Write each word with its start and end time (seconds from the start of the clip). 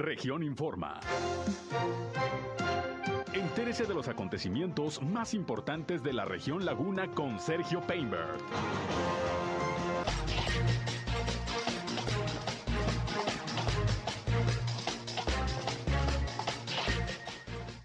Región 0.00 0.42
Informa. 0.42 0.98
Entérese 3.34 3.84
de 3.84 3.92
los 3.92 4.08
acontecimientos 4.08 5.02
más 5.02 5.34
importantes 5.34 6.02
de 6.02 6.14
la 6.14 6.24
región 6.24 6.64
Laguna 6.64 7.08
con 7.08 7.38
Sergio 7.38 7.82
Painberg. 7.82 8.38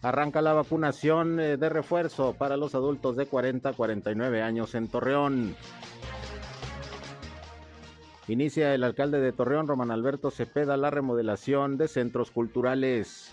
Arranca 0.02 0.42
la 0.42 0.54
vacunación 0.54 1.40
eh, 1.40 1.58
de 1.58 1.68
refuerzo 1.68 2.34
para 2.34 2.56
los 2.56 2.76
adultos 2.76 3.18
de 3.18 3.26
40 3.26 3.70
a 3.70 3.74
49 3.74 4.42
años 4.42 4.74
en 4.76 4.88
Torreón. 4.88 5.56
Inicia 8.28 8.74
el 8.74 8.84
alcalde 8.84 9.20
de 9.20 9.32
Torreón, 9.32 9.68
Román 9.68 9.92
Alberto 9.92 10.32
Cepeda, 10.32 10.78
la 10.78 10.90
remodelación 10.90 11.78
de 11.78 11.88
centros 11.88 12.32
culturales. 12.32 13.32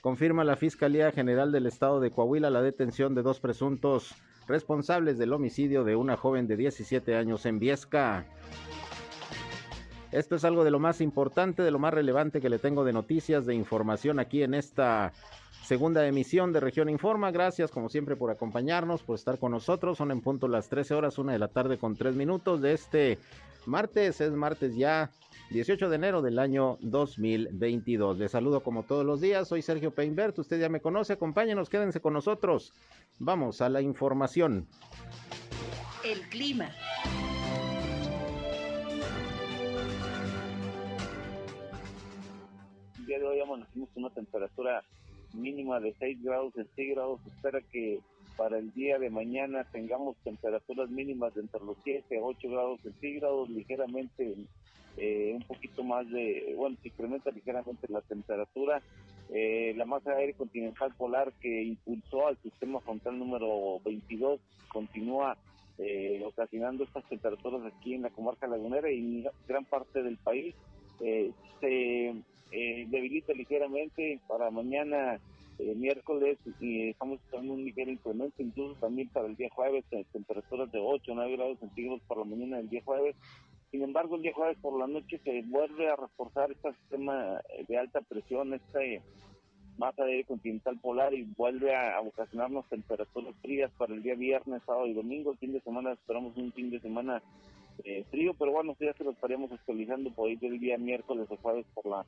Confirma 0.00 0.44
la 0.44 0.54
Fiscalía 0.54 1.10
General 1.10 1.50
del 1.50 1.66
Estado 1.66 1.98
de 1.98 2.12
Coahuila 2.12 2.50
la 2.50 2.62
detención 2.62 3.16
de 3.16 3.22
dos 3.22 3.40
presuntos 3.40 4.14
responsables 4.46 5.18
del 5.18 5.32
homicidio 5.32 5.82
de 5.82 5.96
una 5.96 6.16
joven 6.16 6.46
de 6.46 6.56
17 6.56 7.16
años 7.16 7.46
en 7.46 7.58
Viesca. 7.58 8.26
Esto 10.12 10.36
es 10.36 10.44
algo 10.44 10.62
de 10.62 10.70
lo 10.70 10.78
más 10.78 11.00
importante, 11.00 11.64
de 11.64 11.72
lo 11.72 11.80
más 11.80 11.92
relevante 11.92 12.40
que 12.40 12.48
le 12.48 12.60
tengo 12.60 12.84
de 12.84 12.92
noticias, 12.92 13.44
de 13.44 13.56
información 13.56 14.20
aquí 14.20 14.44
en 14.44 14.54
esta 14.54 15.12
segunda 15.64 16.06
emisión 16.06 16.52
de 16.52 16.60
Región 16.60 16.88
Informa. 16.88 17.30
Gracias 17.30 17.70
como 17.70 17.88
siempre 17.88 18.16
por 18.16 18.30
acompañarnos, 18.30 19.02
por 19.02 19.16
estar 19.16 19.38
con 19.38 19.52
nosotros. 19.52 19.98
Son 19.98 20.10
en 20.10 20.20
punto 20.20 20.46
las 20.46 20.68
13 20.68 20.94
horas, 20.94 21.18
una 21.18 21.32
de 21.32 21.38
la 21.38 21.48
tarde 21.48 21.78
con 21.78 21.96
tres 21.96 22.14
minutos 22.14 22.60
de 22.60 22.72
este 22.72 23.18
martes. 23.66 24.20
Es 24.20 24.32
martes 24.32 24.76
ya 24.76 25.10
18 25.50 25.88
de 25.88 25.96
enero 25.96 26.22
del 26.22 26.38
año 26.38 26.78
2022. 26.80 28.18
Les 28.18 28.30
saludo 28.30 28.60
como 28.60 28.82
todos 28.82 29.04
los 29.04 29.20
días. 29.20 29.48
Soy 29.48 29.62
Sergio 29.62 29.90
Peinbert. 29.90 30.38
Usted 30.38 30.60
ya 30.60 30.68
me 30.68 30.80
conoce. 30.80 31.14
Acompáñenos, 31.14 31.70
quédense 31.70 32.00
con 32.00 32.12
nosotros. 32.12 32.72
Vamos 33.18 33.60
a 33.60 33.68
la 33.68 33.80
información. 33.80 34.66
El 36.04 36.20
clima. 36.28 36.70
día 43.06 43.18
de 43.18 43.26
hoy 43.26 43.40
amanecimos 43.40 43.90
una 43.96 44.10
temperatura 44.10 44.82
mínima 45.34 45.80
de 45.80 45.94
6 45.98 46.22
grados 46.22 46.54
centígrados. 46.54 47.20
Espera 47.26 47.60
que 47.60 48.00
para 48.36 48.58
el 48.58 48.72
día 48.72 48.98
de 48.98 49.10
mañana 49.10 49.64
tengamos 49.72 50.16
temperaturas 50.24 50.90
mínimas 50.90 51.36
entre 51.36 51.64
los 51.64 51.76
7 51.84 52.18
a 52.18 52.22
8 52.22 52.50
grados 52.50 52.80
centígrados, 52.80 53.48
ligeramente 53.48 54.34
eh, 54.96 55.32
un 55.34 55.42
poquito 55.42 55.82
más 55.82 56.08
de, 56.10 56.54
bueno, 56.56 56.76
se 56.82 56.88
incrementa 56.88 57.30
ligeramente 57.30 57.86
la 57.88 58.00
temperatura. 58.02 58.82
Eh, 59.30 59.74
la 59.76 59.84
masa 59.84 60.14
de 60.14 60.34
continental 60.34 60.94
polar 60.96 61.32
que 61.40 61.62
impulsó 61.62 62.26
al 62.26 62.36
sistema 62.42 62.80
frontal 62.80 63.18
número 63.18 63.80
22 63.84 64.38
continúa 64.68 65.36
eh, 65.78 66.22
ocasionando 66.24 66.84
estas 66.84 67.04
temperaturas 67.08 67.62
aquí 67.64 67.94
en 67.94 68.02
la 68.02 68.10
comarca 68.10 68.46
lagunera 68.46 68.90
y 68.90 68.98
en 68.98 69.26
gran 69.48 69.64
parte 69.64 70.02
del 70.02 70.18
país. 70.18 70.54
se 71.60 72.14
eh, 72.56 72.86
debilita 72.88 73.32
ligeramente 73.32 74.20
para 74.28 74.48
mañana 74.50 75.18
eh, 75.58 75.74
miércoles 75.74 76.38
y 76.60 76.90
estamos 76.90 77.20
esperando 77.20 77.54
un 77.54 77.64
ligero 77.64 77.90
incremento, 77.90 78.40
incluso 78.40 78.74
también 78.80 79.08
para 79.08 79.26
el 79.26 79.34
día 79.34 79.48
jueves, 79.50 79.84
temperaturas 80.12 80.70
de 80.70 80.78
8 80.78 81.10
o 81.10 81.14
9 81.16 81.36
grados 81.36 81.58
centígrados 81.58 82.00
por 82.06 82.18
la 82.18 82.24
mañana 82.24 82.58
del 82.58 82.68
día 82.68 82.82
jueves. 82.84 83.16
Sin 83.72 83.82
embargo, 83.82 84.14
el 84.14 84.22
día 84.22 84.32
jueves 84.32 84.56
por 84.62 84.78
la 84.78 84.86
noche 84.86 85.20
se 85.24 85.42
vuelve 85.42 85.88
a 85.88 85.96
reforzar 85.96 86.52
este 86.52 86.72
sistema 86.74 87.40
de 87.66 87.76
alta 87.76 88.00
presión, 88.02 88.54
este 88.54 89.02
masa 89.76 90.04
de 90.04 90.12
aire 90.12 90.24
continental 90.24 90.78
polar 90.78 91.12
y 91.12 91.22
vuelve 91.22 91.74
a, 91.74 92.00
ocasionarnos 92.00 92.68
temperaturas 92.68 93.34
frías 93.42 93.72
para 93.76 93.94
el 93.94 94.02
día 94.04 94.14
viernes, 94.14 94.62
sábado 94.64 94.86
y 94.86 94.94
domingo. 94.94 95.32
El 95.32 95.38
fin 95.38 95.52
de 95.52 95.60
semana 95.60 95.92
esperamos 95.92 96.36
un 96.36 96.52
fin 96.52 96.70
de 96.70 96.78
semana 96.78 97.20
eh, 97.82 98.04
frío, 98.10 98.34
pero 98.38 98.52
bueno, 98.52 98.76
ya 98.78 98.92
se 98.94 99.02
lo 99.02 99.10
estaríamos 99.10 99.50
actualizando 99.50 100.12
por 100.12 100.28
ahí 100.28 100.36
del 100.36 100.60
día 100.60 100.78
miércoles 100.78 101.26
o 101.30 101.36
jueves 101.36 101.66
por 101.74 101.86
la 101.86 102.06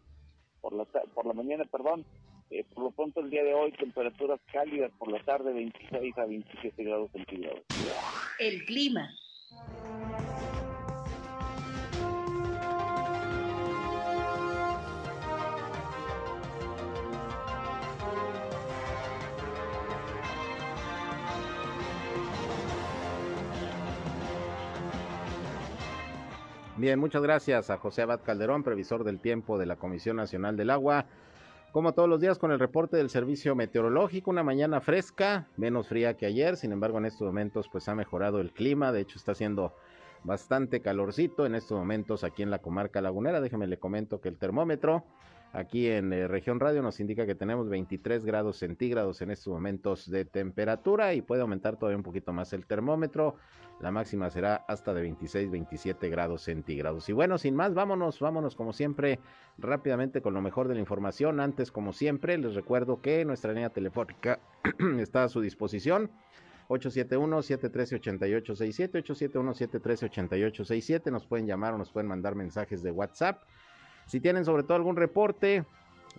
por 0.66 0.74
la, 0.74 0.84
por 1.14 1.26
la 1.26 1.32
mañana, 1.32 1.64
perdón. 1.70 2.04
Eh, 2.50 2.64
por 2.74 2.84
lo 2.84 2.90
pronto 2.90 3.20
el 3.20 3.30
día 3.30 3.44
de 3.44 3.54
hoy 3.54 3.70
temperaturas 3.72 4.40
cálidas 4.52 4.90
por 4.98 5.10
la 5.10 5.20
tarde 5.20 5.52
26 5.52 6.18
a 6.18 6.24
27 6.24 6.84
grados 6.84 7.10
centígrados. 7.12 7.62
El 8.40 8.64
clima. 8.64 9.08
Bien, 26.78 26.98
muchas 26.98 27.22
gracias 27.22 27.70
a 27.70 27.78
José 27.78 28.02
Abad 28.02 28.20
Calderón, 28.22 28.62
previsor 28.62 29.02
del 29.02 29.18
tiempo 29.18 29.56
de 29.56 29.64
la 29.64 29.76
Comisión 29.76 30.16
Nacional 30.16 30.58
del 30.58 30.68
Agua. 30.68 31.06
Como 31.72 31.92
todos 31.92 32.06
los 32.06 32.20
días 32.20 32.38
con 32.38 32.52
el 32.52 32.58
reporte 32.58 32.98
del 32.98 33.08
servicio 33.08 33.54
meteorológico, 33.54 34.30
una 34.30 34.42
mañana 34.42 34.82
fresca, 34.82 35.48
menos 35.56 35.88
fría 35.88 36.18
que 36.18 36.26
ayer, 36.26 36.54
sin 36.58 36.72
embargo 36.72 36.98
en 36.98 37.06
estos 37.06 37.26
momentos 37.26 37.70
pues 37.72 37.88
ha 37.88 37.94
mejorado 37.94 38.40
el 38.40 38.52
clima, 38.52 38.92
de 38.92 39.00
hecho 39.00 39.16
está 39.18 39.32
haciendo 39.32 39.74
bastante 40.22 40.82
calorcito 40.82 41.46
en 41.46 41.54
estos 41.54 41.78
momentos 41.78 42.24
aquí 42.24 42.42
en 42.42 42.50
la 42.50 42.58
comarca 42.58 43.00
lagunera. 43.00 43.40
Déjeme 43.40 43.66
le 43.66 43.78
comento 43.78 44.20
que 44.20 44.28
el 44.28 44.36
termómetro 44.36 45.02
aquí 45.56 45.88
en 45.88 46.12
eh, 46.12 46.28
región 46.28 46.60
radio 46.60 46.82
nos 46.82 47.00
indica 47.00 47.26
que 47.26 47.34
tenemos 47.34 47.70
23 47.70 48.24
grados 48.24 48.58
centígrados 48.58 49.22
en 49.22 49.30
estos 49.30 49.52
momentos 49.52 50.08
de 50.10 50.26
temperatura 50.26 51.14
y 51.14 51.22
puede 51.22 51.42
aumentar 51.42 51.78
todavía 51.78 51.96
un 51.96 52.02
poquito 52.02 52.32
más 52.32 52.52
el 52.52 52.66
termómetro. 52.66 53.36
La 53.80 53.90
máxima 53.90 54.30
será 54.30 54.64
hasta 54.68 54.94
de 54.94 55.02
26, 55.02 55.50
27 55.50 56.08
grados 56.08 56.42
centígrados. 56.42 57.08
Y 57.08 57.12
bueno, 57.12 57.38
sin 57.38 57.54
más, 57.54 57.74
vámonos, 57.74 58.20
vámonos 58.20 58.54
como 58.54 58.72
siempre 58.72 59.18
rápidamente 59.58 60.22
con 60.22 60.34
lo 60.34 60.42
mejor 60.42 60.68
de 60.68 60.74
la 60.74 60.80
información. 60.80 61.40
Antes, 61.40 61.72
como 61.72 61.92
siempre, 61.92 62.38
les 62.38 62.54
recuerdo 62.54 63.00
que 63.00 63.24
nuestra 63.24 63.52
línea 63.52 63.70
telefónica 63.70 64.38
está 64.98 65.24
a 65.24 65.28
su 65.28 65.40
disposición. 65.40 66.10
871-713-8867, 66.68 69.04
871-713-8867. 69.04 71.10
Nos 71.10 71.26
pueden 71.26 71.46
llamar 71.46 71.74
o 71.74 71.78
nos 71.78 71.90
pueden 71.90 72.08
mandar 72.08 72.34
mensajes 72.34 72.82
de 72.82 72.90
WhatsApp. 72.90 73.42
Si 74.06 74.20
tienen 74.20 74.44
sobre 74.44 74.62
todo 74.62 74.74
algún 74.74 74.96
reporte, 74.96 75.64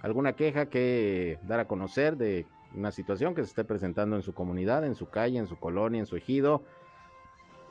alguna 0.01 0.33
queja 0.33 0.67
que 0.67 1.39
dar 1.43 1.59
a 1.59 1.67
conocer 1.67 2.17
de 2.17 2.45
una 2.75 2.91
situación 2.91 3.33
que 3.33 3.41
se 3.43 3.49
esté 3.49 3.63
presentando 3.63 4.15
en 4.15 4.21
su 4.21 4.33
comunidad, 4.33 4.85
en 4.85 4.95
su 4.95 5.09
calle, 5.09 5.39
en 5.39 5.47
su 5.47 5.57
colonia, 5.57 5.99
en 5.99 6.05
su 6.05 6.15
ejido, 6.15 6.63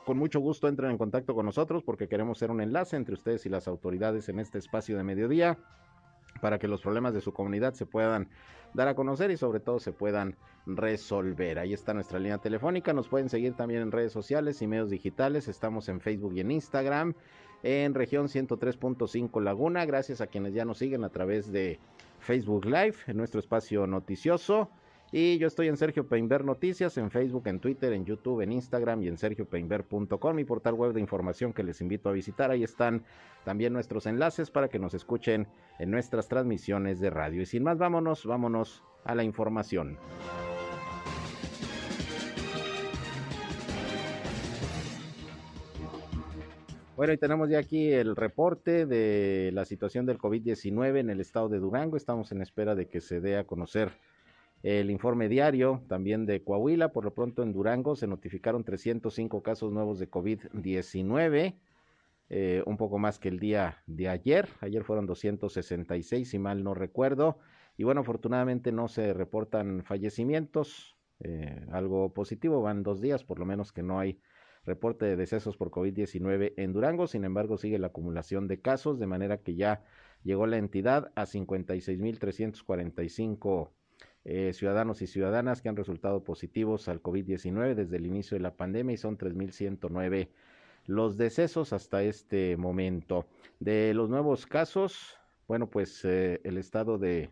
con 0.07 0.17
mucho 0.17 0.39
gusto 0.39 0.69
entren 0.69 0.91
en 0.91 0.97
contacto 0.97 1.35
con 1.35 1.45
nosotros 1.45 1.83
porque 1.83 2.07
queremos 2.07 2.37
ser 2.37 2.49
un 2.49 2.61
enlace 2.61 2.95
entre 2.95 3.13
ustedes 3.13 3.45
y 3.45 3.49
las 3.49 3.67
autoridades 3.67 4.29
en 4.29 4.39
este 4.39 4.57
espacio 4.57 4.95
de 4.95 5.03
mediodía 5.03 5.57
para 6.39 6.59
que 6.59 6.69
los 6.69 6.81
problemas 6.81 7.13
de 7.13 7.19
su 7.19 7.33
comunidad 7.33 7.73
se 7.73 7.85
puedan 7.85 8.29
dar 8.73 8.87
a 8.87 8.95
conocer 8.95 9.31
y 9.31 9.37
sobre 9.37 9.59
todo 9.59 9.79
se 9.79 9.91
puedan 9.91 10.37
resolver. 10.65 11.59
Ahí 11.59 11.73
está 11.73 11.93
nuestra 11.93 12.19
línea 12.19 12.37
telefónica, 12.37 12.93
nos 12.93 13.09
pueden 13.09 13.27
seguir 13.27 13.53
también 13.55 13.81
en 13.81 13.91
redes 13.91 14.13
sociales 14.13 14.61
y 14.61 14.67
medios 14.67 14.89
digitales, 14.89 15.49
estamos 15.49 15.89
en 15.89 15.99
Facebook 15.99 16.33
y 16.35 16.39
en 16.39 16.51
Instagram, 16.51 17.13
en 17.63 17.93
región 17.93 18.27
103.5 18.27 19.41
Laguna, 19.41 19.85
gracias 19.85 20.21
a 20.21 20.27
quienes 20.27 20.53
ya 20.53 20.65
nos 20.65 20.77
siguen 20.77 21.03
a 21.03 21.09
través 21.09 21.51
de 21.51 21.79
Facebook 22.19 22.65
Live, 22.65 22.95
en 23.07 23.17
nuestro 23.17 23.39
espacio 23.39 23.87
noticioso. 23.87 24.69
Y 25.11 25.37
yo 25.37 25.47
estoy 25.47 25.69
en 25.69 25.77
Sergio 25.77 26.05
Peinber 26.05 26.43
Noticias, 26.43 26.97
en 26.97 27.09
Facebook, 27.09 27.47
en 27.47 27.59
Twitter, 27.59 27.93
en 27.93 28.03
YouTube, 28.03 28.41
en 28.41 28.51
Instagram 28.51 29.03
y 29.03 29.07
en 29.07 29.17
sergiopeinber.com, 29.17 30.35
mi 30.35 30.43
portal 30.43 30.73
web 30.73 30.91
de 30.91 30.99
información 30.99 31.53
que 31.53 31.63
les 31.63 31.79
invito 31.79 32.09
a 32.09 32.11
visitar. 32.11 32.51
Ahí 32.51 32.63
están 32.63 33.03
también 33.45 33.71
nuestros 33.71 34.05
enlaces 34.05 34.51
para 34.51 34.67
que 34.67 34.79
nos 34.79 34.93
escuchen 34.93 35.47
en 35.79 35.91
nuestras 35.91 36.27
transmisiones 36.27 36.99
de 36.99 37.09
radio. 37.09 37.41
Y 37.41 37.45
sin 37.45 37.63
más, 37.63 37.77
vámonos, 37.77 38.25
vámonos 38.25 38.83
a 39.05 39.15
la 39.15 39.23
información. 39.23 39.97
Bueno, 46.97 47.13
y 47.13 47.17
tenemos 47.17 47.47
ya 47.47 47.59
aquí 47.59 47.91
el 47.91 48.15
reporte 48.15 48.87
de 48.87 49.51
la 49.53 49.65
situación 49.65 50.07
del 50.07 50.17
COVID-19 50.17 50.97
en 50.97 51.11
el 51.11 51.19
estado 51.19 51.47
de 51.47 51.59
Durango. 51.59 51.95
Estamos 51.95 52.31
en 52.31 52.41
espera 52.41 52.73
de 52.73 52.87
que 52.87 53.01
se 53.01 53.21
dé 53.21 53.37
a 53.37 53.43
conocer 53.43 53.91
el 54.63 54.89
informe 54.89 55.29
diario 55.29 55.83
también 55.87 56.25
de 56.25 56.43
Coahuila. 56.43 56.91
Por 56.91 57.05
lo 57.05 57.13
pronto 57.13 57.43
en 57.43 57.53
Durango 57.53 57.95
se 57.95 58.07
notificaron 58.07 58.63
305 58.63 59.43
casos 59.43 59.71
nuevos 59.71 59.99
de 59.99 60.09
COVID-19, 60.09 61.53
eh, 62.31 62.63
un 62.65 62.77
poco 62.77 62.97
más 62.97 63.19
que 63.19 63.29
el 63.29 63.39
día 63.39 63.83
de 63.85 64.09
ayer. 64.09 64.49
Ayer 64.61 64.83
fueron 64.83 65.05
266, 65.05 66.27
si 66.27 66.39
mal 66.39 66.63
no 66.63 66.73
recuerdo. 66.73 67.37
Y 67.77 67.83
bueno, 67.83 68.01
afortunadamente 68.01 68.71
no 68.71 68.87
se 68.87 69.13
reportan 69.13 69.83
fallecimientos. 69.83 70.97
Eh, 71.19 71.63
algo 71.71 72.11
positivo, 72.11 72.63
van 72.63 72.81
dos 72.81 73.01
días 73.01 73.23
por 73.23 73.37
lo 73.37 73.45
menos 73.45 73.71
que 73.71 73.83
no 73.83 73.99
hay 73.99 74.19
reporte 74.67 75.05
de 75.05 75.15
decesos 75.15 75.57
por 75.57 75.71
COVID-19 75.71 76.53
en 76.57 76.73
Durango. 76.73 77.07
Sin 77.07 77.23
embargo, 77.23 77.57
sigue 77.57 77.79
la 77.79 77.87
acumulación 77.87 78.47
de 78.47 78.59
casos, 78.59 78.99
de 78.99 79.07
manera 79.07 79.37
que 79.37 79.55
ya 79.55 79.81
llegó 80.23 80.45
la 80.45 80.57
entidad 80.57 81.11
a 81.15 81.25
56.345 81.25 83.71
eh, 84.25 84.51
ciudadanos 84.53 85.01
y 85.01 85.07
ciudadanas 85.07 85.61
que 85.61 85.69
han 85.69 85.77
resultado 85.77 86.21
positivos 86.23 86.89
al 86.89 87.01
COVID-19 87.01 87.73
desde 87.75 87.95
el 87.95 88.05
inicio 88.05 88.35
de 88.35 88.41
la 88.41 88.55
pandemia 88.55 88.93
y 88.93 88.97
son 88.97 89.17
3.109 89.17 90.27
los 90.85 91.17
decesos 91.17 91.73
hasta 91.73 92.03
este 92.03 92.57
momento. 92.57 93.25
De 93.59 93.93
los 93.93 94.09
nuevos 94.09 94.45
casos, 94.45 95.17
bueno, 95.47 95.69
pues 95.69 96.03
eh, 96.03 96.41
el 96.43 96.57
estado 96.57 96.97
de 96.97 97.29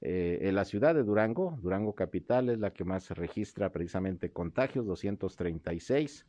eh, 0.00 0.50
la 0.52 0.64
ciudad 0.64 0.94
de 0.94 1.02
Durango, 1.02 1.58
Durango 1.60 1.94
capital, 1.94 2.48
es 2.50 2.58
la 2.58 2.72
que 2.72 2.84
más 2.84 3.10
registra 3.10 3.70
precisamente 3.70 4.30
contagios, 4.30 4.86
236 4.86 6.26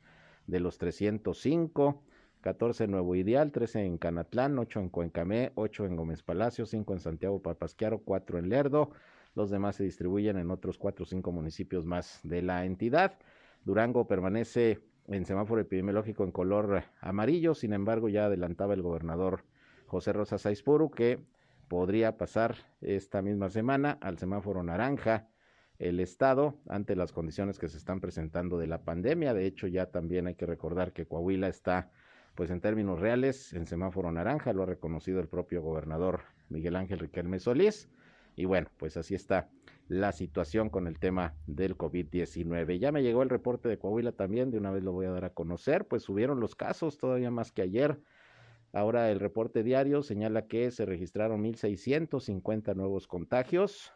de 0.47 0.59
los 0.59 0.77
305. 0.77 2.03
14 2.41 2.85
en 2.85 2.91
Nuevo 2.91 3.15
Ideal, 3.15 3.51
13 3.51 3.83
en 3.83 3.97
Canatlán, 3.97 4.57
8 4.57 4.79
en 4.79 4.87
Cuencamé, 4.87 5.51
8 5.55 5.85
en 5.87 5.97
Gómez 5.97 6.23
Palacio, 6.23 6.65
5 6.65 6.93
en 6.93 6.99
Santiago 7.01 7.41
Papasquiaro, 7.41 7.99
4 7.99 8.39
en 8.39 8.47
Lerdo, 8.47 8.91
los 9.35 9.49
demás 9.49 9.75
se 9.75 9.83
distribuyen 9.83 10.37
en 10.37 10.51
otros 10.51 10.77
cuatro 10.77 11.03
o 11.03 11.05
cinco 11.05 11.31
municipios 11.31 11.85
más 11.85 12.19
de 12.23 12.41
la 12.41 12.65
entidad. 12.65 13.17
Durango 13.63 14.07
permanece 14.07 14.79
en 15.07 15.25
semáforo 15.25 15.61
epidemiológico 15.61 16.23
en 16.23 16.31
color 16.31 16.83
amarillo, 17.01 17.55
sin 17.55 17.73
embargo 17.73 18.09
ya 18.09 18.25
adelantaba 18.25 18.73
el 18.73 18.81
gobernador 18.81 19.43
José 19.87 20.13
Rosa 20.13 20.37
Saizpuru 20.37 20.91
que 20.91 21.19
podría 21.69 22.17
pasar 22.17 22.55
esta 22.81 23.21
misma 23.21 23.49
semana 23.49 23.97
al 24.01 24.17
semáforo 24.17 24.63
naranja 24.63 25.29
el 25.77 26.01
estado 26.01 26.59
ante 26.67 26.95
las 26.97 27.13
condiciones 27.13 27.57
que 27.57 27.69
se 27.69 27.77
están 27.77 28.01
presentando 28.01 28.57
de 28.57 28.67
la 28.67 28.83
pandemia. 28.83 29.33
De 29.33 29.45
hecho, 29.45 29.67
ya 29.67 29.85
también 29.85 30.27
hay 30.27 30.35
que 30.35 30.45
recordar 30.45 30.91
que 30.91 31.05
Coahuila 31.05 31.47
está, 31.47 31.89
pues 32.35 32.49
en 32.49 32.59
términos 32.59 32.99
reales, 32.99 33.53
en 33.53 33.65
semáforo 33.65 34.11
naranja, 34.11 34.51
lo 34.51 34.63
ha 34.63 34.65
reconocido 34.65 35.21
el 35.21 35.29
propio 35.29 35.61
gobernador 35.61 36.23
Miguel 36.49 36.75
Ángel 36.75 36.99
Riquelme 36.99 37.39
Solís. 37.39 37.89
Y 38.35 38.45
bueno, 38.45 38.67
pues 38.77 38.97
así 38.97 39.15
está 39.15 39.49
la 39.87 40.11
situación 40.11 40.69
con 40.69 40.85
el 40.85 40.99
tema 40.99 41.35
del 41.47 41.77
COVID-19. 41.77 42.77
Ya 42.77 42.91
me 42.91 43.03
llegó 43.03 43.23
el 43.23 43.29
reporte 43.29 43.69
de 43.69 43.79
Coahuila 43.79 44.11
también, 44.11 44.51
de 44.51 44.57
una 44.57 44.71
vez 44.71 44.83
lo 44.83 44.91
voy 44.91 45.05
a 45.05 45.11
dar 45.11 45.25
a 45.25 45.33
conocer, 45.33 45.87
pues 45.87 46.03
subieron 46.03 46.39
los 46.39 46.55
casos 46.55 46.97
todavía 46.97 47.31
más 47.31 47.51
que 47.51 47.61
ayer. 47.61 47.99
Ahora 48.71 49.11
el 49.11 49.19
reporte 49.19 49.63
diario 49.63 50.03
señala 50.03 50.47
que 50.47 50.69
se 50.71 50.85
registraron 50.85 51.43
1.650 51.43 52.75
nuevos 52.75 53.07
contagios 53.07 53.93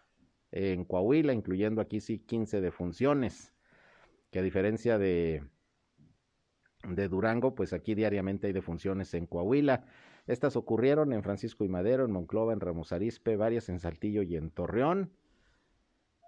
en 0.51 0.85
Coahuila, 0.85 1.33
incluyendo 1.33 1.81
aquí 1.81 1.99
sí 1.99 2.19
15 2.19 2.61
defunciones, 2.61 3.53
que 4.31 4.39
a 4.39 4.41
diferencia 4.43 4.97
de, 4.97 5.43
de 6.87 7.07
Durango, 7.07 7.55
pues 7.55 7.73
aquí 7.73 7.95
diariamente 7.95 8.47
hay 8.47 8.53
defunciones 8.53 9.13
en 9.13 9.27
Coahuila. 9.27 9.85
Estas 10.25 10.55
ocurrieron 10.55 11.13
en 11.13 11.23
Francisco 11.23 11.65
y 11.65 11.69
Madero, 11.69 12.05
en 12.05 12.11
Monclova, 12.11 12.53
en 12.53 12.59
Ramos 12.59 12.93
Arispe, 12.93 13.35
varias 13.35 13.69
en 13.69 13.79
Saltillo 13.79 14.21
y 14.21 14.35
en 14.35 14.51
Torreón. 14.51 15.11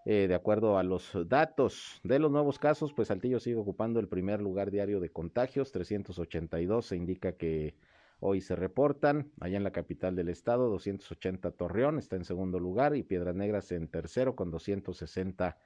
Eh, 0.06 0.28
de 0.28 0.36
acuerdo 0.36 0.78
a 0.78 0.84
los 0.84 1.18
datos 1.28 2.00
de 2.04 2.20
los 2.20 2.32
nuevos 2.32 2.60
casos, 2.60 2.94
pues 2.94 3.08
Saltillo 3.08 3.40
sigue 3.40 3.56
ocupando 3.56 4.00
el 4.00 4.08
primer 4.08 4.40
lugar 4.40 4.70
diario 4.70 5.00
de 5.00 5.10
contagios, 5.10 5.72
382 5.72 6.86
se 6.86 6.96
indica 6.96 7.32
que 7.32 7.76
hoy 8.20 8.42
se 8.42 8.56
reportan. 8.56 9.32
Allá 9.40 9.58
en 9.58 9.64
la 9.64 9.72
capital 9.72 10.16
del 10.16 10.30
estado, 10.30 10.70
280 10.70 11.52
Torreón 11.52 11.98
está 12.00 12.16
en 12.16 12.26
segundo 12.26 12.60
lugar 12.60 12.96
y 12.96 13.04
Piedras 13.04 13.36
Negras 13.36 13.72
en 13.72 13.88
tercero 13.88 14.36
con 14.36 14.52
260 14.52 15.58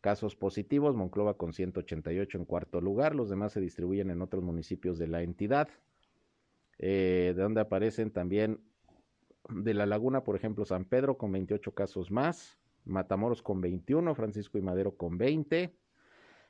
casos 0.00 0.36
positivos, 0.36 0.94
Monclova 0.94 1.36
con 1.36 1.52
188 1.52 2.38
en 2.38 2.44
cuarto 2.44 2.80
lugar, 2.80 3.14
los 3.14 3.28
demás 3.28 3.52
se 3.52 3.60
distribuyen 3.60 4.10
en 4.10 4.22
otros 4.22 4.42
municipios 4.42 4.98
de 4.98 5.08
la 5.08 5.22
entidad. 5.22 5.68
Eh, 6.78 7.32
de 7.34 7.42
donde 7.42 7.62
aparecen 7.62 8.10
también 8.10 8.60
de 9.48 9.74
la 9.74 9.86
Laguna, 9.86 10.24
por 10.24 10.36
ejemplo, 10.36 10.64
San 10.64 10.84
Pedro 10.84 11.16
con 11.16 11.32
28 11.32 11.72
casos 11.74 12.10
más, 12.10 12.58
Matamoros 12.84 13.42
con 13.42 13.60
21, 13.60 14.14
Francisco 14.14 14.58
y 14.58 14.62
Madero 14.62 14.96
con 14.96 15.18
20, 15.18 15.74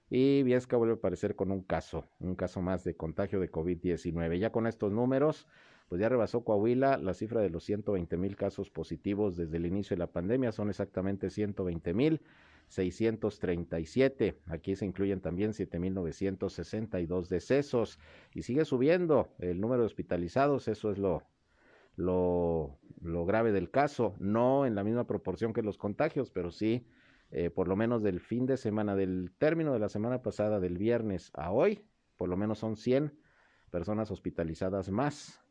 y 0.09 0.43
Viesca 0.43 0.77
vuelve 0.77 0.95
a 0.95 0.97
aparecer 0.97 1.35
con 1.35 1.51
un 1.51 1.63
caso, 1.63 2.05
un 2.21 2.37
caso 2.37 2.63
más 2.63 2.85
de 2.85 2.97
contagio 2.97 3.41
de 3.41 3.51
COVID-19. 3.51 4.39
Ya 4.39 4.51
con 4.51 4.67
estos 4.67 4.93
números, 4.93 5.47
pues 5.89 6.01
ya 6.01 6.09
rebasó 6.09 6.45
Coahuila 6.45 6.99
la 6.99 7.15
cifra 7.15 7.41
de 7.41 7.51
los 7.51 7.65
120 7.65 8.17
mil 8.17 8.37
casos 8.37 8.71
positivos 8.71 9.37
desde 9.37 9.57
el 9.57 9.67
inicio 9.67 9.97
de 9.97 10.01
la 10.01 10.13
pandemia, 10.13 10.53
son 10.53 10.71
exactamente 10.71 11.31
120 11.31 11.95
mil 11.95 12.23
637. 12.69 14.41
Aquí 14.47 14.77
se 14.77 14.87
incluyen 14.87 15.21
también 15.21 15.53
7.962 15.53 17.29
decesos 17.29 17.99
y 18.35 18.43
sigue 18.43 18.65
subiendo 18.65 19.35
el 19.39 19.61
número 19.61 19.83
de 19.83 19.87
hospitalizados. 19.87 20.69
Eso 20.69 20.91
es 20.91 20.99
lo, 20.99 21.23
lo, 21.97 22.79
lo, 23.01 23.25
grave 23.25 23.53
del 23.53 23.71
caso. 23.71 24.15
No 24.19 24.67
en 24.67 24.75
la 24.75 24.85
misma 24.85 25.07
proporción 25.07 25.53
que 25.53 25.63
los 25.63 25.79
contagios, 25.79 26.31
pero 26.31 26.51
sí, 26.51 26.87
eh, 27.31 27.51
por 27.51 27.69
lo 27.69 27.77
menos 27.77 28.03
del 28.03 28.21
fin 28.21 28.47
de 28.47 28.57
semana, 28.57 28.95
del 28.95 29.33
término 29.39 29.73
de 29.73 29.79
la 29.79 29.89
semana 29.89 30.23
pasada, 30.23 30.61
del 30.61 30.79
viernes 30.79 31.31
a 31.35 31.51
hoy, 31.51 31.85
por 32.17 32.29
lo 32.29 32.37
menos 32.37 32.59
son 32.59 32.77
100 32.77 33.19
personas 33.71 34.11
hospitalizadas 34.11 34.91
más 34.91 35.43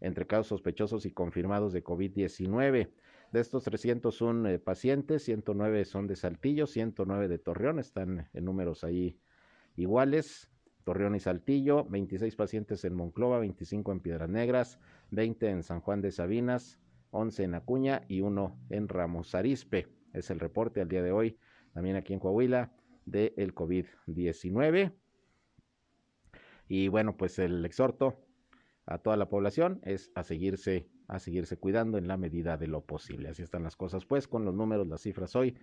entre 0.00 0.26
casos 0.26 0.48
sospechosos 0.48 1.06
y 1.06 1.10
confirmados 1.10 1.72
de 1.72 1.82
COVID-19. 1.82 2.90
De 3.32 3.40
estos 3.40 3.64
301 3.64 4.48
eh, 4.48 4.58
pacientes, 4.58 5.24
109 5.24 5.84
son 5.84 6.06
de 6.06 6.16
Saltillo, 6.16 6.66
109 6.66 7.28
de 7.28 7.38
Torreón, 7.38 7.78
están 7.78 8.28
en 8.32 8.44
números 8.44 8.84
ahí 8.84 9.18
iguales. 9.76 10.50
Torreón 10.84 11.14
y 11.14 11.20
Saltillo, 11.20 11.84
26 11.84 12.34
pacientes 12.34 12.82
en 12.84 12.94
Monclova, 12.94 13.38
25 13.40 13.92
en 13.92 14.00
Piedras 14.00 14.30
Negras, 14.30 14.78
20 15.10 15.50
en 15.50 15.62
San 15.62 15.80
Juan 15.80 16.00
de 16.00 16.10
Sabinas, 16.12 16.80
11 17.10 17.44
en 17.44 17.54
Acuña 17.54 18.02
y 18.08 18.22
1 18.22 18.58
en 18.70 18.88
Ramos 18.88 19.34
Arispe. 19.34 19.97
Es 20.18 20.30
el 20.30 20.40
reporte 20.40 20.80
al 20.80 20.88
día 20.88 21.02
de 21.02 21.12
hoy, 21.12 21.38
también 21.72 21.96
aquí 21.96 22.12
en 22.12 22.20
Coahuila, 22.20 22.72
del 23.06 23.32
el 23.36 23.54
COVID-19. 23.54 24.92
Y 26.68 26.88
bueno, 26.88 27.16
pues 27.16 27.38
el 27.38 27.64
exhorto 27.64 28.16
a 28.86 28.98
toda 28.98 29.16
la 29.16 29.28
población 29.28 29.80
es 29.84 30.10
a 30.14 30.22
seguirse 30.22 30.88
a 31.08 31.18
seguirse 31.18 31.56
cuidando 31.56 31.96
en 31.98 32.06
la 32.06 32.16
medida 32.16 32.56
de 32.58 32.66
lo 32.66 32.82
posible. 32.82 33.30
Así 33.30 33.42
están 33.42 33.62
las 33.62 33.76
cosas, 33.76 34.04
pues, 34.04 34.28
con 34.28 34.44
los 34.44 34.54
números, 34.54 34.86
las 34.86 35.00
cifras 35.00 35.34
hoy 35.34 35.56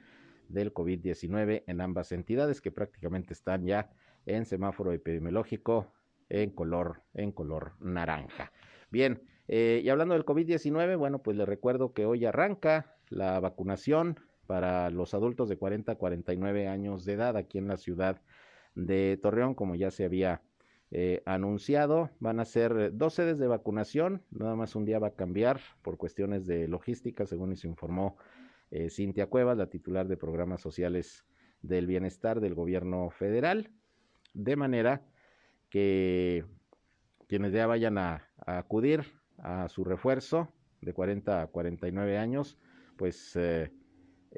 del 0.49 0.73
COVID-19 0.73 1.63
en 1.67 1.81
ambas 1.81 2.11
entidades 2.11 2.61
que 2.61 2.71
prácticamente 2.71 3.33
están 3.33 3.65
ya 3.65 3.91
en 4.25 4.45
semáforo 4.45 4.91
epidemiológico 4.91 5.93
en 6.29 6.49
color, 6.49 7.03
en 7.13 7.31
color 7.31 7.73
naranja. 7.79 8.51
Bien, 8.89 9.21
eh, 9.47 9.81
y 9.83 9.89
hablando 9.89 10.15
del 10.15 10.25
COVID-19, 10.25 10.97
bueno, 10.97 11.21
pues 11.21 11.37
les 11.37 11.47
recuerdo 11.47 11.93
que 11.93 12.05
hoy 12.05 12.25
arranca 12.25 12.95
la 13.09 13.39
vacunación 13.39 14.19
para 14.45 14.89
los 14.89 15.13
adultos 15.13 15.49
de 15.49 15.57
40 15.57 15.93
a 15.93 15.95
49 15.95 16.67
años 16.67 17.05
de 17.05 17.13
edad 17.13 17.37
aquí 17.37 17.57
en 17.57 17.67
la 17.67 17.77
ciudad 17.77 18.21
de 18.75 19.17
Torreón, 19.21 19.55
como 19.55 19.75
ya 19.75 19.91
se 19.91 20.05
había 20.05 20.41
eh, 20.91 21.23
anunciado. 21.25 22.11
Van 22.19 22.39
a 22.39 22.45
ser 22.45 22.95
dos 22.95 23.15
sedes 23.15 23.39
de 23.39 23.47
vacunación, 23.47 24.21
nada 24.31 24.55
más 24.55 24.75
un 24.75 24.85
día 24.85 24.99
va 24.99 25.07
a 25.07 25.15
cambiar 25.15 25.59
por 25.81 25.97
cuestiones 25.97 26.45
de 26.45 26.67
logística, 26.67 27.25
según 27.25 27.55
se 27.55 27.67
informó 27.67 28.17
eh, 28.71 28.89
Cintia 28.89 29.27
Cuevas, 29.27 29.57
la 29.57 29.69
titular 29.69 30.07
de 30.07 30.17
programas 30.17 30.61
sociales 30.61 31.25
del 31.61 31.87
bienestar 31.87 32.39
del 32.39 32.53
gobierno 32.53 33.09
federal, 33.09 33.71
de 34.33 34.55
manera 34.55 35.01
que 35.69 36.45
quienes 37.27 37.51
ya 37.53 37.67
vayan 37.67 37.97
a, 37.97 38.27
acudir 38.45 39.03
a 39.39 39.67
su 39.69 39.83
refuerzo 39.83 40.49
de 40.81 40.93
40 40.93 41.41
a 41.41 41.47
49 41.47 42.17
años, 42.17 42.57
pues 42.97 43.35
eh, 43.35 43.71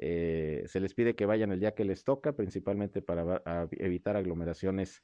se 0.00 0.80
les 0.80 0.94
pide 0.94 1.16
que 1.16 1.26
vayan 1.26 1.52
el 1.52 1.60
día 1.60 1.74
que 1.74 1.84
les 1.84 2.04
toca, 2.04 2.32
principalmente 2.32 3.02
para 3.02 3.42
evitar 3.72 4.16
aglomeraciones 4.16 5.02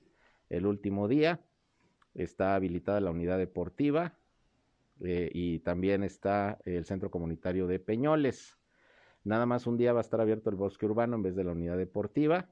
el 0.48 0.66
último 0.66 1.08
día. 1.08 1.40
Está 2.14 2.54
habilitada 2.54 3.00
la 3.00 3.10
unidad 3.10 3.38
deportiva 3.38 4.16
eh, 5.00 5.30
y 5.32 5.58
también 5.60 6.04
está 6.04 6.58
el 6.64 6.84
centro 6.84 7.10
comunitario 7.10 7.66
de 7.66 7.80
Peñoles. 7.80 8.58
Nada 9.24 9.46
más 9.46 9.66
un 9.66 9.76
día 9.76 9.92
va 9.92 10.00
a 10.00 10.02
estar 10.02 10.20
abierto 10.20 10.50
el 10.50 10.56
bosque 10.56 10.86
urbano 10.86 11.16
en 11.16 11.22
vez 11.22 11.34
de 11.34 11.44
la 11.44 11.52
unidad 11.52 11.76
deportiva, 11.76 12.48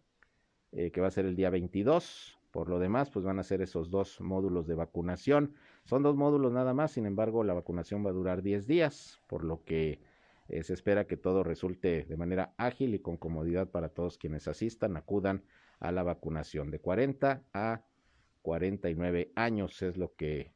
eh, 0.72 0.90
que 0.90 1.00
va 1.00 1.08
a 1.08 1.12
ser 1.12 1.26
el 1.26 1.36
día 1.36 1.50
22. 1.50 2.38
Por 2.50 2.68
lo 2.68 2.78
demás, 2.78 3.10
pues 3.10 3.24
van 3.24 3.38
a 3.38 3.42
ser 3.42 3.62
esos 3.62 3.90
dos 3.90 4.20
módulos 4.20 4.66
de 4.66 4.74
vacunación. 4.74 5.54
Son 5.84 6.02
dos 6.02 6.16
módulos 6.16 6.52
nada 6.52 6.74
más, 6.74 6.92
sin 6.92 7.06
embargo, 7.06 7.44
la 7.44 7.54
vacunación 7.54 8.04
va 8.04 8.10
a 8.10 8.14
durar 8.14 8.42
10 8.42 8.66
días, 8.66 9.20
por 9.26 9.44
lo 9.44 9.64
que 9.64 10.00
eh, 10.52 10.62
se 10.64 10.74
espera 10.74 11.06
que 11.06 11.16
todo 11.16 11.42
resulte 11.42 12.04
de 12.04 12.16
manera 12.18 12.52
ágil 12.58 12.94
y 12.94 12.98
con 12.98 13.16
comodidad 13.16 13.70
para 13.70 13.88
todos 13.88 14.18
quienes 14.18 14.48
asistan, 14.48 14.98
acudan 14.98 15.44
a 15.80 15.92
la 15.92 16.02
vacunación. 16.02 16.70
De 16.70 16.78
40 16.78 17.42
a 17.54 17.86
49 18.42 19.32
años 19.34 19.80
es 19.80 19.96
lo 19.96 20.14
que 20.14 20.52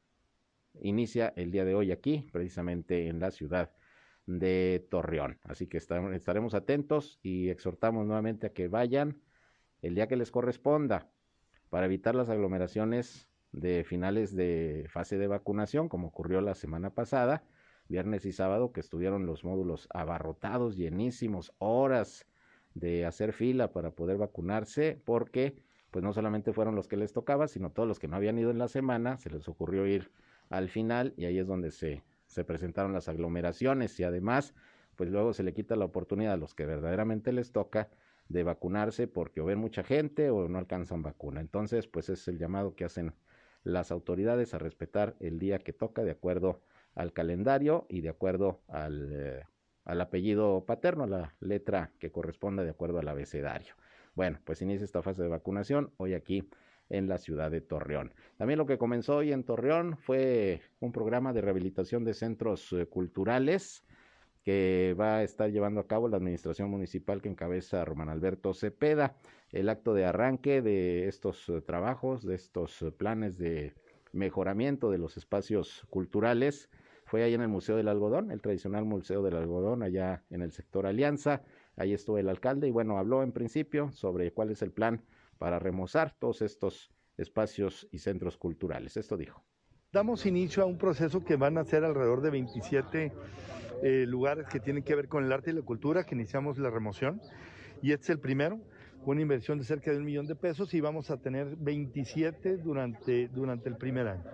inicia 0.83 1.33
el 1.37 1.51
día 1.51 1.65
de 1.65 1.75
hoy 1.75 1.93
aquí, 1.93 2.29
precisamente 2.31 3.09
en 3.09 3.21
la 3.21 3.31
ciudad 3.31 3.73
de 4.27 4.87
Torreón. 4.91 5.39
Así 5.45 5.67
que 5.67 5.79
estaremos 5.79 6.53
atentos 6.53 7.19
y 7.23 7.49
exhortamos 7.49 8.07
nuevamente 8.07 8.49
a 8.49 8.53
que 8.53 8.69
vayan 8.69 9.23
el 9.81 9.95
día 9.95 10.09
que 10.09 10.17
les 10.17 10.31
corresponda 10.31 11.11
para 11.71 11.87
evitar 11.87 12.15
las 12.15 12.29
aglomeraciones 12.29 13.31
de 13.53 13.83
finales 13.85 14.37
de 14.37 14.87
fase 14.91 15.17
de 15.17 15.27
vacunación, 15.27 15.89
como 15.89 16.09
ocurrió 16.09 16.43
la 16.43 16.55
semana 16.55 16.91
pasada, 16.91 17.45
viernes 17.89 18.25
y 18.27 18.33
sábado, 18.33 18.73
que 18.73 18.81
estuvieron 18.81 19.27
los 19.27 19.45
módulos 19.45 19.89
abarrotados, 19.93 20.77
llenísimos, 20.77 21.53
horas 21.59 22.27
de 22.75 23.07
hacer 23.07 23.33
fila 23.33 23.73
para 23.73 23.91
poder 23.91 24.19
vacunarse, 24.19 25.01
porque 25.05 25.57
pues 25.91 26.03
no 26.05 26.13
solamente 26.13 26.53
fueron 26.53 26.75
los 26.75 26.89
que 26.89 26.97
les 26.97 27.13
tocaba, 27.13 27.49
sino 27.49 27.71
todos 27.71 27.89
los 27.89 27.99
que 27.99 28.09
no 28.09 28.17
habían 28.17 28.39
ido 28.39 28.51
en 28.51 28.59
la 28.59 28.69
semana, 28.69 29.17
se 29.17 29.31
les 29.31 29.49
ocurrió 29.49 29.87
ir 29.87 30.11
al 30.51 30.69
final 30.69 31.15
y 31.17 31.25
ahí 31.25 31.39
es 31.39 31.47
donde 31.47 31.71
se, 31.71 32.03
se 32.27 32.45
presentaron 32.45 32.93
las 32.93 33.09
aglomeraciones 33.09 33.99
y 33.99 34.05
además, 34.05 34.55
pues 34.97 35.11
luego 35.11 35.33
se 35.33 35.43
le 35.43 35.55
quita 35.55 35.77
la 35.77 35.85
oportunidad 35.85 36.35
a 36.35 36.37
los 36.37 36.55
que 36.55 36.67
verdaderamente 36.67 37.33
les 37.33 37.53
toca 37.53 37.89
de 38.29 38.43
vacunarse 38.43 39.07
porque 39.07 39.41
o 39.41 39.47
ven 39.47 39.59
mucha 39.59 39.85
gente 39.85 40.31
o 40.31 40.49
no 40.49 40.59
alcanzan 40.59 41.03
vacuna. 41.03 41.41
Entonces, 41.41 41.87
pues 41.87 42.09
es 42.09 42.27
el 42.29 42.39
llamado 42.39 42.75
que 42.75 42.85
hacen 42.85 43.15
las 43.63 43.91
autoridades 43.91 44.55
a 44.55 44.59
respetar 44.59 45.17
el 45.21 45.39
día 45.39 45.59
que 45.59 45.73
toca 45.73 46.05
de 46.05 46.13
acuerdo 46.13 46.61
al 46.97 47.13
calendario 47.13 47.87
y 47.89 48.01
de 48.01 48.09
acuerdo 48.09 48.63
al, 48.67 49.11
eh, 49.13 49.45
al 49.85 50.01
apellido 50.01 50.65
paterno, 50.67 51.05
a 51.05 51.07
la 51.07 51.35
letra 51.41 51.93
que 52.01 52.11
corresponda 52.11 52.65
de 52.65 52.71
acuerdo 52.71 52.99
al 52.99 53.09
abecedario. 53.09 53.75
Bueno, 54.15 54.41
pues 54.45 54.63
inicia 54.63 54.85
esta 54.85 55.03
fase 55.03 55.23
de 55.23 55.29
vacunación 55.29 55.93
hoy 55.99 56.15
aquí 56.15 56.49
en 56.89 57.09
la 57.09 57.19
ciudad 57.19 57.51
de 57.51 57.61
Torreón. 57.61 58.15
También 58.37 58.59
lo 58.59 58.67
que 58.67 58.79
comenzó 58.79 59.17
hoy 59.17 59.33
en 59.33 59.45
Torreón 59.45 59.97
fue 59.99 60.63
un 60.81 60.93
programa 60.93 61.33
de 61.33 61.43
rehabilitación 61.43 62.05
de 62.05 62.15
centros 62.15 62.73
eh, 62.73 62.87
culturales 62.87 63.85
que 64.43 64.95
va 64.99 65.17
a 65.17 65.23
estar 65.23 65.51
llevando 65.51 65.81
a 65.81 65.87
cabo 65.89 66.09
la 66.09 66.17
administración 66.17 66.71
municipal 66.71 67.21
que 67.21 67.29
encabeza 67.29 67.85
Román 67.85 68.09
Alberto 68.09 68.55
Cepeda. 68.55 69.17
El 69.51 69.69
acto 69.69 69.93
de 69.93 70.05
arranque 70.05 70.63
de 70.63 71.09
estos 71.09 71.49
eh, 71.49 71.61
trabajos, 71.61 72.25
de 72.25 72.37
estos 72.37 72.85
planes 72.97 73.37
de 73.39 73.75
mejoramiento 74.13 74.91
de 74.91 74.99
los 74.99 75.17
espacios 75.17 75.87
culturales, 75.91 76.71
fue 77.07 77.23
ahí 77.23 77.35
en 77.35 77.41
el 77.41 77.49
Museo 77.49 77.77
del 77.77 77.87
Algodón, 77.87 78.33
el 78.33 78.41
tradicional 78.41 78.85
Museo 78.85 79.23
del 79.23 79.37
Algodón, 79.37 79.85
allá 79.85 80.25
en 80.29 80.43
el 80.43 80.51
sector 80.51 80.87
Alianza. 80.87 81.43
Ahí 81.77 81.93
estuvo 81.93 82.19
el 82.19 82.29
alcalde 82.29 82.67
y 82.67 82.73
bueno, 82.73 82.99
habló 82.99 83.23
en 83.23 83.31
principio 83.31 83.93
sobre 83.93 84.33
cuál 84.33 84.51
es 84.51 84.61
el 84.61 84.73
plan 84.73 85.05
para 85.39 85.61
remozar 85.61 86.17
todos 86.19 86.43
estos 86.43 86.91
espacios 87.17 87.87
y 87.93 87.99
centros 87.99 88.37
culturales. 88.37 88.97
Esto 88.97 89.17
dijo. 89.17 89.45
Damos 89.93 90.27
inicio 90.27 90.65
a 90.65 90.67
un 90.67 90.79
proceso 90.79 91.25
que 91.25 91.37
van 91.37 91.59
a 91.59 91.65
ser 91.65 91.85
alrededor 91.85 92.23
de 92.23 92.31
27 92.31 93.13
eh, 93.83 94.05
lugares 94.09 94.49
que 94.49 94.59
tienen 94.59 94.83
que 94.83 94.97
ver 94.97 95.07
con 95.07 95.25
el 95.25 95.33
arte 95.33 95.53
y 95.53 95.55
la 95.55 95.63
cultura, 95.63 96.03
que 96.05 96.17
iniciamos 96.17 96.59
la 96.59 96.71
remoción. 96.71 97.21
Y 97.83 97.93
este 97.93 98.05
es 98.05 98.11
el 98.11 98.19
primero, 98.19 98.61
una 99.05 99.21
inversión 99.21 99.59
de 99.59 99.65
cerca 99.65 99.93
de 99.93 99.99
un 99.99 100.05
millón 100.05 100.27
de 100.27 100.35
pesos 100.35 100.75
y 100.75 100.81
vamos 100.81 101.13
a 101.13 101.19
tener 101.19 101.55
27 101.57 102.57
durante, 102.57 103.29
durante 103.29 103.69
el 103.69 103.77
primer 103.77 104.09
año. 104.09 104.25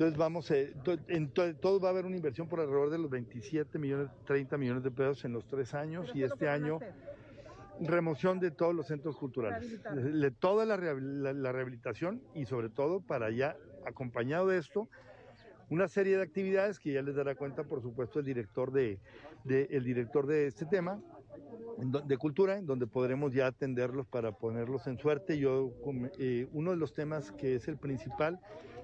Entonces 0.00 0.16
vamos, 0.16 0.50
eh, 0.50 0.72
en 1.08 1.28
todo 1.28 1.78
va 1.78 1.88
a 1.88 1.90
haber 1.90 2.06
una 2.06 2.16
inversión 2.16 2.48
por 2.48 2.58
alrededor 2.58 2.88
de 2.88 2.96
los 2.96 3.10
27 3.10 3.78
millones, 3.78 4.08
30 4.24 4.56
millones 4.56 4.82
de 4.82 4.90
pesos 4.90 5.26
en 5.26 5.34
los 5.34 5.46
tres 5.46 5.74
años 5.74 6.10
y 6.14 6.22
este 6.22 6.48
año 6.48 6.78
remoción 7.82 8.40
de 8.40 8.50
todos 8.50 8.74
los 8.74 8.86
centros 8.86 9.14
culturales, 9.18 9.78
de 9.82 10.30
toda 10.30 10.64
la, 10.64 10.78
la, 10.78 11.52
rehabilitación 11.52 12.22
y 12.34 12.46
sobre 12.46 12.70
todo 12.70 13.00
para 13.00 13.30
ya, 13.30 13.58
acompañado 13.84 14.48
de 14.48 14.56
esto, 14.56 14.88
una 15.68 15.86
serie 15.86 16.16
de 16.16 16.22
actividades 16.22 16.78
que 16.78 16.94
ya 16.94 17.02
les 17.02 17.14
dará 17.14 17.34
cuenta, 17.34 17.64
por 17.64 17.82
supuesto, 17.82 18.20
el 18.20 18.24
director 18.24 18.72
de, 18.72 18.98
el 19.44 19.84
director 19.84 20.26
de 20.26 20.46
este 20.46 20.64
tema, 20.64 20.98
de 21.76 22.16
cultura, 22.16 22.56
en 22.56 22.64
donde 22.64 22.86
podremos 22.86 23.34
ya 23.34 23.48
atenderlos 23.48 24.06
para 24.06 24.32
ponerlos 24.32 24.86
en 24.86 24.96
suerte. 24.96 25.36
Yo, 25.38 25.74
eh, 26.18 26.48
uno 26.52 26.70
de 26.70 26.78
los 26.78 26.94
temas 26.94 27.32
que 27.32 27.56
es 27.56 27.68
el 27.68 27.76
principal, 27.76 28.40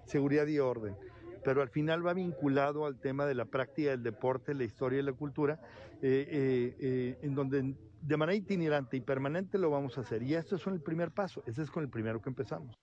seguridad 0.07 0.47
y 0.47 0.59
orden, 0.59 0.97
pero 1.45 1.63
al 1.63 1.69
final 1.69 2.07
va 2.07 2.15
vinculado 2.15 2.87
al 2.87 2.99
tema 2.99 3.27
de 3.27 3.35
la 3.35 3.45
práctica 3.45 3.91
del 3.91 4.03
deporte, 4.03 4.55
la 4.55 4.65
historia 4.65 5.01
y 5.01 5.03
la 5.03 5.13
cultura, 5.13 5.61
eh, 6.03 6.75
eh, 6.81 7.19
en 7.23 7.35
donde 7.35 7.75
de 8.03 8.17
manera 8.17 8.37
itinerante 8.37 8.97
y 8.97 9.01
permanente 9.01 9.59
lo 9.59 9.71
vamos 9.71 9.99
a 9.99 10.03
hacer. 10.03 10.23
Y 10.23 10.35
esto 10.35 10.57
es 10.57 10.67
el 10.67 10.81
primer 10.81 11.11
paso, 11.11 11.43
ese 11.47 11.63
es 11.63 11.71
con 11.71 11.83
el 11.83 11.91
primero 11.91 12.21
que 12.23 12.29
empezamos. 12.29 12.79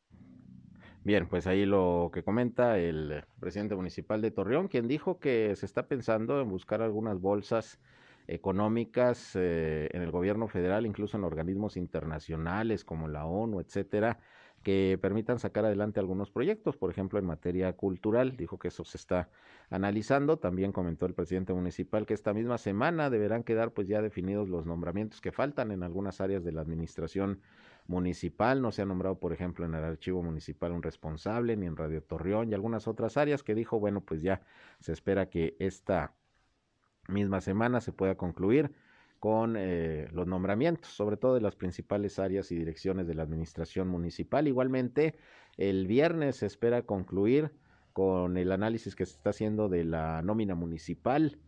Bien, 1.05 1.27
pues 1.27 1.47
ahí 1.47 1.65
lo 1.65 2.11
que 2.13 2.23
comenta 2.23 2.77
el 2.77 3.25
presidente 3.39 3.75
municipal 3.75 4.21
de 4.21 4.31
Torreón, 4.31 4.69
quien 4.69 4.87
dijo 4.87 5.19
que 5.19 5.53
se 5.57 5.65
está 5.65 5.87
pensando 5.87 6.39
en 6.39 6.49
buscar 6.49 6.81
algunas 6.81 7.19
bolsas 7.19 7.79
económicas 8.27 9.35
eh, 9.35 9.89
en 9.91 10.01
el 10.01 10.11
gobierno 10.11 10.47
federal, 10.47 10.85
incluso 10.85 11.17
en 11.17 11.25
organismos 11.25 11.75
internacionales 11.75 12.85
como 12.85 13.09
la 13.09 13.25
ONU, 13.25 13.59
etcétera, 13.59 14.19
que 14.63 14.97
permitan 15.01 15.39
sacar 15.39 15.65
adelante 15.65 15.99
algunos 15.99 16.31
proyectos, 16.31 16.77
por 16.77 16.89
ejemplo, 16.89 17.19
en 17.19 17.25
materia 17.25 17.73
cultural. 17.73 18.35
Dijo 18.37 18.57
que 18.57 18.69
eso 18.69 18.83
se 18.85 18.97
está 18.97 19.29
analizando. 19.69 20.37
También 20.37 20.71
comentó 20.71 21.05
el 21.05 21.13
presidente 21.13 21.53
municipal 21.53 22.05
que 22.05 22.13
esta 22.13 22.33
misma 22.33 22.57
semana 22.57 23.09
deberán 23.09 23.43
quedar 23.43 23.71
pues 23.71 23.87
ya 23.87 24.01
definidos 24.01 24.49
los 24.49 24.65
nombramientos 24.65 25.21
que 25.21 25.31
faltan 25.31 25.71
en 25.71 25.83
algunas 25.83 26.21
áreas 26.21 26.43
de 26.43 26.53
la 26.53 26.61
administración 26.61 27.41
municipal. 27.87 28.61
No 28.61 28.71
se 28.71 28.81
ha 28.81 28.85
nombrado, 28.85 29.19
por 29.19 29.33
ejemplo, 29.33 29.65
en 29.65 29.75
el 29.75 29.83
archivo 29.83 30.23
municipal 30.23 30.71
un 30.71 30.81
responsable, 30.81 31.55
ni 31.57 31.67
en 31.67 31.75
Radio 31.75 32.01
Torreón 32.01 32.49
y 32.49 32.53
algunas 32.53 32.87
otras 32.87 33.17
áreas 33.17 33.43
que 33.43 33.55
dijo, 33.55 33.79
bueno, 33.79 34.01
pues 34.01 34.21
ya 34.21 34.41
se 34.79 34.93
espera 34.93 35.29
que 35.29 35.55
esta 35.59 36.15
misma 37.07 37.41
semana 37.41 37.81
se 37.81 37.91
pueda 37.91 38.15
concluir 38.15 38.73
con 39.23 39.55
eh, 39.57 40.09
los 40.11 40.27
nombramientos, 40.27 40.91
sobre 40.91 41.15
todo 41.15 41.35
de 41.35 41.39
las 41.39 41.55
principales 41.55 42.19
áreas 42.19 42.51
y 42.51 42.57
direcciones 42.57 43.07
de 43.07 43.13
la 43.13 43.23
administración 43.23 43.87
municipal. 43.87 44.49
Igualmente, 44.49 45.15
el 45.55 45.87
viernes 45.87 46.35
se 46.35 46.45
espera 46.45 46.81
concluir 46.81 47.53
con 47.93 48.35
el 48.35 48.51
análisis 48.51 48.97
que 48.97 49.05
se 49.05 49.15
está 49.15 49.29
haciendo 49.29 49.69
de 49.69 49.85
la 49.85 50.21
nómina 50.23 50.55
municipal. 50.55 51.39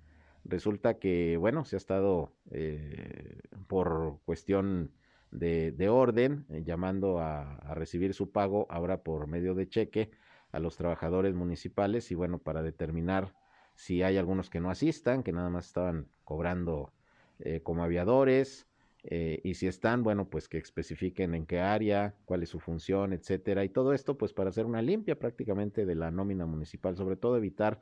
Resulta 0.46 1.00
que, 1.00 1.36
bueno, 1.36 1.66
se 1.66 1.76
ha 1.76 1.80
estado 1.84 2.32
eh, 2.50 3.42
por 3.68 4.20
cuestión 4.24 4.92
de, 5.32 5.90
orden, 5.90 6.46
eh, 6.52 6.64
llamando 6.64 7.20
a, 7.20 7.58
recibir 7.74 8.14
su 8.14 8.32
pago 8.32 8.68
ahora 8.70 9.04
por 9.04 9.28
medio 9.28 9.54
de 9.54 9.68
cheque 9.68 10.12
a 10.54 10.60
los 10.60 10.78
trabajadores 10.78 11.36
municipales 11.36 12.10
y 12.10 12.16
bueno, 12.16 12.38
para 12.38 12.64
determinar 12.64 13.36
si 13.74 14.02
hay 14.02 14.16
algunos 14.16 14.50
que 14.50 14.62
no 14.62 14.70
asistan, 14.70 15.24
que 15.24 15.34
nada 15.34 15.50
más 15.50 15.66
estaban 15.66 16.08
cobrando 16.24 16.94
eh, 17.40 17.62
como 17.62 17.84
aviadores, 17.84 18.68
eh, 19.04 19.40
y 19.44 19.54
si 19.54 19.68
están, 19.68 20.04
bueno, 20.04 20.30
pues 20.30 20.48
que 20.50 20.58
especifiquen 20.58 21.36
en 21.36 21.46
qué 21.46 21.60
área, 21.60 22.16
cuál 22.26 22.44
es 22.44 22.50
su 22.50 22.60
función, 22.60 23.14
etcétera, 23.14 23.64
y 23.64 23.70
todo 23.70 23.94
esto 23.94 24.18
pues 24.18 24.34
para 24.34 24.50
hacer 24.50 24.66
una 24.66 24.82
limpia 24.82 25.20
prácticamente 25.20 25.86
de 25.86 25.96
la 25.96 26.12
nómina 26.12 26.46
municipal, 26.46 26.96
sobre 26.98 27.16
todo 27.16 27.38
evitar 27.38 27.82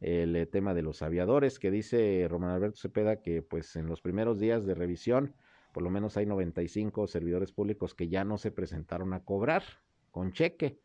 el 0.00 0.46
tema 0.48 0.74
de 0.74 0.82
los 0.82 1.02
aviadores, 1.02 1.58
que 1.58 1.70
dice 1.72 2.26
Román 2.28 2.50
Alberto 2.50 2.78
Cepeda 2.78 3.20
que 3.20 3.42
pues 3.42 3.74
en 3.74 3.86
los 3.86 4.00
primeros 4.00 4.38
días 4.38 4.64
de 4.64 4.74
revisión 4.74 5.34
por 5.72 5.82
lo 5.82 5.90
menos 5.90 6.16
hay 6.16 6.26
95 6.26 7.06
servidores 7.06 7.52
públicos 7.52 7.94
que 7.94 8.08
ya 8.08 8.24
no 8.24 8.38
se 8.38 8.50
presentaron 8.50 9.12
a 9.12 9.24
cobrar 9.24 9.62
con 10.10 10.32
cheque. 10.32 10.80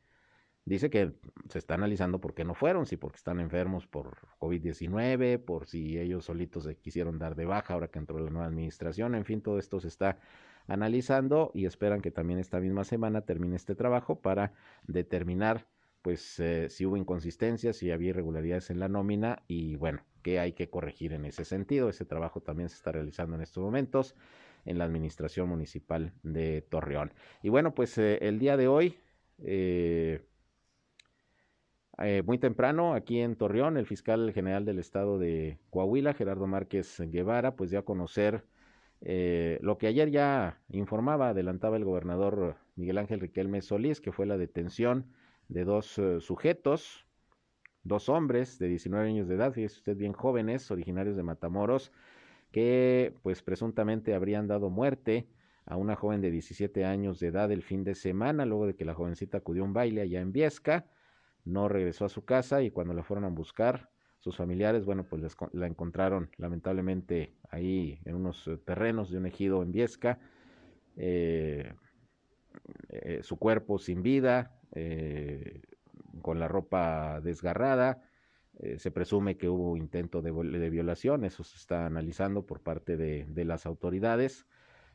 Dice 0.66 0.90
que 0.90 1.12
se 1.50 1.60
está 1.60 1.74
analizando 1.74 2.22
por 2.22 2.34
qué 2.34 2.46
no 2.46 2.54
fueron, 2.54 2.86
si 2.86 2.96
porque 2.96 3.18
están 3.18 3.40
enfermos 3.40 3.86
por 3.86 4.18
COVID-19, 4.40 5.44
por 5.44 5.68
si 5.68 6.00
ellos 6.00 6.26
solitos 6.26 6.64
se 6.64 6.78
quisieron 6.78 7.20
dar 7.20 7.36
de 7.36 7.46
baja 7.46 7.74
ahora 7.74 7.90
que 7.90 8.00
entró 8.00 8.18
la 8.20 8.30
nueva 8.30 8.48
administración, 8.48 9.14
en 9.16 9.26
fin, 9.26 9.42
todo 9.42 9.60
esto 9.60 9.82
se 9.82 9.90
está 9.90 10.20
analizando 10.68 11.52
y 11.54 11.66
esperan 11.66 12.02
que 12.02 12.12
también 12.12 12.40
esta 12.40 12.62
misma 12.62 12.86
semana 12.86 13.22
termine 13.22 13.58
este 13.58 13.76
trabajo 13.76 14.22
para 14.22 14.54
determinar 14.88 15.68
pues 16.02 16.40
eh, 16.40 16.70
si 16.70 16.86
hubo 16.86 16.98
inconsistencias, 16.98 17.78
si 17.78 17.90
había 17.90 18.10
irregularidades 18.10 18.70
en 18.70 18.80
la 18.80 18.90
nómina 18.90 19.42
y 19.48 19.78
bueno, 19.78 20.04
qué 20.22 20.40
hay 20.40 20.52
que 20.52 20.70
corregir 20.70 21.14
en 21.14 21.26
ese 21.26 21.46
sentido. 21.46 21.90
Ese 21.90 22.06
trabajo 22.06 22.42
también 22.42 22.70
se 22.70 22.76
está 22.76 22.92
realizando 22.92 23.36
en 23.36 23.42
estos 23.42 23.64
momentos 23.64 24.16
en 24.66 24.78
la 24.78 24.86
administración 24.86 25.48
municipal 25.50 26.14
de 26.22 26.62
Torreón. 26.62 27.14
Y 27.42 27.50
bueno, 27.50 27.74
pues 27.74 27.98
eh, 27.98 28.20
el 28.22 28.38
día 28.38 28.58
de 28.58 28.68
hoy, 28.68 28.98
eh, 29.40 30.26
eh, 32.00 32.24
muy 32.26 32.38
temprano, 32.38 32.94
aquí 32.94 33.20
en 33.20 33.36
Torreón, 33.36 33.78
el 33.78 33.86
fiscal 33.86 34.32
general 34.34 34.66
del 34.66 34.80
estado 34.80 35.20
de 35.20 35.60
Coahuila, 35.70 36.14
Gerardo 36.14 36.48
Márquez 36.48 37.00
Guevara, 37.00 37.56
pues 37.56 37.70
dio 37.70 37.80
a 37.80 37.86
conocer 37.86 38.46
lo 39.02 39.78
que 39.78 39.88
ayer 39.88 40.12
ya 40.12 40.62
informaba, 40.70 41.30
adelantaba 41.30 41.76
el 41.76 41.84
gobernador 41.84 42.56
Miguel 42.78 42.98
Ángel 42.98 43.20
Riquelme 43.20 43.62
Solís, 43.62 44.00
que 44.00 44.14
fue 44.14 44.26
la 44.26 44.38
detención 44.38 45.12
de 45.50 45.66
dos 45.66 46.00
sujetos, 46.20 47.06
dos 47.84 48.10
hombres 48.10 48.60
de 48.60 48.68
19 48.68 49.10
años 49.10 49.28
de 49.28 49.36
edad, 49.36 49.52
fíjese 49.52 49.78
usted 49.78 49.98
bien 49.98 50.14
jóvenes, 50.14 50.72
originarios 50.72 51.16
de 51.16 51.24
Matamoros, 51.24 51.92
que 52.52 53.14
pues 53.24 53.42
presuntamente 53.42 54.14
habrían 54.14 54.48
dado 54.48 54.70
muerte 54.70 55.28
a 55.66 55.76
una 55.76 55.96
joven 55.96 56.22
de 56.22 56.32
17 56.32 56.86
años 56.86 57.20
de 57.20 57.28
edad 57.28 57.52
el 57.52 57.64
fin 57.64 57.84
de 57.84 57.96
semana, 57.96 58.46
luego 58.46 58.68
de 58.68 58.76
que 58.76 58.86
la 58.86 58.94
jovencita 58.94 59.40
acudió 59.40 59.64
a 59.64 59.66
un 59.66 59.74
baile 59.74 60.02
allá 60.02 60.22
en 60.22 60.32
Viesca, 60.32 60.86
no 61.46 61.68
regresó 61.68 62.06
a 62.06 62.10
su 62.10 62.26
casa 62.26 62.62
y 62.62 62.72
cuando 62.72 62.94
la 62.94 63.04
fueron 63.04 63.26
a 63.26 63.30
buscar, 63.30 63.90
sus 64.24 64.38
familiares, 64.38 64.86
bueno, 64.86 65.04
pues 65.04 65.36
la 65.52 65.68
encontraron 65.68 66.30
lamentablemente 66.38 67.34
ahí 67.50 68.00
en 68.06 68.16
unos 68.16 68.48
eh, 68.48 68.56
terrenos 68.56 69.12
de 69.12 69.18
un 69.18 69.26
ejido 69.26 69.62
en 69.62 69.74
Viesca, 69.74 70.18
eh, 70.96 71.74
eh, 72.88 73.20
su 73.22 73.38
cuerpo 73.38 73.80
sin 73.80 74.02
vida, 74.02 74.58
con 76.22 76.40
la 76.40 76.48
ropa 76.48 77.22
desgarrada, 77.22 78.02
se 78.78 78.90
presume 78.90 79.38
que 79.38 79.50
hubo 79.50 79.78
intento 79.78 80.24
de, 80.24 80.70
violación, 80.72 81.26
eso 81.26 81.44
se 81.44 81.58
está 81.58 81.86
analizando 81.86 82.46
por 82.48 82.62
parte 82.62 82.98
de, 82.98 83.26
de, 83.28 83.46
las 83.46 83.68
autoridades, 83.68 84.48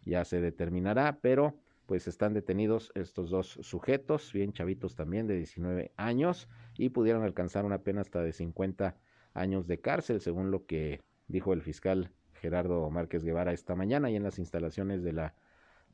ya 0.05 0.25
se 0.25 0.41
determinará, 0.41 1.21
pero 1.21 1.55
pues 1.89 2.07
están 2.07 2.35
detenidos 2.35 2.93
estos 2.95 3.31
dos 3.31 3.59
sujetos, 3.63 4.35
bien 4.35 4.53
chavitos 4.53 4.95
también 4.95 5.27
de 5.27 5.37
19 5.37 5.91
años, 5.97 6.47
y 6.77 6.91
pudieron 6.91 7.23
alcanzar 7.23 7.65
una 7.65 7.79
pena 7.79 8.03
hasta 8.03 8.23
de 8.23 8.35
50 8.35 8.95
años 9.33 9.67
de 9.67 9.81
cárcel, 9.81 10.21
según 10.21 10.51
lo 10.51 10.67
que 10.67 11.01
dijo 11.29 11.55
el 11.55 11.63
fiscal 11.63 12.13
Gerardo 12.35 12.91
Márquez 12.91 13.25
Guevara 13.25 13.55
esta 13.55 13.75
mañana 13.75 14.11
y 14.11 14.17
en 14.17 14.23
las 14.23 14.39
instalaciones 14.39 15.03
de 15.03 15.15
la 15.15 15.35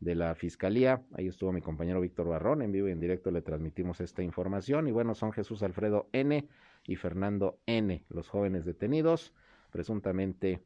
de 0.01 0.17
la 0.17 0.35
Fiscalía. 0.35 1.05
Ahí 1.15 1.29
estuvo 1.29 1.53
mi 1.53 1.63
compañero 1.63 2.01
Víctor 2.01 2.27
Barrón, 2.27 2.63
en 2.63 2.73
vivo 2.73 2.89
y 2.89 2.91
en 2.91 2.99
directo 2.99 3.31
le 3.31 3.41
transmitimos 3.41 4.01
esta 4.01 4.25
información. 4.25 4.89
Y 4.89 4.91
bueno, 4.91 5.15
son 5.15 5.31
Jesús 5.31 5.63
Alfredo 5.63 6.09
N 6.13 6.49
y 6.89 6.97
Fernando 6.97 7.61
N, 7.67 8.05
los 8.09 8.29
jóvenes 8.29 8.65
detenidos, 8.65 9.33
presuntamente 9.71 10.61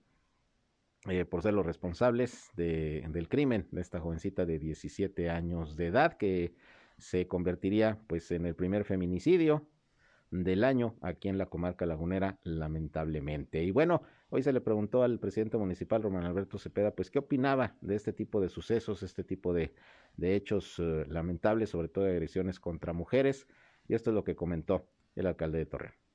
eh, 1.11 1.25
por 1.25 1.43
ser 1.43 1.55
los 1.55 1.67
responsables 1.67 2.51
de, 2.57 3.05
del 3.09 3.29
crimen 3.29 3.67
de 3.71 3.81
esta 3.81 4.01
jovencita 4.01 4.45
de 4.45 4.59
17 4.59 5.31
años 5.31 5.77
de 5.77 5.87
edad, 5.87 6.17
que 6.17 6.55
se 6.99 7.27
convertiría 7.29 7.99
pues 8.07 8.31
en 8.31 8.47
el 8.47 8.55
primer 8.55 8.85
feminicidio 8.85 9.67
del 10.31 10.65
año 10.65 10.97
aquí 11.01 11.29
en 11.29 11.39
la 11.39 11.47
comarca 11.47 11.87
lagunera, 11.87 12.39
lamentablemente. 12.43 13.63
Y 13.63 13.71
bueno, 13.71 14.03
hoy 14.31 14.43
se 14.43 14.53
le 14.53 14.61
preguntó 14.61 15.03
al 15.03 15.19
presidente 15.19 15.57
municipal, 15.57 16.03
Román 16.03 16.25
Alberto 16.25 16.59
Cepeda, 16.59 16.91
pues 16.91 17.11
qué 17.11 17.19
opinaba 17.19 17.77
de 17.81 17.95
este 17.95 18.13
tipo 18.13 18.41
de 18.41 18.49
sucesos, 18.49 19.03
este 19.03 19.25
tipo 19.25 19.55
de, 19.55 19.73
hechos 20.21 20.79
eh, 20.79 21.07
lamentables, 21.09 21.71
sobre 21.71 21.89
todo 21.89 22.05
de 22.05 22.13
agresiones 22.13 22.61
contra 22.61 22.93
mujeres. 22.93 23.47
Y 23.87 23.95
esto 23.95 24.11
es 24.11 24.15
lo 24.15 24.25
que 24.25 24.37
comentó 24.37 24.87
el 25.15 25.27
alcalde 25.27 25.59
de 25.59 25.67
Torreón. 25.67 26.08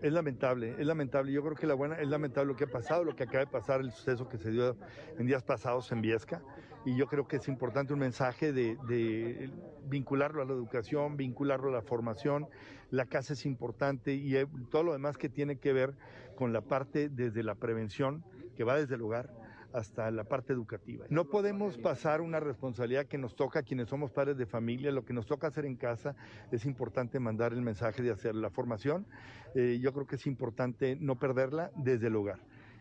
Es 0.00 0.12
lamentable, 0.12 0.76
es 0.78 0.86
lamentable. 0.86 1.32
Yo 1.32 1.42
creo 1.42 1.56
que 1.56 1.66
la 1.66 1.74
buena, 1.74 1.96
es 1.96 2.08
lamentable 2.08 2.52
lo 2.52 2.56
que 2.56 2.64
ha 2.64 2.70
pasado, 2.70 3.02
lo 3.02 3.16
que 3.16 3.24
acaba 3.24 3.40
de 3.40 3.50
pasar, 3.50 3.80
el 3.80 3.90
suceso 3.90 4.28
que 4.28 4.38
se 4.38 4.50
dio 4.50 4.76
en 5.18 5.26
días 5.26 5.42
pasados 5.42 5.90
en 5.90 6.00
Viesca. 6.00 6.40
Y 6.84 6.96
yo 6.96 7.06
creo 7.08 7.26
que 7.26 7.36
es 7.36 7.48
importante 7.48 7.92
un 7.92 7.98
mensaje 7.98 8.52
de, 8.52 9.50
vincularlo 9.88 10.42
a 10.42 10.44
la 10.44 10.52
educación, 10.52 11.16
vincularlo 11.16 11.70
a 11.70 11.72
la 11.72 11.82
formación. 11.82 12.46
La 12.90 13.06
casa 13.06 13.32
es 13.32 13.44
importante 13.44 14.14
y 14.14 14.34
todo 14.70 14.84
lo 14.84 14.92
demás 14.92 15.18
que 15.18 15.28
tiene 15.28 15.58
que 15.58 15.72
ver 15.72 15.94
con 16.36 16.52
la 16.52 16.60
parte 16.60 17.08
desde 17.08 17.42
la 17.42 17.56
prevención, 17.56 18.24
que 18.56 18.62
va 18.62 18.76
desde 18.76 18.94
el 18.94 19.02
hogar, 19.02 19.30
hasta 19.72 20.10
la 20.10 20.24
parte 20.24 20.52
educativa. 20.52 21.06
No 21.10 21.26
podemos 21.26 21.76
pasar 21.78 22.20
una 22.20 22.40
responsabilidad 22.40 23.06
que 23.06 23.18
nos 23.18 23.36
toca 23.36 23.60
a 23.60 23.62
quienes 23.62 23.88
somos 23.88 24.10
padres 24.10 24.36
de 24.36 24.46
familia, 24.46 24.90
lo 24.90 25.04
que 25.04 25.12
nos 25.12 25.26
toca 25.26 25.46
hacer 25.46 25.66
en 25.66 25.76
casa 25.76 26.14
es 26.50 26.64
importante 26.64 27.20
mandar 27.20 27.52
el 27.52 27.62
mensaje 27.62 28.02
de 28.02 28.10
hacer 28.10 28.34
la 28.34 28.50
formación. 28.50 29.06
Eh, 29.54 29.78
yo 29.80 29.92
creo 29.92 30.06
que 30.06 30.16
es 30.16 30.26
importante 30.26 30.96
no 31.00 31.18
perderla 31.18 31.70
desde 31.76 32.08
el 32.08 32.16
hogar 32.16 32.38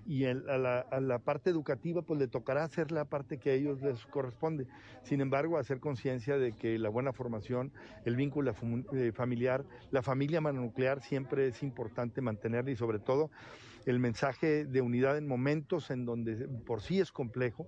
y 0.07 0.25
a, 0.25 0.33
la, 0.33 1.19
parte 1.19 1.49
educativa 1.49 2.01
pues 2.01 2.17
le 2.19 2.27
tocará 2.27 2.63
hacer 2.63 2.91
la 2.91 3.05
parte 3.05 3.37
que 3.37 3.49
a 3.49 3.53
ellos 3.53 3.81
les 3.81 4.05
corresponde. 4.05 4.65
Sin 5.03 5.19
embargo, 5.19 5.57
hacer 5.57 5.81
conciencia 5.81 6.37
de 6.37 6.53
que 6.53 6.79
la 6.79 6.87
buena 6.87 7.11
formación, 7.11 7.73
el 8.05 8.15
vínculo 8.15 8.55
eh, 8.93 9.11
familiar, 9.13 9.65
la 9.91 10.01
familia 10.01 10.39
mononuclear 10.39 11.01
siempre 11.01 11.47
es 11.47 11.61
importante 11.61 12.21
mantenerla 12.21 12.71
y 12.71 12.77
sobre 12.77 12.99
todo 12.99 13.29
el 13.87 13.99
mensaje 13.99 14.65
de 14.65 14.81
unidad 14.81 15.17
en 15.17 15.27
momentos 15.27 15.91
en 15.91 16.05
donde 16.05 16.47
por 16.65 16.81
sí 16.81 16.99
es 16.99 17.11
complejo, 17.13 17.67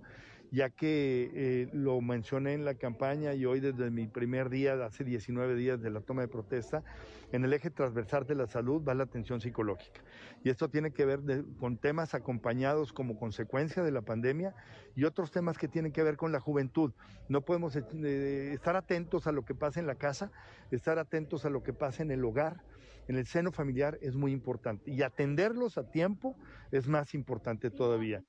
ya 0.52 0.70
que 0.70 1.32
eh, 1.34 1.70
lo 1.72 2.02
mencioné 2.02 2.54
en 2.54 2.66
la 2.66 2.74
campaña 2.76 3.34
y 3.36 3.46
hoy 3.46 3.62
desde 3.62 3.90
mi 3.90 4.08
primer 4.08 4.50
día, 4.50 4.74
hace 4.86 5.06
19 5.06 5.56
días 5.56 5.82
de 5.82 5.90
la 5.90 6.02
toma 6.02 6.22
de 6.22 6.28
protesta, 6.28 6.84
en 7.32 7.46
el 7.46 7.54
eje 7.54 7.70
transversal 7.70 8.26
de 8.26 8.36
la 8.36 8.48
salud 8.48 8.84
va 8.86 8.96
la 8.96 9.04
atención 9.04 9.40
psicológica. 9.40 10.02
Y 10.44 10.50
esto 10.50 10.68
tiene 10.70 10.92
que 10.92 11.06
ver 11.06 11.22
con 11.58 11.78
temas 11.78 12.14
acompañados 12.16 12.92
como 12.92 13.18
consecuencia 13.18 13.82
de 13.82 13.92
la 13.92 14.02
pandemia 14.02 14.56
y 14.96 15.06
otros 15.06 15.32
temas 15.32 15.58
que 15.58 15.70
tienen 15.70 15.94
que 15.94 16.04
ver 16.04 16.18
con 16.18 16.34
la 16.34 16.42
juventud. 16.42 16.92
No 17.30 17.42
podemos 17.42 17.78
eh, 17.78 18.52
estar 18.54 18.76
atentos 18.76 19.26
a 19.28 19.32
lo 19.32 19.46
que 19.46 19.56
pasa 19.56 19.80
en 19.80 19.88
la 19.88 19.96
casa, 19.96 20.32
estar 20.72 21.00
atentos 21.00 21.46
a 21.46 21.50
lo 21.50 21.64
que 21.64 21.72
pasa 21.72 22.04
en 22.04 22.12
el 22.12 22.26
hogar, 22.26 22.62
en 23.10 23.18
el 23.18 23.26
seno 23.26 23.52
familiar 23.52 23.98
es 24.02 24.16
muy 24.16 24.32
importante 24.32 24.92
y 24.92 25.02
atenderlos 25.02 25.80
a 25.80 25.90
tiempo 25.90 26.38
es 26.72 26.88
más 26.88 27.16
importante 27.16 27.72
todavía. 27.72 28.24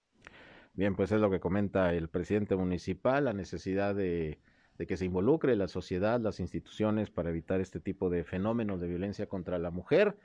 Bien, 0.72 0.96
pues 0.96 1.12
es 1.12 1.20
lo 1.20 1.30
que 1.30 1.38
comenta 1.38 1.92
el 1.92 2.08
presidente 2.08 2.56
municipal, 2.56 3.26
la 3.26 3.34
necesidad 3.34 3.94
de, 3.94 4.38
que 4.78 4.96
se 4.96 5.04
involucre 5.04 5.54
la 5.54 5.68
sociedad, 5.68 6.18
las 6.18 6.40
instituciones 6.40 7.10
para 7.10 7.28
evitar 7.28 7.60
este 7.60 7.78
tipo 7.78 8.08
de 8.08 8.24
fenómenos 8.24 8.80
de 8.80 8.88
violencia 8.88 9.26
contra 9.26 9.58
la 9.58 9.70
mujer, 9.70 10.16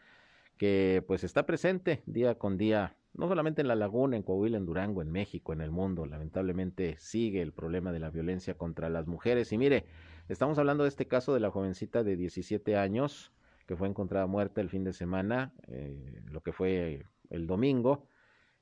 que 0.58 1.04
pues 1.06 1.26
está 1.26 1.46
presente 1.46 2.02
día 2.06 2.36
con 2.36 2.58
día, 2.58 2.96
no 3.13 3.28
solamente 3.28 3.60
en 3.60 3.68
La 3.68 3.76
Laguna, 3.76 4.15
en 4.15 4.24
Coahuila, 4.24 4.58
en 4.58 4.65
Durango, 4.65 5.02
en 5.02 5.12
México, 5.12 5.52
en 5.52 5.60
el 5.60 5.72
mundo. 5.72 6.06
Lamentablemente 6.06 6.96
sigue 6.98 7.41
el 7.41 7.52
problema 7.52 7.91
de 7.91 8.00
la 8.00 8.10
violencia 8.10 8.54
contra 8.54 8.89
las 8.89 9.06
mujeres. 9.06 9.52
Y 9.52 9.58
mire, 9.58 9.86
estamos 10.30 10.58
hablando 10.60 10.84
de 10.84 10.89
este 10.89 11.08
caso 11.08 11.34
de 11.34 11.41
la 11.41 11.52
jovencita 11.52 12.04
de 12.04 12.15
17 12.15 12.78
años 12.78 13.35
que 13.65 13.75
fue 13.75 13.88
encontrada 13.88 14.28
muerta 14.28 14.62
el 14.62 14.69
fin 14.69 14.84
de 14.84 14.93
semana, 14.93 15.54
eh, 15.67 16.21
lo 16.25 16.41
que 16.41 16.51
fue 16.51 17.06
el 17.30 17.47
domingo 17.47 18.08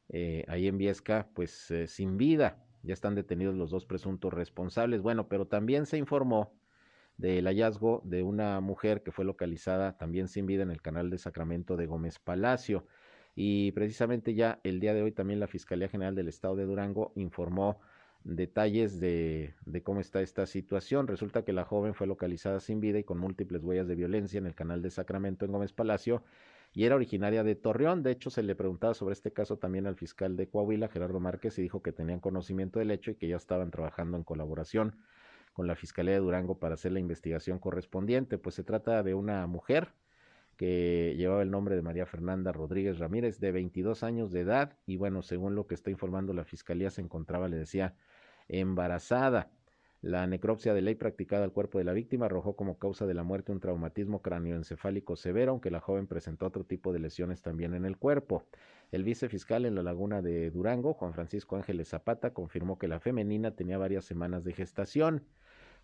eh, 0.09 0.45
ahí 0.47 0.67
en 0.67 0.77
Viesca, 0.77 1.27
pues 1.33 1.71
eh, 1.71 1.87
sin 1.87 2.17
vida. 2.17 2.63
Ya 2.83 2.93
están 2.93 3.15
detenidos 3.15 3.55
los 3.55 3.71
dos 3.71 3.85
presuntos 3.85 4.33
responsables. 4.33 5.01
Bueno, 5.01 5.27
pero 5.27 5.47
también 5.47 5.85
se 5.85 5.97
informó 5.97 6.53
del 7.17 7.45
hallazgo 7.45 8.01
de 8.03 8.23
una 8.23 8.59
mujer 8.59 9.03
que 9.03 9.11
fue 9.11 9.25
localizada 9.25 9.97
también 9.97 10.27
sin 10.27 10.45
vida 10.45 10.63
en 10.63 10.71
el 10.71 10.81
canal 10.81 11.09
de 11.09 11.17
Sacramento 11.17 11.77
de 11.77 11.85
Gómez 11.85 12.19
Palacio. 12.19 12.85
Y 13.35 13.71
precisamente 13.71 14.35
ya 14.35 14.59
el 14.63 14.79
día 14.79 14.93
de 14.93 15.01
hoy 15.01 15.11
también 15.11 15.39
la 15.39 15.47
Fiscalía 15.47 15.87
General 15.87 16.13
del 16.13 16.27
Estado 16.27 16.55
de 16.55 16.65
Durango 16.65 17.13
informó 17.15 17.79
detalles 18.23 18.99
de, 18.99 19.53
cómo 19.83 19.99
está 19.99 20.21
esta 20.21 20.45
situación. 20.45 21.07
Resulta 21.07 21.43
que 21.43 21.53
la 21.53 21.65
joven 21.65 21.93
fue 21.93 22.07
localizada 22.07 22.59
sin 22.59 22.79
vida 22.79 22.99
y 22.99 23.03
con 23.03 23.17
múltiples 23.17 23.63
huellas 23.63 23.88
de 23.88 23.95
violencia 23.95 24.38
en 24.38 24.45
el 24.45 24.55
canal 24.55 24.81
de 24.81 24.91
Sacramento 24.91 25.45
en 25.45 25.51
Gómez 25.51 25.73
Palacio 25.73 26.23
y 26.73 26.86
era 26.86 26.95
originaria 26.95 27.43
de 27.43 27.55
Torreón. 27.55 28.03
De 28.03 28.12
hecho, 28.12 28.29
se 28.29 28.43
le 28.43 28.55
preguntaba 28.55 28.93
sobre 28.93 29.13
este 29.13 29.31
caso 29.31 29.57
también 29.57 29.86
al 29.86 29.95
fiscal 29.95 30.36
de 30.36 30.47
Coahuila, 30.47 30.88
Gerardo 30.88 31.19
Márquez, 31.19 31.57
y 31.59 31.62
dijo 31.62 31.81
que 31.83 31.91
tenían 31.91 32.19
conocimiento 32.19 32.79
del 32.79 32.91
hecho 32.91 33.12
y 33.12 33.15
que 33.15 33.27
ya 33.27 33.36
estaban 33.36 33.71
trabajando 33.71 34.17
en 34.17 34.23
colaboración 34.23 34.97
con 35.53 35.67
la 35.67 35.75
Fiscalía 35.75 36.13
de 36.13 36.19
Durango 36.19 36.57
para 36.57 36.73
hacer 36.73 36.91
la 36.91 36.99
investigación 36.99 37.59
correspondiente. 37.59 38.38
Pues 38.39 38.55
se 38.55 38.63
trata 38.63 39.03
de 39.03 39.13
una 39.13 39.45
mujer 39.45 39.93
que 40.57 41.15
llevaba 41.17 41.41
el 41.41 41.51
nombre 41.51 41.75
de 41.75 41.81
María 41.81 42.05
Fernanda 42.05 42.51
Rodríguez 42.51 42.99
Ramírez, 42.99 43.39
de 43.39 43.51
22 43.51 44.03
años 44.03 44.31
de 44.31 44.41
edad, 44.41 44.77
y 44.86 44.97
bueno, 44.97 45.21
según 45.21 45.55
lo 45.55 45.67
que 45.67 45.75
está 45.75 45.89
informando 45.91 46.33
la 46.33 46.45
Fiscalía, 46.45 46.89
se 46.89 47.01
encontraba, 47.01 47.47
le 47.47 47.57
decía, 47.57 47.95
embarazada. 48.47 49.49
La 50.03 50.27
necropsia 50.27 50.73
de 50.73 50.82
ley 50.82 50.95
practicada 50.95 51.45
al 51.45 51.53
cuerpo 51.53 51.77
de 51.77 51.86
la 51.86 51.93
víctima 51.93 52.25
arrojó 52.25 52.58
como 52.58 52.77
causa 52.77 53.06
de 53.06 53.13
la 53.13 53.23
muerte 53.23 53.53
un 53.53 53.62
traumatismo 53.62 54.21
cráneoencefálico 54.21 55.15
severo, 55.15 55.51
aunque 55.51 55.71
la 55.71 55.79
joven 55.79 56.08
presentó 56.08 56.45
otro 56.45 56.65
tipo 56.65 56.91
de 56.91 56.99
lesiones 56.99 57.41
también 57.41 57.73
en 57.73 57.86
el 57.86 57.97
cuerpo. 57.97 58.43
El 58.91 59.06
vicefiscal 59.06 59.65
en 59.65 59.75
la 59.75 59.82
laguna 59.82 60.21
de 60.21 60.51
Durango, 60.51 60.93
Juan 60.93 61.13
Francisco 61.13 61.56
Ángeles 61.56 61.88
Zapata, 61.88 62.34
confirmó 62.34 62.77
que 62.77 62.89
la 62.89 62.99
femenina 62.99 63.56
tenía 63.56 63.77
varias 63.77 64.03
semanas 64.03 64.43
de 64.43 64.51
gestación. 64.51 65.23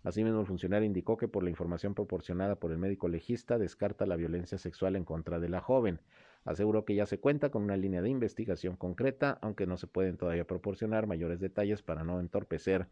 Asimismo, 0.04 0.40
el 0.40 0.46
funcionario 0.46 0.86
indicó 0.86 1.16
que 1.16 1.26
por 1.26 1.42
la 1.42 1.48
información 1.48 1.94
proporcionada 1.94 2.56
por 2.56 2.72
el 2.72 2.78
médico 2.78 3.08
legista 3.08 3.56
descarta 3.56 4.04
la 4.04 4.16
violencia 4.16 4.58
sexual 4.58 4.96
en 4.96 5.04
contra 5.06 5.40
de 5.40 5.48
la 5.48 5.60
joven. 5.60 5.98
Aseguró 6.44 6.84
que 6.84 6.94
ya 6.94 7.06
se 7.06 7.20
cuenta 7.20 7.50
con 7.50 7.62
una 7.62 7.76
línea 7.76 8.02
de 8.02 8.08
investigación 8.08 8.76
concreta, 8.76 9.38
aunque 9.42 9.66
no 9.66 9.76
se 9.76 9.86
pueden 9.86 10.16
todavía 10.16 10.46
proporcionar 10.46 11.06
mayores 11.06 11.40
detalles 11.40 11.82
para 11.82 12.02
no 12.04 12.20
entorpecer 12.20 12.88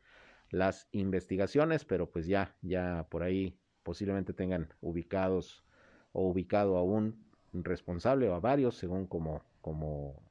las 0.50 0.88
investigaciones, 0.92 1.84
pero 1.84 2.10
pues 2.10 2.26
ya, 2.26 2.54
ya 2.62 3.06
por 3.10 3.22
ahí 3.22 3.58
posiblemente 3.82 4.32
tengan 4.32 4.68
ubicados 4.80 5.64
o 6.12 6.28
ubicado 6.28 6.76
a 6.76 6.82
un 6.82 7.24
responsable 7.52 8.28
o 8.28 8.34
a 8.34 8.40
varios, 8.40 8.76
según 8.76 9.06
como, 9.06 9.42
como 9.60 10.22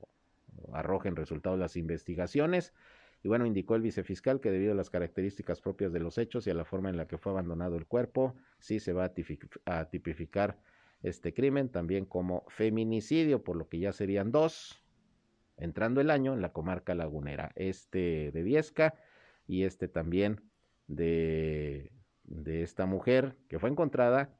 arrojen 0.73 1.15
resultados 1.15 1.60
las 1.60 1.75
investigaciones. 1.75 2.73
Y 3.23 3.27
bueno, 3.27 3.45
indicó 3.45 3.75
el 3.75 3.82
vicefiscal 3.82 4.39
que 4.39 4.51
debido 4.51 4.73
a 4.73 4.75
las 4.75 4.89
características 4.89 5.60
propias 5.62 5.91
de 5.91 5.99
los 5.99 6.17
hechos 6.17 6.45
y 6.47 6.51
a 6.51 6.53
la 6.53 6.65
forma 6.65 6.89
en 6.89 6.97
la 6.97 7.08
que 7.08 7.17
fue 7.17 7.32
abandonado 7.32 7.75
el 7.75 7.88
cuerpo, 7.88 8.36
sí 8.60 8.80
se 8.80 8.93
va 8.93 9.12
a, 9.65 9.86
tipificar 9.89 10.60
este 11.01 11.33
crimen 11.33 11.69
también 11.69 12.05
como 12.05 12.45
feminicidio, 12.47 13.43
por 13.43 13.55
lo 13.55 13.67
que 13.69 13.79
ya 13.79 13.93
serían 13.93 14.31
dos, 14.31 14.81
entrando 15.57 16.01
el 16.01 16.10
año 16.10 16.33
en 16.33 16.41
la 16.41 16.53
comarca 16.53 16.95
lagunera. 16.95 17.51
Este 17.55 18.31
de 18.31 18.43
Viesca 18.43 18.95
y 19.47 19.63
este 19.63 19.88
también 19.88 20.41
de, 20.88 21.91
de 22.23 22.63
esta 22.63 22.86
mujer 22.86 23.36
que 23.47 23.60
fue 23.60 23.69
encontrada 23.69 24.38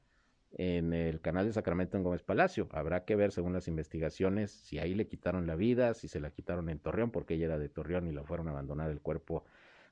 en 0.52 0.94
el 0.94 1.20
canal 1.20 1.46
de 1.46 1.52
Sacramento 1.52 1.96
en 1.96 2.02
Gómez 2.02 2.22
Palacio. 2.22 2.68
Habrá 2.72 3.04
que 3.04 3.16
ver, 3.16 3.32
según 3.32 3.52
las 3.52 3.68
investigaciones, 3.68 4.50
si 4.50 4.78
ahí 4.78 4.94
le 4.94 5.06
quitaron 5.06 5.46
la 5.46 5.56
vida, 5.56 5.94
si 5.94 6.08
se 6.08 6.20
la 6.20 6.30
quitaron 6.30 6.70
en 6.70 6.78
Torreón, 6.78 7.10
porque 7.10 7.34
ella 7.34 7.46
era 7.46 7.58
de 7.58 7.68
Torreón 7.68 8.06
y 8.06 8.12
la 8.12 8.24
fueron 8.24 8.48
a 8.48 8.52
abandonar 8.52 8.90
el 8.90 9.00
cuerpo 9.00 9.44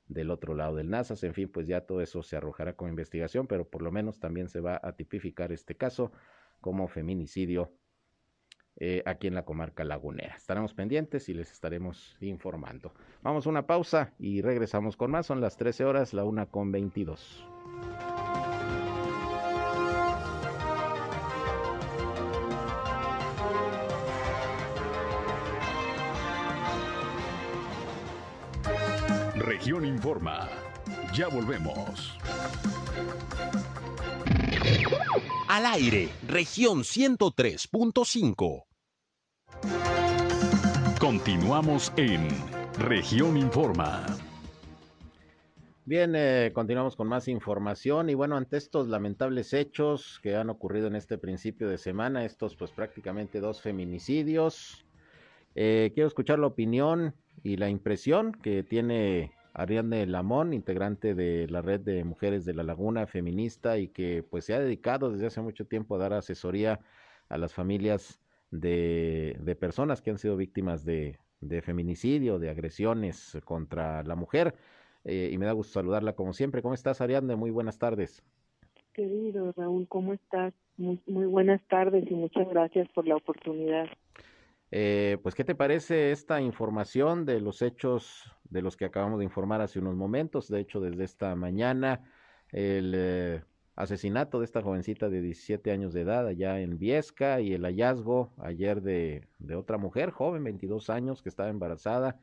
del 0.07 0.31
otro 0.31 0.55
lado 0.55 0.75
del 0.75 0.89
NASAS. 0.89 1.23
En 1.23 1.33
fin, 1.33 1.49
pues 1.49 1.67
ya 1.67 1.81
todo 1.81 2.01
eso 2.01 2.23
se 2.23 2.37
arrojará 2.37 2.73
con 2.73 2.89
investigación, 2.89 3.45
pero 3.47 3.69
por 3.69 3.81
lo 3.81 3.91
menos 3.91 4.19
también 4.19 4.49
se 4.49 4.59
va 4.59 4.79
a 4.81 4.93
tipificar 4.93 5.51
este 5.51 5.75
caso 5.75 6.11
como 6.67 6.89
feminicidio 6.89 7.71
eh, 8.75 9.01
aquí 9.05 9.27
en 9.27 9.35
la 9.35 9.45
comarca 9.45 9.85
lagunera. 9.85 10.35
Estaremos 10.35 10.73
pendientes 10.73 11.29
y 11.29 11.33
les 11.33 11.49
estaremos 11.49 12.17
informando. 12.19 12.93
Vamos 13.21 13.47
a 13.47 13.49
una 13.49 13.65
pausa 13.65 14.13
y 14.19 14.41
regresamos 14.41 14.97
con 14.97 15.09
más. 15.09 15.27
Son 15.27 15.39
las 15.39 15.55
13 15.55 15.85
horas, 15.85 16.13
la 16.13 16.25
una 16.25 16.47
con 16.47 16.73
22. 16.73 17.47
Región 29.37 29.85
Informa. 29.85 30.49
Ya 31.13 31.29
volvemos. 31.29 32.17
Al 35.57 35.65
aire, 35.65 36.09
región 36.27 36.83
103.5. 36.83 38.65
Continuamos 40.99 41.91
en 41.97 42.27
región 42.77 43.35
Informa. 43.37 44.05
Bien, 45.83 46.13
eh, 46.15 46.51
continuamos 46.53 46.95
con 46.95 47.07
más 47.07 47.27
información 47.27 48.11
y 48.11 48.13
bueno, 48.13 48.37
ante 48.37 48.57
estos 48.57 48.87
lamentables 48.87 49.51
hechos 49.51 50.19
que 50.21 50.35
han 50.35 50.51
ocurrido 50.51 50.85
en 50.85 50.95
este 50.95 51.17
principio 51.17 51.67
de 51.67 51.79
semana, 51.79 52.23
estos 52.23 52.55
pues 52.55 52.69
prácticamente 52.69 53.39
dos 53.39 53.59
feminicidios, 53.59 54.85
eh, 55.55 55.89
quiero 55.95 56.07
escuchar 56.07 56.37
la 56.37 56.45
opinión 56.45 57.15
y 57.41 57.57
la 57.57 57.67
impresión 57.67 58.31
que 58.31 58.61
tiene 58.61 59.31
Ariadne 59.57 60.05
Lamón, 60.05 60.53
integrante 60.53 61.15
de 61.15 61.47
la 61.49 61.63
red 61.63 61.81
de 61.81 62.03
mujeres 62.03 62.45
de 62.45 62.53
la 62.53 62.61
Laguna 62.61 63.07
feminista 63.07 63.79
y 63.79 63.87
que 63.87 64.21
pues 64.21 64.45
se 64.45 64.53
ha 64.53 64.59
dedicado 64.59 65.11
desde 65.11 65.25
hace 65.25 65.41
mucho 65.41 65.65
tiempo 65.65 65.95
a 65.95 65.97
dar 65.97 66.13
asesoría 66.13 66.79
a 67.27 67.39
las 67.39 67.55
familias 67.55 68.21
de, 68.51 69.57
personas 69.59 70.03
que 70.03 70.11
han 70.11 70.19
sido 70.19 70.37
víctimas 70.37 70.85
de, 70.85 71.17
de, 71.41 71.63
feminicidio, 71.63 72.37
de 72.37 72.51
agresiones 72.51 73.35
contra 73.45 74.03
la 74.03 74.15
mujer. 74.15 74.53
Eh, 75.03 75.31
y 75.33 75.37
me 75.39 75.47
da 75.47 75.53
gusto 75.53 75.73
saludarla 75.73 76.13
como 76.13 76.33
siempre. 76.33 76.61
¿Cómo 76.61 76.75
estás, 76.75 77.01
Ariadne? 77.01 77.35
Muy 77.35 77.49
buenas 77.49 77.79
tardes. 77.79 78.23
Querido 78.93 79.53
Raúl, 79.57 79.87
¿cómo 79.87 80.13
estás? 80.13 80.53
Muy, 80.77 81.01
muy 81.07 81.25
buenas 81.25 81.61
tardes 81.67 82.05
y 82.11 82.13
muchas 82.13 82.47
gracias 82.47 82.87
por 82.89 83.07
la 83.07 83.15
oportunidad. 83.15 83.87
Eh, 84.71 85.17
pues, 85.23 85.33
¿qué 85.35 85.43
te 85.43 85.55
parece 85.55 86.11
esta 86.11 86.41
información 86.41 87.25
de 87.25 87.39
los 87.39 87.61
hechos 87.61 88.31
de 88.49 88.61
los 88.61 88.75
que 88.75 88.85
acabamos 88.85 89.19
de 89.19 89.25
informar 89.25 89.61
hace 89.61 89.79
unos 89.79 89.95
momentos? 89.95 90.49
De 90.49 90.59
hecho, 90.59 90.81
desde 90.81 91.03
esta 91.05 91.35
mañana, 91.35 92.03
el 92.51 92.93
eh, 92.95 93.43
asesinato 93.75 94.39
de 94.39 94.45
esta 94.45 94.61
jovencita 94.61 95.09
de 95.09 95.21
17 95.21 95.71
años 95.71 95.93
de 95.93 96.01
edad 96.01 96.27
allá 96.27 96.59
en 96.59 96.77
Viesca 96.77 97.39
y 97.39 97.53
el 97.53 97.63
hallazgo 97.63 98.33
ayer 98.39 98.81
de, 98.81 99.27
de 99.39 99.55
otra 99.55 99.77
mujer 99.77 100.11
joven, 100.11 100.43
22 100.43 100.89
años, 100.89 101.21
que 101.21 101.29
estaba 101.29 101.49
embarazada. 101.49 102.19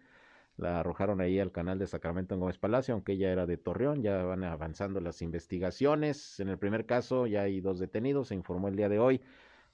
La 0.57 0.81
arrojaron 0.81 1.21
ahí 1.21 1.41
al 1.41 1.51
canal 1.51 1.79
de 1.79 1.87
Sacramento 1.87 2.35
en 2.35 2.41
Gómez 2.41 2.59
Palacio, 2.59 2.95
aunque 2.95 3.13
ella 3.13 3.33
era 3.33 3.47
de 3.47 3.57
Torreón. 3.57 4.03
Ya 4.03 4.23
van 4.23 4.45
avanzando 4.45 5.01
las 5.01 5.21
investigaciones. 5.23 6.39
En 6.39 6.49
el 6.49 6.59
primer 6.59 6.87
caso 6.87 7.27
ya 7.27 7.43
hay 7.43 7.61
dos 7.61 7.79
detenidos, 7.81 8.29
se 8.29 8.35
informó 8.35 8.69
el 8.69 8.77
día 8.77 8.89
de 8.89 9.01
hoy. 9.01 9.21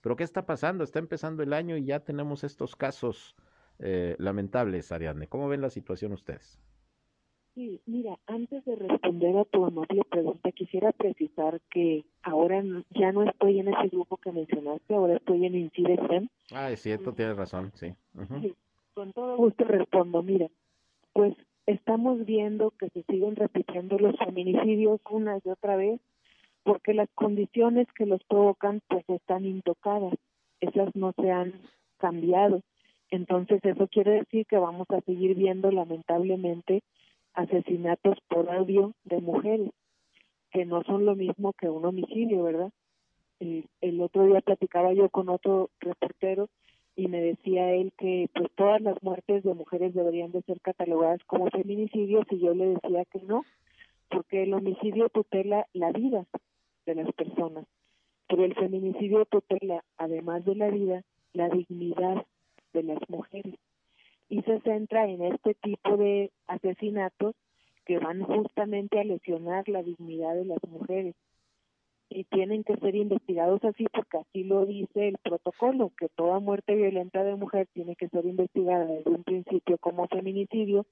Pero 0.01 0.17
¿qué 0.17 0.25
está 0.25 0.47
pasando? 0.47 0.85
Está 0.85 0.99
empezando 0.99 1.43
el 1.43 1.53
año 1.53 1.77
y 1.77 1.85
ya 1.85 2.01
tenemos 2.01 2.45
estos 2.45 2.77
casos 2.77 3.37
eh, 3.79 4.17
lamentables, 4.19 4.93
Ariadne. 4.93 5.27
¿Cómo 5.27 5.49
ven 5.49 5.61
la 5.61 5.71
situación 5.71 6.13
ustedes? 6.13 6.61
Sí, 7.55 7.81
mira, 7.85 8.17
antes 8.27 8.65
de 8.65 8.77
responder 8.77 9.37
a 9.37 9.45
tu 9.45 9.65
amable 9.65 10.03
pregunta, 10.09 10.53
quisiera 10.53 10.93
precisar 10.93 11.61
que 11.71 12.05
ahora 12.23 12.63
ya 12.91 13.11
no 13.13 13.25
estoy 13.25 13.59
en 13.59 13.69
ese 13.69 13.89
grupo 13.89 14.19
que 14.19 14.31
mencionaste, 14.31 14.95
ahora 14.95 15.17
estoy 15.17 15.47
en 15.47 15.57
INCIDESEM. 15.57 16.29
Ah, 16.53 16.71
es 16.71 16.81
cierto, 16.81 17.13
tienes 17.13 17.37
razón, 17.37 17.73
sí. 17.75 17.93
Uh 18.15 18.21
-huh. 18.21 18.41
sí. 18.43 18.55
Con 18.95 19.13
todo 19.13 19.37
gusto 19.37 19.65
respondo, 19.65 20.23
mira, 20.23 20.49
pues 21.13 21.35
estamos 21.67 22.25
viendo 22.25 22.71
que 22.73 22.89
se 22.91 23.03
siguen 23.03 23.35
repitiendo 23.35 23.99
los 23.99 24.17
feminicidios 24.19 25.01
una 25.11 25.39
y 25.45 25.49
otra 25.49 25.77
vez 25.77 26.01
porque 26.63 26.95
las 26.95 27.09
condiciones 27.15 27.87
que 27.95 28.07
los 28.07 28.23
provocan 28.25 28.81
pues 28.89 29.05
están 29.09 29.45
intocadas, 29.45 30.15
esas 30.61 30.95
no 30.95 31.13
se 31.21 31.31
han 31.31 31.55
cambiado. 31.99 32.63
Entonces 33.11 33.61
eso 33.65 33.89
quiere 33.89 34.13
decir 34.13 34.47
que 34.47 34.59
vamos 34.59 34.87
a 34.91 35.01
seguir 35.01 35.35
viendo 35.35 35.71
lamentablemente 35.71 36.83
asesinatos 37.35 38.19
por 38.29 38.51
audio 38.51 38.93
de 39.05 39.21
mujeres, 39.21 39.71
que 40.53 40.65
no 40.65 40.83
son 40.85 41.05
lo 41.05 41.17
mismo 41.17 41.53
que 41.55 41.69
un 41.69 41.85
homicidio, 41.85 42.43
¿verdad? 42.43 42.71
El, 43.41 43.67
el 43.81 44.01
otro 44.01 44.27
día 44.27 44.41
platicaba 44.41 44.93
yo 44.93 45.09
con 45.09 45.29
otro 45.29 45.71
reportero 45.81 46.49
y 46.95 47.09
me 47.09 47.21
decía 47.21 47.73
él 47.73 47.93
que 47.97 48.29
pues 48.35 48.51
todas 48.55 48.81
las 48.81 49.03
muertes 49.03 49.43
de 49.43 49.55
mujeres 49.55 49.95
deberían 49.95 50.33
de 50.33 50.43
ser 50.43 50.61
catalogadas 50.61 51.23
como 51.25 51.49
feminicidios 51.49 52.27
y 52.31 52.41
yo 52.41 52.55
le 52.55 52.67
decía 52.67 53.05
que 53.07 53.21
no, 53.23 53.45
porque 54.09 54.43
el 54.43 54.53
homicidio 54.53 55.09
tutela 55.09 55.67
la 55.73 55.93
vida 55.93 56.27
de 56.91 57.03
las 57.05 57.13
personas, 57.15 57.67
pero 58.29 58.45
el 58.45 58.55
feminicidio 58.55 59.25
tutela, 59.27 59.85
además 59.97 60.45
de 60.45 60.55
la 60.57 60.69
vida, 60.69 61.03
la 61.33 61.49
dignidad 61.49 62.27
de 62.73 62.83
las 62.83 62.99
mujeres. 63.09 63.55
Y 64.29 64.43
se 64.43 64.61
centra 64.61 65.09
en 65.09 65.23
este 65.23 65.55
tipo 65.55 65.97
de 65.97 66.31
asesinatos 66.47 67.35
que 67.85 67.99
van 67.99 68.23
justamente 68.23 69.01
a 69.01 69.05
lesionar 69.05 69.69
la 69.69 69.83
dignidad 69.83 70.35
de 70.35 70.45
las 70.45 70.63
mujeres. 70.69 71.15
Y 72.09 72.25
tienen 72.25 72.65
que 72.65 72.77
ser 72.77 72.97
investigados 72.97 73.65
así 73.65 73.85
porque 73.93 74.19
así 74.19 74.45
lo 74.45 74.67
dice 74.67 75.09
el 75.09 75.19
protocolo, 75.19 75.93
que 75.97 76.09
toda 76.09 76.41
muerte 76.41 76.75
violenta 76.75 77.23
de 77.23 77.37
mujer 77.37 77.69
tiene 77.73 77.95
que 77.95 78.09
ser 78.09 78.27
investigada 78.27 78.85
desde 78.85 79.11
un 79.11 79.23
principio 79.23 79.79
como 79.79 80.09
feminicidio 80.09 80.87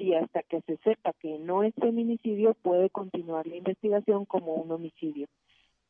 y 0.00 0.14
hasta 0.14 0.42
que 0.42 0.60
se 0.62 0.76
sepa 0.78 1.12
que 1.20 1.38
no 1.38 1.62
es 1.62 1.74
feminicidio 1.74 2.54
puede 2.54 2.90
continuar 2.90 3.46
la 3.46 3.56
investigación 3.56 4.24
como 4.24 4.54
un 4.54 4.70
homicidio. 4.72 5.26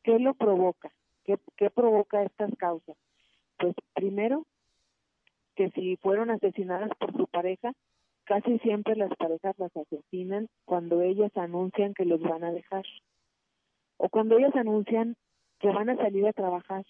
¿Qué 0.03 0.19
lo 0.19 0.33
provoca? 0.33 0.91
¿Qué, 1.23 1.37
qué 1.55 1.69
provoca 1.69 2.23
estas 2.23 2.51
causas? 2.57 2.97
Pues 3.57 3.75
primero, 3.93 4.45
que 5.55 5.69
si 5.71 5.95
fueron 5.97 6.29
asesinadas 6.31 6.89
por 6.99 7.15
su 7.15 7.27
pareja, 7.27 7.73
casi 8.25 8.59
siempre 8.59 8.95
las 8.95 9.15
parejas 9.15 9.57
las 9.57 9.75
asesinan 9.75 10.47
cuando 10.65 11.01
ellas 11.01 11.31
anuncian 11.35 11.93
que 11.93 12.05
los 12.05 12.21
van 12.21 12.43
a 12.43 12.51
dejar 12.51 12.85
o 14.03 14.09
cuando 14.09 14.37
ellas 14.37 14.55
anuncian 14.55 15.15
que 15.59 15.69
van 15.69 15.89
a 15.91 15.95
salir 15.95 16.25
a 16.25 16.33
trabajar. 16.33 16.83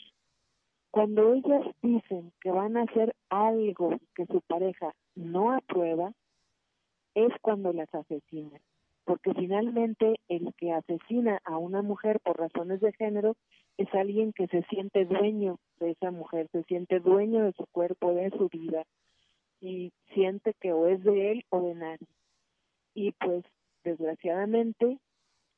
Cuando 0.92 1.34
ellas 1.34 1.66
dicen 1.82 2.32
que 2.40 2.52
van 2.52 2.78
a 2.78 2.84
hacer 2.84 3.14
algo 3.30 3.98
que 4.16 4.26
su 4.28 4.40
pareja 4.42 4.94
no 5.16 5.54
aprueba, 5.54 6.14
es 7.16 7.32
cuando 7.42 7.74
las 7.74 7.94
asesinan. 7.94 8.62
Porque 9.04 9.34
finalmente 9.34 10.16
el 10.28 10.54
que 10.56 10.72
asesina 10.72 11.40
a 11.44 11.58
una 11.58 11.82
mujer 11.82 12.20
por 12.20 12.38
razones 12.38 12.82
de 12.82 12.94
género 12.94 13.36
es 13.78 13.94
alguien 13.94 14.32
que 14.34 14.48
se 14.48 14.64
siente 14.64 15.06
dueño 15.06 15.58
de 15.80 15.92
esa 15.92 16.12
mujer, 16.12 16.48
se 16.52 16.64
siente 16.64 17.00
dueño 17.00 17.44
de 17.44 17.54
su 17.54 17.66
cuerpo, 17.72 18.14
de 18.14 18.30
su 18.32 18.48
vida, 18.50 18.84
y 19.60 19.92
siente 20.14 20.54
que 20.60 20.74
o 20.74 20.88
es 20.88 21.04
de 21.04 21.32
él 21.32 21.46
o 21.50 21.62
de 21.62 21.76
nadie. 21.76 22.08
Y 22.94 23.12
pues, 23.14 23.44
desgraciadamente, 23.84 25.00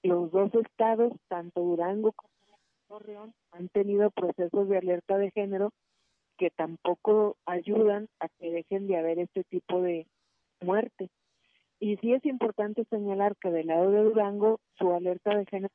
los 0.04 0.32
dos 0.32 0.54
estados, 0.56 1.13
tanto 1.28 1.62
Durango 1.62 2.12
como 2.13 2.60
Torreón, 2.88 3.34
han 3.52 3.70
tenido 3.70 4.12
procesos 4.12 4.70
de 4.70 4.78
alerta 4.78 5.18
de 5.18 5.32
género 5.32 5.72
que 6.38 6.50
tampoco 6.50 7.38
ayudan 7.46 8.08
a 8.20 8.28
que 8.28 8.52
dejen 8.52 8.88
de 8.88 8.98
haber 8.98 9.20
este 9.20 9.44
tipo 9.46 9.82
de 9.82 10.08
muerte. 10.62 11.10
Y 11.84 11.98
sí 11.98 12.13
es 12.13 12.26
importante 12.26 12.86
señalar 12.86 13.36
que 13.36 13.52
del 13.52 13.67
lado 13.67 13.91
de 13.91 14.04
Durango, 14.04 14.62
su 14.78 14.93
alerta 14.93 15.36
de 15.36 15.46
género 15.46 15.74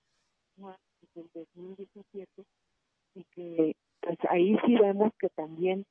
desde 1.15 1.45
2017 1.55 2.45
y 3.15 3.25
que 3.25 3.77
pues 4.01 4.17
ahí 4.31 4.57
sí 4.65 4.77
vemos 4.77 5.13
que 5.21 5.29
también 5.29 5.85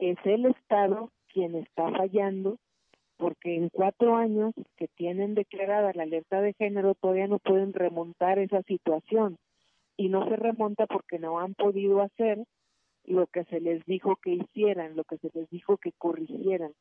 es 0.00 0.18
el 0.24 0.46
Estado 0.46 1.12
quien 1.28 1.54
está 1.54 1.88
fallando 1.92 2.56
porque 3.18 3.54
en 3.54 3.68
cuatro 3.68 4.16
años 4.16 4.52
que 4.76 4.88
tienen 4.88 5.36
declarada 5.36 5.92
la 5.94 6.02
alerta 6.02 6.40
de 6.40 6.52
género 6.54 6.96
todavía 6.96 7.28
no 7.28 7.38
pueden 7.38 7.72
remontar 7.72 8.40
esa 8.40 8.62
situación. 8.62 9.38
Y 9.96 10.08
no 10.08 10.28
se 10.28 10.34
remonta 10.34 10.88
porque 10.88 11.20
no 11.20 11.38
han 11.38 11.54
podido 11.54 12.02
hacer 12.02 12.42
lo 13.04 13.28
que 13.28 13.44
se 13.44 13.60
les 13.60 13.84
dijo 13.86 14.16
que 14.16 14.32
hicieran, 14.32 14.96
lo 14.96 15.04
que 15.04 15.18
se 15.18 15.30
les 15.32 15.48
dijo 15.50 15.76
que 15.76 15.92
corrigieran, 15.92 16.72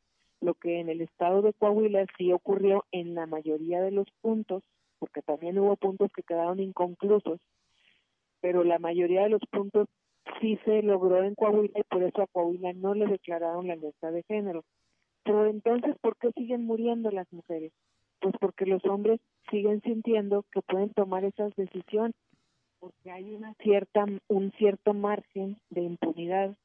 lo 0.42 0.54
que 0.56 0.80
en 0.80 0.90
el 0.90 1.02
estado 1.02 1.42
de 1.42 1.54
Coahuila 1.54 2.06
sí 2.18 2.32
ocurrió 2.32 2.86
en 2.92 3.16
la 3.16 3.26
mayoría 3.26 3.82
de 3.82 3.92
los 3.92 4.08
puntos, 4.22 4.64
porque 5.00 5.22
también 5.22 5.58
hubo 5.60 5.76
puntos 5.76 6.12
que 6.14 6.24
quedaron 6.24 6.60
inconclusos, 6.60 7.40
pero 8.42 8.64
la 8.64 8.80
mayoría 8.80 9.24
de 9.24 9.30
los 9.30 9.42
puntos 9.52 9.88
sí 10.40 10.60
se 10.66 10.82
logró 10.82 11.24
en 11.24 11.36
Coahuila 11.36 11.80
y 11.80 11.84
por 11.84 12.04
eso 12.04 12.22
a 12.22 12.28
Coahuila 12.28 12.74
no 12.74 12.94
le 12.94 13.08
declararon 13.08 13.68
la 13.68 13.74
alerta 13.74 14.12
de 14.12 14.24
género. 14.24 14.64
Pero 15.24 15.48
entonces, 15.48 15.96
¿por 16.02 16.18
qué 16.18 16.32
siguen 16.32 16.66
muriendo 16.66 17.10
las 17.12 17.32
mujeres? 17.34 17.72
Pues 18.20 18.36
porque 18.40 18.66
los 18.66 18.84
hombres 18.86 19.20
siguen 19.50 19.82
sintiendo 19.82 20.46
que 20.52 20.62
pueden 20.62 20.92
tomar 20.92 21.26
esas 21.26 21.54
decisiones, 21.56 22.16
porque 22.80 23.12
hay 23.12 23.34
una 23.34 23.54
cierta, 23.56 24.06
un 24.28 24.52
cierto 24.58 24.94
margen 24.94 25.58
de 25.70 25.82
impunidad 25.82 26.56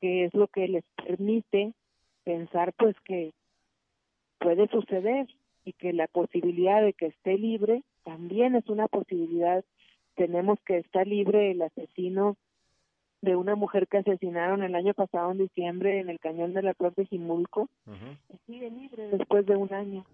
que 0.00 0.24
es 0.24 0.34
lo 0.34 0.48
que 0.48 0.66
les 0.66 0.84
permite 0.96 1.72
pensar 2.30 2.72
pues 2.74 2.94
que 3.00 3.32
puede 4.38 4.68
suceder 4.68 5.26
y 5.64 5.72
que 5.72 5.92
la 5.92 6.06
posibilidad 6.06 6.80
de 6.80 6.92
que 6.92 7.06
esté 7.06 7.36
libre 7.36 7.82
también 8.04 8.54
es 8.54 8.68
una 8.68 8.86
posibilidad. 8.86 9.64
Tenemos 10.14 10.58
que 10.64 10.78
estar 10.78 11.06
libre 11.06 11.50
el 11.50 11.62
asesino 11.62 12.36
de 13.20 13.34
una 13.34 13.56
mujer 13.56 13.88
que 13.88 13.98
asesinaron 13.98 14.62
el 14.62 14.76
año 14.76 14.94
pasado 14.94 15.32
en 15.32 15.38
diciembre 15.38 15.98
en 15.98 16.08
el 16.08 16.20
cañón 16.20 16.54
de 16.54 16.62
la 16.62 16.72
Cruz 16.72 16.94
de 16.94 17.06
Jimulco 17.06 17.68
sigue 18.46 18.70
libre 18.70 19.08
después 19.08 19.44
de 19.44 19.56
un 19.56 19.74
año. 19.74 20.06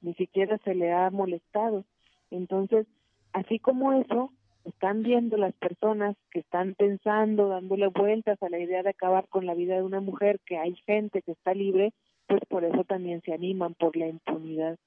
Ni 0.00 0.14
siquiera 0.14 0.56
se 0.58 0.74
le 0.74 0.92
ha 0.92 1.10
molestado. 1.10 1.84
Entonces, 2.30 2.86
así 3.32 3.58
como 3.58 3.92
eso, 3.92 4.32
están 4.64 5.02
viendo 5.02 5.36
las 5.36 5.54
personas 5.54 6.16
que 6.30 6.40
están 6.40 6.74
pensando, 6.74 7.48
dándole 7.48 7.88
vueltas 7.88 8.42
a 8.42 8.48
la 8.48 8.58
idea 8.58 8.82
de 8.82 8.90
acabar 8.90 9.28
con 9.28 9.46
la 9.46 9.54
vida 9.54 9.76
de 9.76 9.82
una 9.82 10.00
mujer, 10.00 10.40
que 10.46 10.56
hay 10.56 10.74
gente 10.86 11.22
que 11.22 11.32
está 11.32 11.54
libre, 11.54 11.92
pues 12.26 12.40
por 12.48 12.64
eso 12.64 12.84
también 12.84 13.20
se 13.22 13.32
animan 13.32 13.74
por 13.74 13.96
la 13.96 14.08
impunidad. 14.08 14.78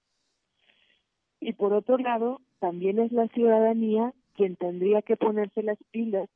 Y 1.40 1.54
por 1.54 1.74
otro 1.74 1.98
lado, 1.98 2.42
también 2.60 3.00
es 3.00 3.12
la 3.12 3.28
ciudadanía 3.28 4.14
quien 4.34 4.56
tendría 4.56 5.02
que 5.02 5.18
ponerse 5.18 5.64
las 5.64 5.78
pilas 5.92 6.30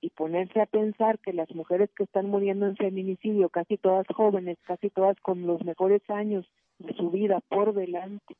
y 0.00 0.10
ponerse 0.10 0.60
a 0.60 0.66
pensar 0.66 1.18
que 1.18 1.32
las 1.32 1.50
mujeres 1.54 1.90
que 1.96 2.04
están 2.04 2.28
muriendo 2.28 2.66
en 2.66 2.76
feminicidio, 2.76 3.48
casi 3.48 3.78
todas 3.78 4.06
jóvenes, 4.14 4.58
casi 4.62 4.90
todas 4.90 5.18
con 5.20 5.46
los 5.46 5.64
mejores 5.64 6.02
años 6.10 6.46
de 6.78 6.92
su 6.94 7.10
vida 7.10 7.40
por 7.48 7.72
delante, 7.72 8.34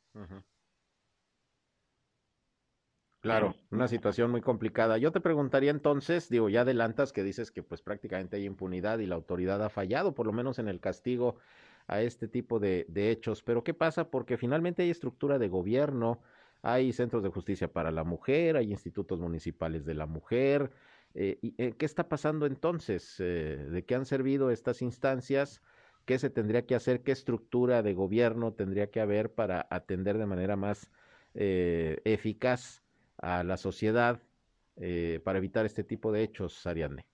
Claro, 3.24 3.54
una 3.70 3.88
situación 3.88 4.30
muy 4.30 4.42
complicada. 4.42 4.98
Yo 4.98 5.10
te 5.10 5.18
preguntaría 5.18 5.70
entonces, 5.70 6.28
digo, 6.28 6.50
ya 6.50 6.60
adelantas 6.60 7.10
que 7.10 7.24
dices 7.24 7.50
que 7.50 7.62
pues 7.62 7.80
prácticamente 7.80 8.36
hay 8.36 8.44
impunidad 8.44 8.98
y 8.98 9.06
la 9.06 9.14
autoridad 9.14 9.62
ha 9.64 9.70
fallado, 9.70 10.14
por 10.14 10.26
lo 10.26 10.34
menos 10.34 10.58
en 10.58 10.68
el 10.68 10.78
castigo 10.78 11.38
a 11.86 12.02
este 12.02 12.28
tipo 12.28 12.60
de, 12.60 12.84
hechos, 12.94 13.42
pero 13.42 13.64
¿qué 13.64 13.72
pasa? 13.72 14.10
Porque 14.10 14.36
finalmente 14.36 14.82
hay 14.82 14.90
estructura 14.90 15.38
de 15.38 15.48
gobierno, 15.48 16.20
hay 16.60 16.92
centros 16.92 17.22
de 17.22 17.30
justicia 17.30 17.72
para 17.72 17.90
la 17.90 18.04
mujer, 18.04 18.58
hay 18.58 18.70
institutos 18.70 19.18
municipales 19.18 19.86
de 19.86 19.94
la 19.94 20.04
mujer. 20.04 20.70
Eh, 21.14 21.38
y, 21.40 21.54
eh, 21.56 21.72
¿Qué 21.78 21.86
está 21.86 22.10
pasando 22.10 22.44
entonces? 22.44 23.16
Eh, 23.20 23.56
¿De 23.70 23.86
qué 23.86 23.94
han 23.94 24.04
servido 24.04 24.50
estas 24.50 24.82
instancias? 24.82 25.62
¿Qué 26.04 26.18
se 26.18 26.28
tendría 26.28 26.66
que 26.66 26.74
hacer? 26.74 27.02
¿Qué 27.02 27.12
estructura 27.12 27.82
de 27.82 27.94
gobierno 27.94 28.52
tendría 28.52 28.90
que 28.90 29.00
haber 29.00 29.32
para 29.32 29.66
atender 29.70 30.18
de 30.18 30.26
manera 30.26 30.56
más 30.56 30.90
eficaz 31.36 32.83
a 33.18 33.42
la 33.44 33.56
sociedad 33.56 34.20
eh, 34.76 35.20
para 35.24 35.38
evitar 35.38 35.66
este 35.66 35.84
tipo 35.84 36.12
de 36.12 36.22
hechos, 36.22 36.66
Ariadne? 36.66 37.04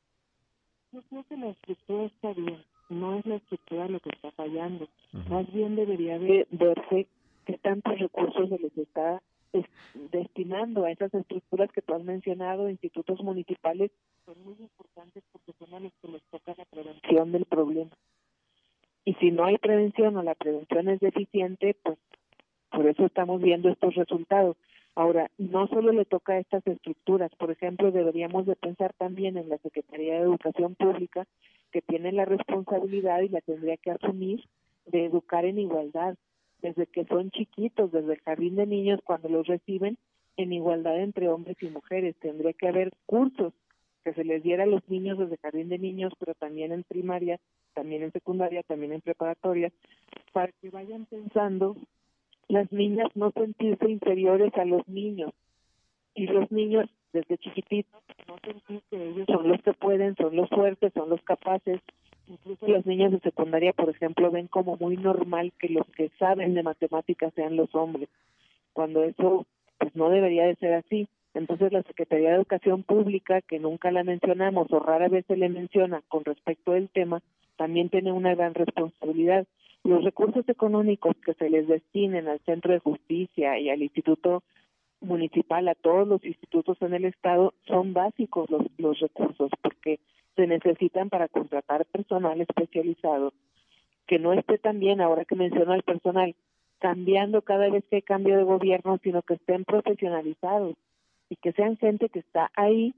Yo 0.93 1.03
creo 1.09 1.25
que 1.25 1.37
la 1.37 1.51
estructura 1.51 2.05
está 2.05 2.33
bien, 2.33 2.65
no 2.89 3.19
es 3.19 3.27
la 3.27 3.37
estructura 3.37 3.89
lo 3.89 4.01
que 4.01 4.11
está 4.11 4.31
fallando. 4.33 4.89
Más 5.29 5.53
bien 5.53 5.77
debería 5.77 6.19
de 6.19 6.47
verse 6.51 7.07
qué 7.47 7.59
tantos 7.59 7.99
recursos 7.99 8.49
se 8.49 8.59
les 8.59 8.77
está 8.77 9.23
destinando 10.13 10.85
a 10.85 10.93
esas 10.93 11.13
estructuras 11.13 11.71
que 11.73 11.83
tú 11.83 11.95
has 11.95 12.03
mencionado, 12.03 12.71
institutos 12.71 13.21
municipales, 13.21 13.91
son 14.25 14.43
muy 14.45 14.55
importantes 14.61 15.25
porque 15.33 15.53
son 15.59 15.75
a 15.75 15.81
los 15.81 15.93
que 16.01 16.09
les 16.09 16.23
toca 16.31 16.55
la 16.57 16.65
prevención 16.65 17.33
del 17.33 17.45
problema. 17.45 17.91
Y 19.05 19.15
si 19.15 19.31
no 19.31 19.45
hay 19.45 19.59
prevención 19.59 20.17
o 20.17 20.23
la 20.23 20.35
prevención 20.35 20.89
es 20.89 21.01
deficiente, 21.01 21.75
pues 21.83 21.99
por 22.71 22.87
eso 22.87 23.07
estamos 23.07 23.41
viendo 23.41 23.69
estos 23.69 23.95
resultados. 23.95 24.57
Ahora, 24.95 25.31
no 25.39 25.69
solo 25.69 25.93
le 25.93 26.05
toca 26.05 26.35
a 26.35 26.39
estas 26.39 26.67
estructuras, 26.67 27.31
por 27.37 27.51
ejemplo, 27.51 27.93
deberíamos 27.93 28.47
de 28.47 28.57
pensar 28.57 28.93
también 28.95 29.37
en 29.37 29.49
la 29.49 29.59
Secretaría 29.59 30.15
de 30.15 30.21
Educación 30.21 30.75
Pública, 30.75 31.27
que 31.71 31.81
tiene 31.83 32.13
la 32.13 32.25
responsabilidad 32.25 33.21
y 33.21 33.29
la 33.29 33.41
tendría 33.41 33.77
que 33.77 33.93
asumir 33.93 34.45
de 34.87 35.05
educar 35.05 35.45
en 35.45 35.59
igualdad, 35.59 36.17
desde 36.61 36.87
que 36.87 37.05
son 37.05 37.31
chiquitos, 37.31 37.93
desde 37.93 38.15
el 38.15 38.21
jardín 38.21 38.57
de 38.57 38.67
niños, 38.67 39.01
cuando 39.05 39.29
los 39.29 39.47
reciben, 39.47 39.97
en 40.37 40.53
igualdad 40.53 41.01
entre 41.01 41.29
hombres 41.29 41.57
y 41.61 41.69
mujeres. 41.69 42.17
Tendría 42.19 42.53
que 42.53 42.69
haber 42.69 42.93
cursos 43.07 43.53
que 44.05 44.13
se 44.15 44.25
les 44.25 44.43
diera 44.43 44.65
a 44.65 44.67
los 44.67 44.87
niños 44.89 45.19
desde 45.19 45.37
jardín 45.37 45.69
de 45.69 45.79
niños, 45.79 46.13
pero 46.19 46.35
también 46.35 46.73
en 46.73 46.83
primaria, 46.83 47.39
también 47.75 48.03
en 48.03 48.13
secundaria, 48.13 48.63
también 48.63 48.93
en 48.93 49.01
preparatoria, 49.01 49.71
para 50.33 50.53
que 50.53 50.71
vayan 50.71 51.07
pensando 51.07 51.77
las 52.51 52.71
niñas 52.73 53.09
no 53.15 53.31
sentirse 53.31 53.89
inferiores 53.89 54.53
a 54.57 54.65
los 54.65 54.87
niños 54.89 55.33
y 56.15 56.27
los 56.27 56.51
niños 56.51 56.91
desde 57.13 57.39
chiquititos 57.39 58.03
no 58.27 58.37
sentir 58.45 58.83
que 58.91 59.09
ellos 59.09 59.27
son 59.27 59.49
los 59.49 59.63
que 59.63 59.73
pueden, 59.73 60.17
son 60.17 60.35
los 60.35 60.49
fuertes, 60.49 60.93
son 60.93 61.11
los 61.11 61.23
capaces. 61.23 61.81
Incluso 62.27 62.67
las 62.69 62.87
niñas 62.87 63.13
de 63.13 63.21
secundaria, 63.21 63.73
por 63.73 63.89
ejemplo, 63.89 64.31
ven 64.31 64.49
como 64.49 64.77
muy 64.77 64.97
normal 64.97 65.53
que 65.59 65.69
los 65.69 65.87
que 65.97 66.11
saben 66.19 66.55
de 66.55 66.63
matemáticas 66.63 67.33
sean 67.35 67.57
los 67.57 67.75
hombres, 67.75 68.09
cuando 68.73 69.03
eso 69.05 69.47
pues 69.79 69.95
no 69.95 70.11
debería 70.11 70.47
de 70.47 70.57
ser 70.57 70.75
así. 70.75 71.09
Entonces 71.35 71.73
la 71.73 71.83
Secretaría 71.85 72.31
de 72.31 72.37
Educación 72.37 72.83
Pública, 72.83 73.41
que 73.43 73.61
nunca 73.61 73.93
la 73.93 74.03
mencionamos 74.03 74.67
o 74.73 74.81
rara 74.81 75.09
vez 75.09 75.25
se 75.27 75.37
le 75.37 75.49
menciona 75.49 76.03
con 76.09 76.25
respecto 76.25 76.73
al 76.73 76.89
tema, 76.89 77.23
también 77.57 77.89
tiene 77.89 78.13
una 78.13 78.35
gran 78.35 78.55
responsabilidad 78.55 79.47
los 79.85 80.05
recursos 80.05 80.49
económicos 80.49 81.17
que 81.25 81.35
se 81.35 81.49
les 81.49 81.67
destinen 81.67 82.29
al 82.29 82.41
Centro 82.41 82.73
de 82.73 82.81
Justicia 82.81 83.59
y 83.59 83.71
al 83.71 83.83
Instituto 83.83 84.43
Municipal, 85.01 85.67
a 85.69 85.75
todos 85.75 86.07
los 86.07 86.25
institutos 86.25 86.77
en 86.83 86.93
el 86.93 87.07
Estado, 87.07 87.55
son 87.67 87.95
básicos 87.95 88.51
los, 88.51 88.67
los 88.77 88.99
recursos 89.01 89.51
porque 89.63 89.99
se 90.37 90.47
necesitan 90.47 91.09
para 91.09 91.29
contratar 91.29 91.87
personal 91.87 92.41
especializado 92.41 93.33
que 94.07 94.19
no 94.19 94.33
esté 94.33 94.59
también, 94.59 95.01
ahora 95.01 95.25
que 95.25 95.37
menciono 95.37 95.73
al 95.73 95.85
personal, 95.85 96.35
cambiando 96.81 97.43
cada 97.43 97.71
vez 97.71 97.85
que 97.89 97.97
hay 97.97 98.03
cambio 98.03 98.37
de 98.37 98.43
gobierno, 98.43 98.99
sino 99.05 99.23
que 99.23 99.35
estén 99.35 99.65
profesionalizados 99.65 100.75
y 101.29 101.37
que 101.37 101.53
sean 101.53 101.77
gente 101.77 102.09
que 102.09 102.19
está 102.19 102.51
ahí 102.57 102.93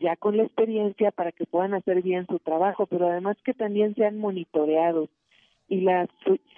ya 0.00 0.16
con 0.16 0.36
la 0.36 0.44
experiencia 0.44 1.10
para 1.10 1.32
que 1.32 1.44
puedan 1.44 1.74
hacer 1.74 2.02
bien 2.02 2.26
su 2.26 2.38
trabajo, 2.38 2.86
pero 2.86 3.06
además 3.06 3.36
que 3.44 3.52
también 3.52 3.94
sean 3.94 4.18
monitoreados, 4.18 5.10
y 5.68 5.80
la 5.80 6.08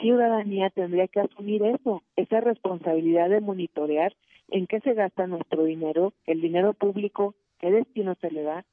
ciudadanía 0.01 0.71
tendría 0.71 1.09
que 1.09 1.21
asumir 1.21 1.63
eso, 1.63 2.03
esa 2.17 2.41
responsabilidad 2.41 3.31
de 3.31 3.41
monitorear 3.41 4.15
en 4.49 4.67
qué 4.67 4.81
se 4.81 4.95
gasta 4.95 5.27
nuestro 5.27 5.65
dinero, 5.65 6.13
el 6.27 6.41
dinero 6.41 6.75
público, 6.75 7.35
qué 7.59 7.71
destino 7.71 8.15
se 8.21 8.31
le 8.31 8.43
da, 8.43 8.65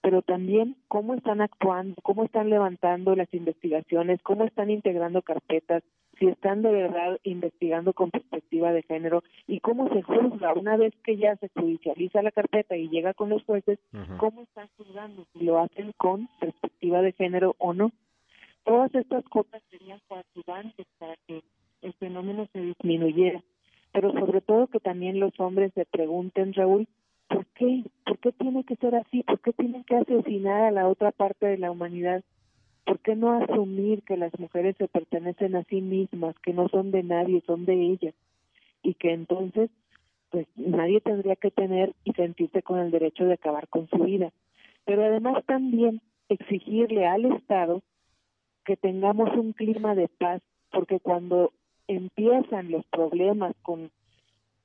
pero 0.00 0.22
también 0.22 0.76
cómo 0.88 1.14
están 1.14 1.40
actuando, 1.40 1.94
cómo 2.02 2.24
están 2.24 2.50
levantando 2.50 3.14
las 3.14 3.32
investigaciones, 3.32 4.20
cómo 4.22 4.44
están 4.44 4.70
integrando 4.70 5.22
carpetas, 5.22 5.82
si 6.18 6.26
están 6.26 6.62
de 6.62 6.72
verdad 6.72 7.18
investigando 7.22 7.92
con 7.92 8.10
perspectiva 8.10 8.72
de 8.72 8.82
género 8.82 9.22
y 9.46 9.60
cómo 9.60 9.88
se 9.88 10.02
juzga 10.02 10.52
una 10.54 10.76
vez 10.76 10.92
que 11.04 11.16
ya 11.16 11.36
se 11.36 11.48
judicializa 11.54 12.22
la 12.22 12.32
carpeta 12.32 12.76
y 12.76 12.88
llega 12.88 13.14
con 13.14 13.30
los 13.30 13.44
jueces, 13.44 13.78
cómo 14.18 14.42
están 14.42 14.68
juzgando, 14.76 15.24
si 15.32 15.44
lo 15.44 15.58
hacen 15.58 15.92
con 15.96 16.28
perspectiva 16.40 17.00
de 17.00 17.12
género 17.12 17.54
o 17.58 17.72
no. 17.72 17.92
Todas 18.64 18.94
estas 18.94 19.24
cosas 19.24 19.62
serían 19.70 20.00
coadyuvantes 20.08 20.86
para 20.98 21.16
que 21.26 21.42
el 21.82 21.92
fenómeno 21.94 22.46
se 22.52 22.60
disminuyera, 22.60 23.42
pero 23.92 24.12
sobre 24.12 24.40
todo 24.40 24.68
que 24.68 24.78
también 24.78 25.18
los 25.18 25.38
hombres 25.40 25.72
se 25.74 25.84
pregunten, 25.84 26.54
Raúl, 26.54 26.86
¿por 27.28 27.44
qué? 27.54 27.84
¿Por 28.04 28.18
qué 28.18 28.32
tiene 28.32 28.64
que 28.64 28.76
ser 28.76 28.94
así? 28.94 29.22
¿Por 29.24 29.40
qué 29.40 29.52
tienen 29.52 29.84
que 29.84 29.96
asesinar 29.96 30.62
a 30.62 30.70
la 30.70 30.88
otra 30.88 31.10
parte 31.10 31.46
de 31.46 31.58
la 31.58 31.70
humanidad? 31.70 32.22
¿Por 32.84 33.00
qué 33.00 33.16
no 33.16 33.32
asumir 33.32 34.02
que 34.02 34.16
las 34.16 34.36
mujeres 34.38 34.76
se 34.76 34.88
pertenecen 34.88 35.56
a 35.56 35.64
sí 35.64 35.80
mismas, 35.80 36.38
que 36.40 36.52
no 36.52 36.68
son 36.68 36.90
de 36.90 37.02
nadie, 37.02 37.42
son 37.46 37.64
de 37.64 37.74
ellas? 37.74 38.14
Y 38.82 38.94
que 38.94 39.12
entonces, 39.12 39.70
pues 40.30 40.46
nadie 40.56 41.00
tendría 41.00 41.36
que 41.36 41.50
tener 41.50 41.94
y 42.04 42.12
sentirse 42.12 42.62
con 42.62 42.78
el 42.78 42.90
derecho 42.90 43.24
de 43.24 43.34
acabar 43.34 43.68
con 43.68 43.88
su 43.88 43.98
vida. 43.98 44.32
Pero 44.84 45.04
además 45.04 45.44
también 45.46 46.00
exigirle 46.28 47.06
al 47.06 47.24
Estado 47.26 47.82
que 48.64 48.76
tengamos 48.76 49.34
un 49.36 49.52
clima 49.52 49.94
de 49.94 50.08
paz, 50.08 50.42
porque 50.70 51.00
cuando 51.00 51.52
empiezan 51.88 52.70
los 52.70 52.84
problemas 52.86 53.54
con, 53.62 53.90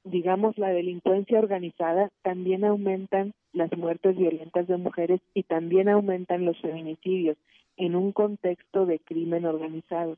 digamos, 0.04 0.58
la 0.58 0.70
delincuencia 0.70 1.40
organizada, 1.40 2.10
también 2.22 2.64
aumentan 2.64 3.34
las 3.54 3.76
muertes 3.78 4.16
violentas 4.16 4.68
de 4.68 4.78
mujeres 4.78 5.22
y 5.34 5.44
también 5.44 5.90
aumentan 5.90 6.46
los 6.46 6.60
feminicidios 6.62 7.38
en 7.76 7.96
un 7.96 8.12
contexto 8.12 8.86
de 8.86 9.00
crimen 9.00 9.46
organizado. 9.46 10.18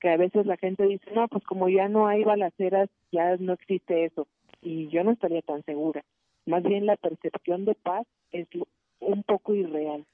Que 0.00 0.10
a 0.10 0.16
veces 0.16 0.46
la 0.46 0.56
gente 0.56 0.86
dice, 0.86 1.10
no, 1.12 1.26
pues 1.28 1.44
como 1.44 1.68
ya 1.68 1.88
no 1.88 2.06
hay 2.06 2.22
balaceras, 2.22 2.88
ya 3.10 3.36
no 3.36 3.52
existe 3.54 4.04
eso. 4.04 4.28
Y 4.62 4.88
yo 4.88 5.02
no 5.02 5.12
estaría 5.12 5.42
tan 5.42 5.64
segura. 5.64 6.04
Más 6.46 6.62
bien 6.62 6.86
la 6.86 6.96
percepción 6.96 7.64
de 7.64 7.74
paz 7.74 8.06
es 8.32 8.46
un 9.00 9.22
poco 9.22 9.54
irreal. 9.54 10.04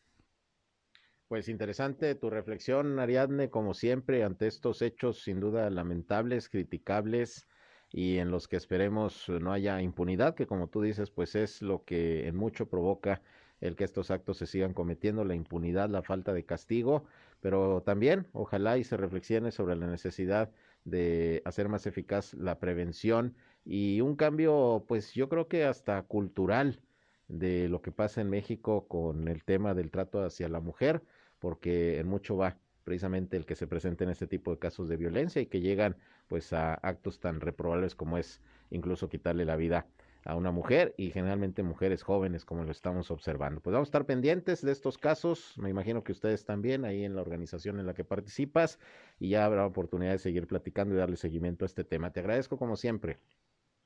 Pues 1.35 1.49
interesante 1.49 2.15
tu 2.15 2.31
reflexión, 2.31 3.01
Ariadne, 3.01 3.51
como 3.51 3.75
siempre, 3.75 4.23
ante 4.23 4.47
estos 4.47 4.83
hechos 4.83 5.25
sin 5.25 5.41
duda 5.41 5.69
lamentables, 5.69 6.49
criticables 6.49 7.49
y 7.91 8.19
en 8.19 8.31
los 8.31 8.47
que 8.47 8.55
esperemos 8.55 9.29
no 9.29 9.53
haya 9.53 9.83
impunidad, 9.83 10.37
que 10.37 10.47
como 10.47 10.69
tú 10.69 10.81
dices, 10.81 11.11
pues 11.11 11.35
es 11.35 11.61
lo 11.61 11.83
que 11.85 12.29
en 12.29 12.37
mucho 12.37 12.69
provoca 12.69 13.21
el 13.61 13.75
que 13.75 13.83
estos 13.83 14.13
actos 14.13 14.37
se 14.37 14.47
sigan 14.47 14.75
cometiendo, 14.75 15.25
la 15.25 15.35
impunidad, 15.35 15.91
la 15.91 16.03
falta 16.03 16.33
de 16.33 16.45
castigo, 16.45 17.05
pero 17.41 17.83
también 17.83 18.29
ojalá 18.33 18.79
y 18.79 18.85
se 18.85 18.97
reflexione 18.97 19.51
sobre 19.51 19.75
la 19.75 19.89
necesidad 19.89 20.53
de 20.85 21.43
hacer 21.45 21.69
más 21.69 21.89
eficaz 21.89 22.35
la 22.35 22.61
prevención 22.61 23.35
y 23.65 24.01
un 24.03 24.15
cambio, 24.15 24.85
pues 24.87 25.15
yo 25.15 25.29
creo 25.29 25.49
que 25.49 25.65
hasta 25.65 26.01
cultural 26.03 26.81
de 27.27 27.69
lo 27.69 27.83
que 27.83 27.91
pasa 27.91 28.21
en 28.21 28.31
México 28.31 28.87
con 28.87 29.27
el 29.27 29.43
tema 29.43 29.75
del 29.75 29.91
trato 29.91 30.23
hacia 30.23 30.49
la 30.49 30.61
mujer, 30.61 31.03
porque 31.45 31.99
en 31.99 32.09
mucho 32.09 32.39
va 32.39 32.57
precisamente 32.85 33.37
el 33.37 33.45
que 33.45 33.55
se 33.55 33.67
presenten 33.67 34.09
este 34.09 34.27
tipo 34.27 34.51
de 34.51 34.59
casos 34.59 34.89
de 34.89 34.97
violencia 34.97 35.43
y 35.43 35.47
que 35.47 35.61
llegan 35.61 35.95
pues 36.27 36.55
a 36.55 36.73
actos 36.73 37.21
tan 37.21 37.43
reprobables 37.43 37.95
como 37.95 38.17
es 38.17 38.41
incluso 38.71 39.11
quitarle 39.11 39.45
la 39.45 39.55
vida 39.55 39.87
a 40.25 40.37
una 40.37 40.53
mujer 40.53 40.95
y 40.97 41.11
generalmente 41.11 41.63
mujeres 41.63 42.03
jóvenes 42.03 42.47
como 42.47 42.65
lo 42.65 42.71
estamos 42.71 43.11
observando. 43.11 43.61
Pues 43.61 43.75
vamos 43.75 43.89
a 43.89 43.91
estar 43.91 44.07
pendientes 44.07 44.65
de 44.65 44.73
estos 44.73 44.97
casos, 44.97 45.53
me 45.59 45.69
imagino 45.69 46.03
que 46.03 46.13
ustedes 46.13 46.47
también 46.47 46.87
ahí 46.87 47.05
en 47.05 47.15
la 47.15 47.21
organización 47.21 47.79
en 47.79 47.85
la 47.85 47.93
que 47.93 48.05
participas 48.05 48.79
y 49.21 49.29
ya 49.29 49.45
habrá 49.45 49.67
oportunidad 49.67 50.13
de 50.13 50.21
seguir 50.21 50.47
platicando 50.47 50.95
y 50.95 50.97
darle 50.97 51.19
seguimiento 51.19 51.67
a 51.67 51.67
este 51.67 51.85
tema. 51.85 52.11
Te 52.11 52.21
agradezco 52.21 52.57
como 52.57 52.75
siempre. 52.77 53.19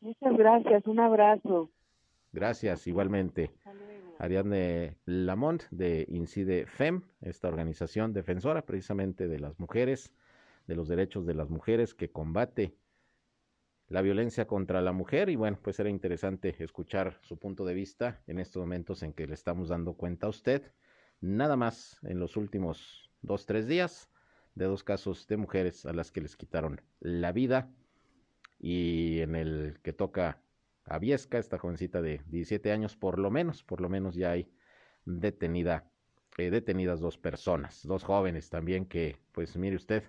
Muchas 0.01 0.37
gracias, 0.37 0.87
un 0.87 1.01
abrazo. 1.01 1.73
Gracias, 2.31 2.87
igualmente. 2.87 3.51
Ariadne 4.18 4.96
Lamont 5.04 5.62
de 5.70 6.04
Incide 6.11 6.66
FEM, 6.66 7.02
esta 7.20 7.48
organización 7.48 8.12
defensora 8.12 8.66
precisamente 8.66 9.28
de 9.28 9.38
las 9.38 9.59
mujeres, 9.61 10.12
de 10.66 10.74
los 10.74 10.88
derechos 10.88 11.24
de 11.24 11.35
las 11.35 11.48
mujeres 11.48 11.94
que 11.94 12.11
combate 12.11 12.74
la 13.88 14.02
violencia 14.02 14.46
contra 14.46 14.83
la 14.83 14.92
mujer. 14.92 15.28
Y 15.28 15.37
bueno, 15.37 15.59
pues 15.62 15.78
era 15.78 15.88
interesante 15.88 16.54
escuchar 16.59 17.18
su 17.22 17.38
punto 17.38 17.64
de 17.64 17.74
vista 17.74 18.20
en 18.26 18.40
estos 18.40 18.61
momentos 18.61 19.04
en 19.04 19.12
que 19.12 19.26
le 19.26 19.35
estamos 19.35 19.68
dando 19.68 19.94
cuenta 19.94 20.26
a 20.26 20.31
usted, 20.31 20.72
nada 21.20 21.57
más 21.57 21.98
en 22.02 22.18
los 22.18 22.37
últimos 22.37 23.11
dos, 23.22 23.46
tres 23.46 23.68
días, 23.68 24.11
de 24.57 24.64
dos 24.64 24.83
casos 24.83 25.28
de 25.28 25.37
mujeres 25.37 25.87
a 25.87 25.92
las 25.92 26.11
que 26.11 26.20
les 26.20 26.37
quitaron 26.37 26.81
la 26.98 27.31
vida. 27.31 27.70
Y 28.59 29.20
en 29.20 29.37
el 29.37 29.78
que 29.83 29.92
toca 29.92 30.42
a 30.90 30.98
Viesca, 30.98 31.38
esta 31.38 31.59
jovencita 31.59 32.03
de 32.03 32.22
17 32.27 32.72
años, 32.72 32.96
por 32.96 33.18
lo 33.18 33.31
menos, 33.31 33.62
por 33.62 33.81
lo 33.81 33.88
menos 33.88 34.14
ya 34.14 34.31
hay 34.33 34.51
detenida, 35.05 35.90
eh, 36.37 36.51
detenidas 36.51 37.01
dos 37.01 37.18
personas, 37.18 37.83
dos 37.85 38.05
jóvenes 38.05 38.51
también 38.51 38.87
que, 38.87 39.16
pues 39.33 39.57
mire 39.57 39.77
usted, 39.77 40.05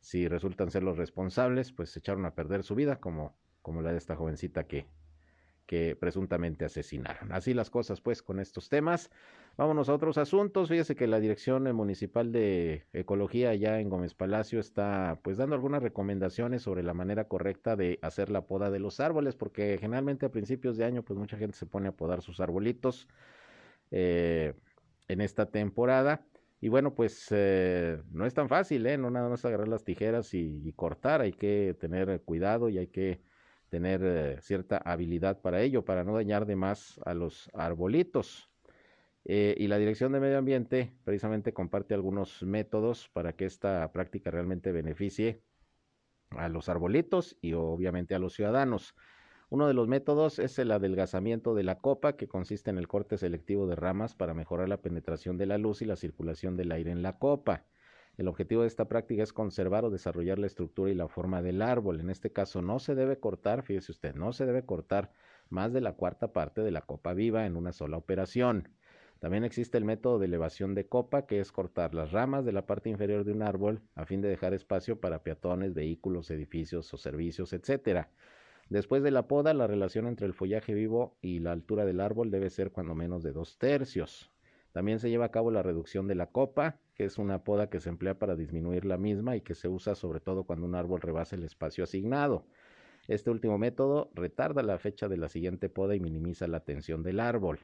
si 0.00 0.28
resultan 0.28 0.70
ser 0.70 0.82
los 0.82 0.98
responsables, 0.98 1.72
pues 1.72 1.96
echaron 1.96 2.26
a 2.26 2.34
perder 2.34 2.64
su 2.64 2.74
vida, 2.74 3.00
como, 3.00 3.36
como 3.62 3.82
la 3.82 3.92
de 3.92 3.98
esta 3.98 4.16
jovencita 4.16 4.66
que, 4.66 4.86
que 5.66 5.96
presuntamente 5.96 6.64
asesinaron. 6.64 7.32
Así 7.32 7.54
las 7.54 7.70
cosas, 7.70 8.00
pues, 8.00 8.22
con 8.22 8.40
estos 8.40 8.68
temas. 8.68 9.10
Vámonos 9.56 9.88
a 9.88 9.94
otros 9.94 10.18
asuntos. 10.18 10.68
Fíjese 10.68 10.96
que 10.96 11.06
la 11.06 11.20
Dirección 11.20 11.64
Municipal 11.74 12.32
de 12.32 12.86
Ecología 12.92 13.50
allá 13.50 13.80
en 13.80 13.88
Gómez 13.88 14.14
Palacio 14.14 14.60
está, 14.60 15.20
pues, 15.22 15.36
dando 15.36 15.54
algunas 15.54 15.82
recomendaciones 15.82 16.62
sobre 16.62 16.82
la 16.82 16.94
manera 16.94 17.28
correcta 17.28 17.76
de 17.76 17.98
hacer 18.02 18.30
la 18.30 18.46
poda 18.46 18.70
de 18.70 18.80
los 18.80 19.00
árboles, 19.00 19.36
porque 19.36 19.78
generalmente 19.80 20.26
a 20.26 20.30
principios 20.30 20.76
de 20.76 20.84
año, 20.84 21.02
pues, 21.04 21.18
mucha 21.18 21.36
gente 21.36 21.56
se 21.56 21.66
pone 21.66 21.88
a 21.88 21.92
podar 21.92 22.22
sus 22.22 22.40
arbolitos 22.40 23.08
eh, 23.90 24.54
en 25.08 25.20
esta 25.20 25.46
temporada. 25.50 26.26
Y 26.62 26.68
bueno, 26.68 26.94
pues 26.94 27.26
eh, 27.30 28.00
no 28.12 28.24
es 28.24 28.34
tan 28.34 28.48
fácil, 28.48 28.86
¿eh? 28.86 28.96
No 28.96 29.10
nada 29.10 29.28
más 29.28 29.44
agarrar 29.44 29.66
las 29.66 29.82
tijeras 29.84 30.32
y, 30.32 30.72
cortar, 30.74 31.20
hay 31.20 31.32
que 31.32 31.76
tener 31.78 32.22
cuidado 32.22 32.68
y 32.68 32.78
hay 32.78 32.86
que 32.86 33.20
tener 33.72 34.02
eh, 34.04 34.36
cierta 34.42 34.76
habilidad 34.76 35.40
para 35.40 35.62
ello, 35.62 35.82
para 35.82 36.04
no 36.04 36.14
dañar 36.14 36.44
de 36.44 36.56
más 36.56 37.00
a 37.06 37.14
los 37.14 37.48
arbolitos. 37.54 38.50
Eh, 39.24 39.54
y 39.56 39.66
la 39.66 39.78
Dirección 39.78 40.12
de 40.12 40.20
Medio 40.20 40.36
Ambiente 40.36 40.92
precisamente 41.04 41.54
comparte 41.54 41.94
algunos 41.94 42.42
métodos 42.42 43.08
para 43.14 43.32
que 43.32 43.46
esta 43.46 43.90
práctica 43.90 44.30
realmente 44.30 44.72
beneficie 44.72 45.40
a 46.28 46.50
los 46.50 46.68
arbolitos 46.68 47.38
y 47.40 47.54
obviamente 47.54 48.14
a 48.14 48.18
los 48.18 48.34
ciudadanos. 48.34 48.94
Uno 49.48 49.66
de 49.66 49.72
los 49.72 49.88
métodos 49.88 50.38
es 50.38 50.58
el 50.58 50.70
adelgazamiento 50.70 51.54
de 51.54 51.62
la 51.62 51.78
copa, 51.78 52.14
que 52.14 52.28
consiste 52.28 52.68
en 52.68 52.76
el 52.76 52.88
corte 52.88 53.16
selectivo 53.16 53.66
de 53.66 53.76
ramas 53.76 54.14
para 54.14 54.34
mejorar 54.34 54.68
la 54.68 54.82
penetración 54.82 55.38
de 55.38 55.46
la 55.46 55.56
luz 55.56 55.80
y 55.80 55.86
la 55.86 55.96
circulación 55.96 56.58
del 56.58 56.72
aire 56.72 56.90
en 56.90 57.00
la 57.00 57.18
copa. 57.18 57.64
El 58.18 58.28
objetivo 58.28 58.62
de 58.62 58.68
esta 58.68 58.88
práctica 58.88 59.22
es 59.22 59.32
conservar 59.32 59.84
o 59.84 59.90
desarrollar 59.90 60.38
la 60.38 60.46
estructura 60.46 60.90
y 60.90 60.94
la 60.94 61.08
forma 61.08 61.40
del 61.40 61.62
árbol. 61.62 61.98
En 62.00 62.10
este 62.10 62.30
caso 62.30 62.60
no 62.60 62.78
se 62.78 62.94
debe 62.94 63.18
cortar, 63.18 63.62
fíjese 63.62 63.92
usted, 63.92 64.14
no 64.14 64.32
se 64.32 64.44
debe 64.44 64.66
cortar 64.66 65.12
más 65.48 65.72
de 65.72 65.80
la 65.80 65.94
cuarta 65.94 66.32
parte 66.32 66.60
de 66.60 66.70
la 66.70 66.82
copa 66.82 67.14
viva 67.14 67.46
en 67.46 67.56
una 67.56 67.72
sola 67.72 67.96
operación. 67.96 68.68
También 69.18 69.44
existe 69.44 69.78
el 69.78 69.84
método 69.84 70.18
de 70.18 70.26
elevación 70.26 70.74
de 70.74 70.88
copa, 70.88 71.26
que 71.26 71.38
es 71.38 71.52
cortar 71.52 71.94
las 71.94 72.10
ramas 72.10 72.44
de 72.44 72.52
la 72.52 72.66
parte 72.66 72.90
inferior 72.90 73.24
de 73.24 73.32
un 73.32 73.42
árbol 73.42 73.80
a 73.94 74.04
fin 74.04 74.20
de 74.20 74.28
dejar 74.28 74.52
espacio 74.52 75.00
para 75.00 75.22
peatones, 75.22 75.74
vehículos, 75.74 76.30
edificios 76.30 76.92
o 76.92 76.96
servicios, 76.96 77.52
etcétera. 77.52 78.10
Después 78.68 79.02
de 79.02 79.12
la 79.12 79.28
poda, 79.28 79.54
la 79.54 79.68
relación 79.68 80.06
entre 80.06 80.26
el 80.26 80.34
follaje 80.34 80.74
vivo 80.74 81.16
y 81.22 81.38
la 81.38 81.52
altura 81.52 81.84
del 81.84 82.00
árbol 82.00 82.30
debe 82.30 82.50
ser 82.50 82.72
cuando 82.72 82.94
menos 82.94 83.22
de 83.22 83.32
dos 83.32 83.58
tercios. 83.58 84.31
También 84.72 84.98
se 84.98 85.10
lleva 85.10 85.26
a 85.26 85.30
cabo 85.30 85.50
la 85.50 85.62
reducción 85.62 86.08
de 86.08 86.14
la 86.14 86.30
copa, 86.30 86.80
que 86.94 87.04
es 87.04 87.18
una 87.18 87.44
poda 87.44 87.68
que 87.68 87.80
se 87.80 87.90
emplea 87.90 88.18
para 88.18 88.36
disminuir 88.36 88.84
la 88.84 88.96
misma 88.96 89.36
y 89.36 89.42
que 89.42 89.54
se 89.54 89.68
usa 89.68 89.94
sobre 89.94 90.20
todo 90.20 90.44
cuando 90.44 90.66
un 90.66 90.74
árbol 90.74 91.00
rebasa 91.00 91.36
el 91.36 91.44
espacio 91.44 91.84
asignado. 91.84 92.46
Este 93.08 93.30
último 93.30 93.58
método 93.58 94.10
retarda 94.14 94.62
la 94.62 94.78
fecha 94.78 95.08
de 95.08 95.16
la 95.16 95.28
siguiente 95.28 95.68
poda 95.68 95.94
y 95.94 96.00
minimiza 96.00 96.46
la 96.46 96.60
tensión 96.60 97.02
del 97.02 97.20
árbol. 97.20 97.60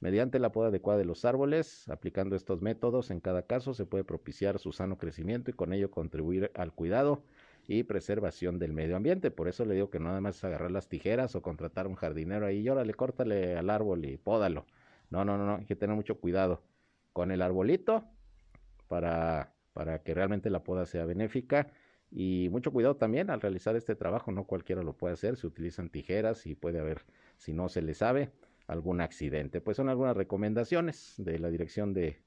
Mediante 0.00 0.38
la 0.38 0.50
poda 0.52 0.68
adecuada 0.68 0.98
de 0.98 1.04
los 1.04 1.24
árboles, 1.24 1.88
aplicando 1.88 2.34
estos 2.34 2.62
métodos, 2.62 3.10
en 3.10 3.20
cada 3.20 3.42
caso 3.42 3.74
se 3.74 3.86
puede 3.86 4.04
propiciar 4.04 4.58
su 4.58 4.72
sano 4.72 4.98
crecimiento 4.98 5.50
y 5.50 5.54
con 5.54 5.72
ello 5.72 5.90
contribuir 5.90 6.50
al 6.54 6.72
cuidado 6.74 7.22
y 7.66 7.84
preservación 7.84 8.58
del 8.58 8.72
medio 8.72 8.96
ambiente. 8.96 9.30
Por 9.30 9.48
eso 9.48 9.64
le 9.64 9.74
digo 9.74 9.90
que 9.90 9.98
no 10.00 10.06
nada 10.06 10.20
más 10.20 10.36
es 10.36 10.44
agarrar 10.44 10.70
las 10.70 10.88
tijeras 10.88 11.36
o 11.36 11.42
contratar 11.42 11.86
un 11.86 11.94
jardinero 11.94 12.46
ahí 12.46 12.60
y 12.60 12.68
órale, 12.68 12.94
córtale 12.94 13.56
al 13.56 13.70
árbol 13.70 14.04
y 14.06 14.16
pódalo. 14.16 14.66
No, 15.10 15.24
no, 15.24 15.36
no, 15.36 15.46
no, 15.46 15.56
hay 15.56 15.66
que 15.66 15.76
tener 15.76 15.94
mucho 15.94 16.18
cuidado 16.18 16.62
con 17.12 17.30
el 17.30 17.42
arbolito 17.42 18.04
para, 18.88 19.52
para 19.72 20.02
que 20.02 20.14
realmente 20.14 20.50
la 20.50 20.62
poda 20.64 20.86
sea 20.86 21.04
benéfica. 21.04 21.68
Y 22.12 22.48
mucho 22.50 22.72
cuidado 22.72 22.96
también 22.96 23.30
al 23.30 23.40
realizar 23.40 23.76
este 23.76 23.94
trabajo, 23.94 24.32
no 24.32 24.44
cualquiera 24.44 24.82
lo 24.82 24.96
puede 24.96 25.14
hacer, 25.14 25.36
se 25.36 25.46
utilizan 25.46 25.90
tijeras 25.90 26.46
y 26.46 26.54
puede 26.54 26.80
haber, 26.80 27.02
si 27.36 27.52
no 27.52 27.68
se 27.68 27.82
le 27.82 27.94
sabe, 27.94 28.32
algún 28.66 29.00
accidente. 29.00 29.60
Pues 29.60 29.76
son 29.76 29.88
algunas 29.88 30.16
recomendaciones 30.16 31.14
de 31.18 31.38
la 31.38 31.50
Dirección 31.50 31.92
de 31.92 32.20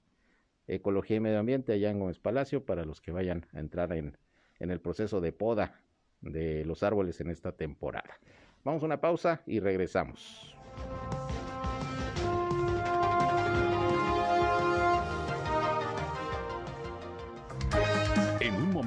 Ecología 0.67 1.17
y 1.17 1.19
Medio 1.19 1.39
Ambiente 1.39 1.73
allá 1.73 1.89
en 1.89 1.99
Gómez 1.99 2.19
Palacio 2.19 2.65
para 2.65 2.85
los 2.85 3.01
que 3.01 3.11
vayan 3.11 3.45
a 3.53 3.59
entrar 3.59 3.91
en 3.91 4.17
en 4.63 4.71
el 4.71 4.79
proceso 4.79 5.21
de 5.21 5.31
poda 5.31 5.79
de 6.21 6.65
los 6.65 6.83
árboles 6.83 7.19
en 7.21 7.29
esta 7.29 7.51
temporada. 7.51 8.17
Vamos 8.63 8.81
a 8.81 8.85
una 8.85 9.01
pausa 9.01 9.41
y 9.45 9.59
regresamos. 9.59 10.55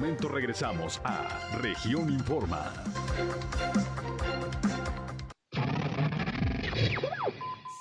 Momento 0.07 0.29
regresamos 0.29 1.01
a 1.03 1.57
Región 1.57 2.09
Informa. 2.09 2.71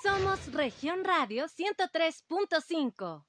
Somos 0.02 0.52
Región 0.52 1.04
Radio 1.04 1.44
103.5. 1.44 3.24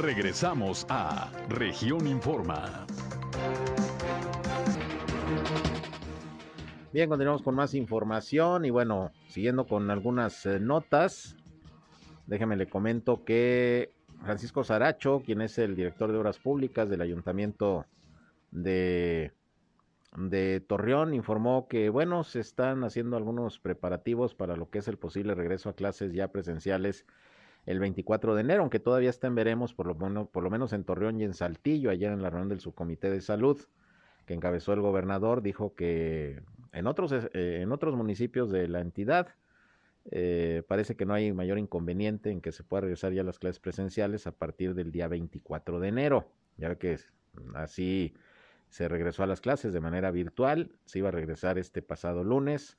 Regresamos 0.00 0.84
a 0.88 1.30
Región 1.48 2.08
Informa. 2.08 2.84
Bien, 6.92 7.08
continuamos 7.08 7.42
con 7.42 7.54
más 7.54 7.74
información 7.74 8.64
y 8.64 8.70
bueno, 8.70 9.12
siguiendo 9.28 9.64
con 9.68 9.92
algunas 9.92 10.44
eh, 10.44 10.58
notas, 10.58 11.36
déjeme 12.26 12.56
le 12.56 12.66
comento 12.68 13.24
que 13.24 13.93
Francisco 14.22 14.64
Saracho, 14.64 15.22
quien 15.24 15.40
es 15.40 15.58
el 15.58 15.74
director 15.74 16.10
de 16.10 16.18
Obras 16.18 16.38
Públicas 16.38 16.88
del 16.88 17.00
Ayuntamiento 17.00 17.86
de, 18.50 19.32
de 20.16 20.60
Torreón, 20.60 21.14
informó 21.14 21.68
que 21.68 21.88
bueno, 21.90 22.24
se 22.24 22.40
están 22.40 22.84
haciendo 22.84 23.16
algunos 23.16 23.58
preparativos 23.58 24.34
para 24.34 24.56
lo 24.56 24.70
que 24.70 24.78
es 24.78 24.88
el 24.88 24.96
posible 24.96 25.34
regreso 25.34 25.68
a 25.68 25.76
clases 25.76 26.12
ya 26.12 26.28
presenciales 26.28 27.06
el 27.66 27.80
24 27.80 28.34
de 28.34 28.42
enero, 28.42 28.62
aunque 28.62 28.78
todavía 28.78 29.10
está 29.10 29.26
en 29.26 29.34
veremos, 29.34 29.72
por 29.72 29.86
lo, 29.86 29.94
menos, 29.94 30.28
por 30.28 30.42
lo 30.42 30.50
menos 30.50 30.72
en 30.72 30.84
Torreón 30.84 31.18
y 31.20 31.24
en 31.24 31.34
Saltillo, 31.34 31.90
ayer 31.90 32.12
en 32.12 32.22
la 32.22 32.30
reunión 32.30 32.48
del 32.48 32.60
subcomité 32.60 33.10
de 33.10 33.20
salud 33.20 33.58
que 34.26 34.34
encabezó 34.34 34.72
el 34.72 34.80
gobernador, 34.80 35.42
dijo 35.42 35.74
que 35.74 36.42
en 36.72 36.86
otros, 36.86 37.12
eh, 37.12 37.60
en 37.62 37.72
otros 37.72 37.94
municipios 37.94 38.50
de 38.50 38.68
la 38.68 38.80
entidad 38.80 39.28
eh, 40.10 40.62
parece 40.68 40.96
que 40.96 41.06
no 41.06 41.14
hay 41.14 41.32
mayor 41.32 41.58
inconveniente 41.58 42.30
en 42.30 42.40
que 42.40 42.52
se 42.52 42.62
pueda 42.62 42.82
regresar 42.82 43.12
ya 43.12 43.22
a 43.22 43.24
las 43.24 43.38
clases 43.38 43.60
presenciales 43.60 44.26
a 44.26 44.32
partir 44.32 44.74
del 44.74 44.92
día 44.92 45.08
24 45.08 45.80
de 45.80 45.88
enero. 45.88 46.32
Ya 46.56 46.74
que 46.76 46.98
así 47.54 48.14
se 48.68 48.88
regresó 48.88 49.22
a 49.22 49.26
las 49.26 49.40
clases 49.40 49.72
de 49.72 49.80
manera 49.80 50.10
virtual, 50.10 50.76
se 50.84 50.98
iba 50.98 51.08
a 51.08 51.12
regresar 51.12 51.58
este 51.58 51.82
pasado 51.82 52.24
lunes, 52.24 52.76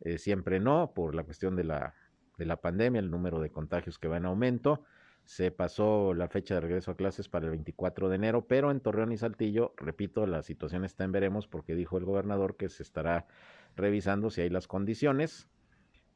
eh, 0.00 0.18
siempre 0.18 0.60
no, 0.60 0.92
por 0.94 1.14
la 1.14 1.24
cuestión 1.24 1.56
de 1.56 1.64
la 1.64 1.94
de 2.36 2.46
la 2.46 2.60
pandemia, 2.60 2.98
el 2.98 3.10
número 3.10 3.40
de 3.40 3.50
contagios 3.50 3.98
que 3.98 4.08
va 4.08 4.16
en 4.16 4.26
aumento. 4.26 4.82
Se 5.24 5.50
pasó 5.50 6.14
la 6.14 6.28
fecha 6.28 6.54
de 6.54 6.60
regreso 6.60 6.92
a 6.92 6.96
clases 6.96 7.28
para 7.28 7.46
el 7.46 7.50
24 7.50 8.08
de 8.08 8.16
enero, 8.16 8.46
pero 8.46 8.70
en 8.70 8.80
Torreón 8.80 9.12
y 9.12 9.16
Saltillo, 9.16 9.74
repito, 9.76 10.26
la 10.26 10.42
situación 10.42 10.84
está 10.84 11.04
en 11.04 11.12
veremos 11.12 11.48
porque 11.48 11.74
dijo 11.74 11.98
el 11.98 12.04
gobernador 12.04 12.56
que 12.56 12.68
se 12.68 12.82
estará 12.82 13.26
revisando 13.74 14.30
si 14.30 14.42
hay 14.42 14.50
las 14.50 14.68
condiciones 14.68 15.48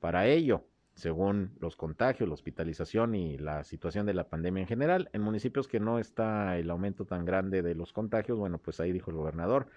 para 0.00 0.26
ello, 0.26 0.66
según 0.94 1.52
los 1.60 1.76
contagios, 1.76 2.28
la 2.28 2.34
hospitalización 2.34 3.14
y 3.14 3.38
la 3.38 3.64
situación 3.64 4.06
de 4.06 4.14
la 4.14 4.28
pandemia 4.28 4.62
en 4.62 4.66
general. 4.66 5.08
En 5.12 5.22
municipios 5.22 5.68
que 5.68 5.80
no 5.80 5.98
está 5.98 6.58
el 6.58 6.70
aumento 6.70 7.04
tan 7.04 7.24
grande 7.24 7.62
de 7.62 7.74
los 7.74 7.92
contagios, 7.92 8.38
bueno, 8.38 8.58
pues 8.58 8.80
ahí 8.80 8.92
dijo 8.92 9.10
el 9.10 9.16
gobernador, 9.16 9.68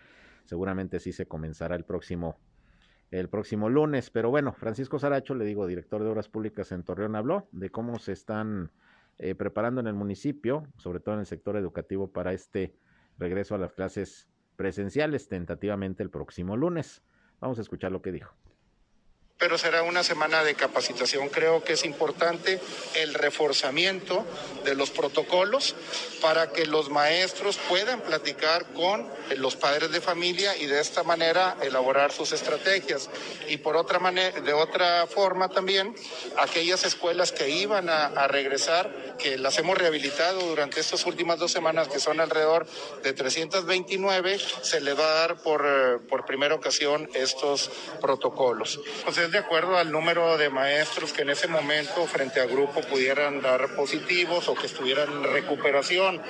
seguramente 0.46 1.00
sí 1.00 1.12
se 1.12 1.26
comenzará 1.26 1.76
el 1.76 1.86
próximo 1.86 2.38
el 3.12 3.30
próximo 3.30 3.70
lunes. 3.70 4.10
Pero 4.10 4.32
bueno, 4.32 4.54
Francisco 4.54 4.98
Saracho, 4.98 5.36
le 5.36 5.46
digo, 5.46 5.68
director 5.68 6.04
de 6.04 6.10
Obras 6.10 6.30
Públicas 6.30 6.72
en 6.72 6.84
Torreón, 6.84 7.16
habló 7.16 7.48
de 7.52 7.70
cómo 7.70 8.00
se 8.00 8.12
están 8.12 8.72
eh, 9.20 9.36
preparando 9.36 9.82
en 9.82 9.88
el 9.88 9.94
municipio, 9.94 10.68
sobre 10.78 11.00
todo 11.00 11.14
en 11.14 11.20
el 11.20 11.28
sector 11.28 11.56
educativo, 11.56 12.12
para 12.12 12.34
este 12.34 12.76
regreso 13.20 13.54
a 13.54 13.60
las 13.60 13.74
clases 13.74 14.28
presenciales 14.56 15.28
tentativamente 15.28 16.02
el 16.02 16.10
próximo 16.10 16.58
lunes. 16.58 17.04
Vamos 17.40 17.60
a 17.60 17.62
escuchar 17.62 17.92
lo 17.92 18.02
que 18.02 18.12
dijo 18.12 18.34
pero 19.44 19.58
será 19.58 19.84
una 19.84 20.06
semana 20.06 20.42
de 20.42 20.56
capacitación. 20.56 21.28
Creo 21.28 21.66
que 21.66 21.74
es 21.74 21.84
importante 21.84 22.62
el 22.94 23.14
reforzamiento 23.14 24.26
de 24.64 24.74
los 24.74 24.90
protocolos 24.90 25.76
para 26.22 26.54
que 26.54 26.66
los 26.66 26.90
maestros 26.90 27.60
puedan 27.68 28.00
platicar 28.00 28.66
con 28.68 29.06
los 29.36 29.58
padres 29.58 29.92
de 29.92 30.00
familia 30.00 30.56
y 30.56 30.68
de 30.68 30.80
esta 30.80 31.04
manera 31.04 31.58
elaborar 31.62 32.14
sus 32.14 32.32
estrategias. 32.32 33.10
Y 33.50 33.58
por 33.58 33.76
otra 33.76 34.00
de 34.00 34.54
otra 34.54 35.08
forma 35.08 35.50
también, 35.50 35.94
aquellas 36.38 36.86
escuelas 36.86 37.34
que 37.34 37.50
iban 37.50 37.90
a, 37.90 38.28
regresar, 38.30 39.16
que 39.20 39.38
las 39.38 39.58
hemos 39.60 39.78
rehabilitado 39.78 40.40
durante 40.40 40.80
estas 40.80 41.06
últimas 41.06 41.38
dos 41.38 41.52
semanas, 41.52 41.90
que 41.90 42.00
son 42.00 42.22
alrededor 42.22 42.66
de 43.04 43.12
329, 43.12 44.40
se 44.62 44.80
le 44.80 44.94
va 44.94 45.04
a 45.04 45.14
dar 45.16 45.42
por, 45.42 45.66
eh, 45.66 46.00
por 46.08 46.26
primera 46.26 46.56
ocasión 46.56 47.10
estos 47.14 47.70
protocolos. 48.00 48.80
Es 49.06 49.33
de 49.34 49.40
acuerdo 49.40 49.78
al 49.78 49.92
número 49.92 50.38
de 50.38 50.52
maestros 50.52 51.12
que 51.12 51.24
en 51.24 51.32
ese 51.32 51.48
momento 51.48 52.06
frente 52.06 52.40
a 52.40 52.46
grupo 52.46 52.82
pudieran 52.82 53.42
dar 53.42 53.76
positivos 53.76 54.48
o 54.48 54.54
que 54.54 54.68
estuvieran 54.68 55.12
en 55.12 55.24
recuperación. 55.24 56.22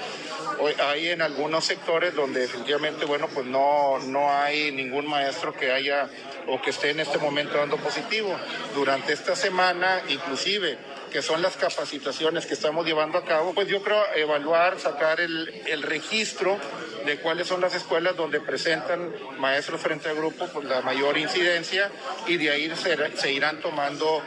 Hay 0.81 1.09
en 1.09 1.21
algunos 1.21 1.65
sectores 1.65 2.15
donde 2.15 2.39
definitivamente, 2.39 3.03
bueno, 3.03 3.27
pues 3.27 3.45
no, 3.45 3.99
no 3.99 4.31
hay 4.31 4.71
ningún 4.71 5.05
maestro 5.05 5.53
que 5.53 5.71
haya 5.71 6.09
o 6.47 6.61
que 6.61 6.69
esté 6.69 6.91
en 6.91 7.01
este 7.01 7.17
momento 7.17 7.57
dando 7.57 7.75
positivo. 7.75 8.33
Durante 8.73 9.11
esta 9.11 9.35
semana, 9.35 10.01
inclusive, 10.07 10.77
que 11.11 11.21
son 11.21 11.41
las 11.41 11.57
capacitaciones 11.57 12.45
que 12.45 12.53
estamos 12.53 12.85
llevando 12.85 13.17
a 13.17 13.25
cabo, 13.25 13.53
pues 13.53 13.67
yo 13.67 13.83
creo 13.83 14.01
evaluar, 14.15 14.79
sacar 14.79 15.19
el, 15.19 15.61
el 15.67 15.83
registro 15.83 16.57
de 17.05 17.19
cuáles 17.19 17.47
son 17.47 17.61
las 17.61 17.75
escuelas 17.75 18.15
donde 18.15 18.39
presentan 18.39 19.13
maestros 19.37 19.81
frente 19.81 20.09
al 20.09 20.15
grupo 20.15 20.47
con 20.47 20.67
la 20.67 20.81
mayor 20.81 21.17
incidencia 21.17 21.89
y 22.27 22.37
de 22.37 22.51
ahí 22.51 22.71
se, 22.75 23.31
irán 23.31 23.59
tomando 23.59 24.21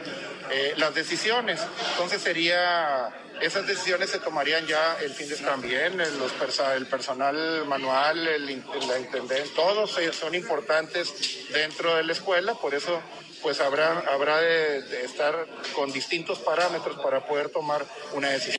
eh, 0.51 0.73
las 0.77 0.93
decisiones. 0.93 1.61
Entonces 1.91 2.21
sería 2.21 3.13
esas 3.41 3.67
decisiones 3.67 4.09
se 4.09 4.19
tomarían 4.19 4.65
ya 4.65 4.97
el 5.01 5.11
fin 5.11 5.29
de 5.29 5.35
también, 5.37 6.01
el, 6.01 6.17
los 6.17 6.31
el 6.75 6.87
personal 6.87 7.65
manual, 7.65 8.27
el, 8.27 8.45
la 8.87 8.99
intendente, 8.99 9.49
todos 9.55 9.97
son 10.13 10.33
importantes 10.33 11.47
dentro 11.51 11.95
de 11.95 12.03
la 12.03 12.13
escuela, 12.13 12.55
por 12.55 12.73
eso 12.73 12.99
pues 13.43 13.61
habrá, 13.61 13.99
habrá 14.11 14.41
de 14.41 15.03
estar 15.03 15.45
con 15.75 15.91
distintos 15.91 16.39
parámetros 16.39 16.97
para 16.97 17.25
poder 17.27 17.49
tomar 17.49 17.85
una 18.13 18.29
decisión. 18.29 18.56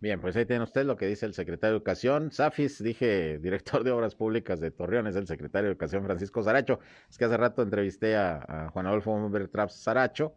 Bien, 0.00 0.20
pues 0.20 0.36
ahí 0.36 0.46
tiene 0.46 0.62
usted 0.62 0.84
lo 0.86 0.96
que 0.96 1.06
dice 1.06 1.26
el 1.26 1.34
secretario 1.34 1.72
de 1.72 1.78
Educación. 1.78 2.30
Safis, 2.30 2.80
dije, 2.80 3.38
director 3.42 3.82
de 3.82 3.90
Obras 3.90 4.14
Públicas 4.14 4.60
de 4.60 4.70
Torreón, 4.70 5.08
es 5.08 5.16
el 5.16 5.26
secretario 5.26 5.66
de 5.66 5.72
Educación 5.72 6.04
Francisco 6.04 6.40
Saracho. 6.42 6.78
Es 7.10 7.18
que 7.18 7.24
hace 7.24 7.36
rato 7.36 7.62
entrevisté 7.62 8.16
a, 8.16 8.70
Juan 8.72 8.86
Adolfo 8.86 9.28
Bertraps 9.28 9.74
Saracho, 9.74 10.36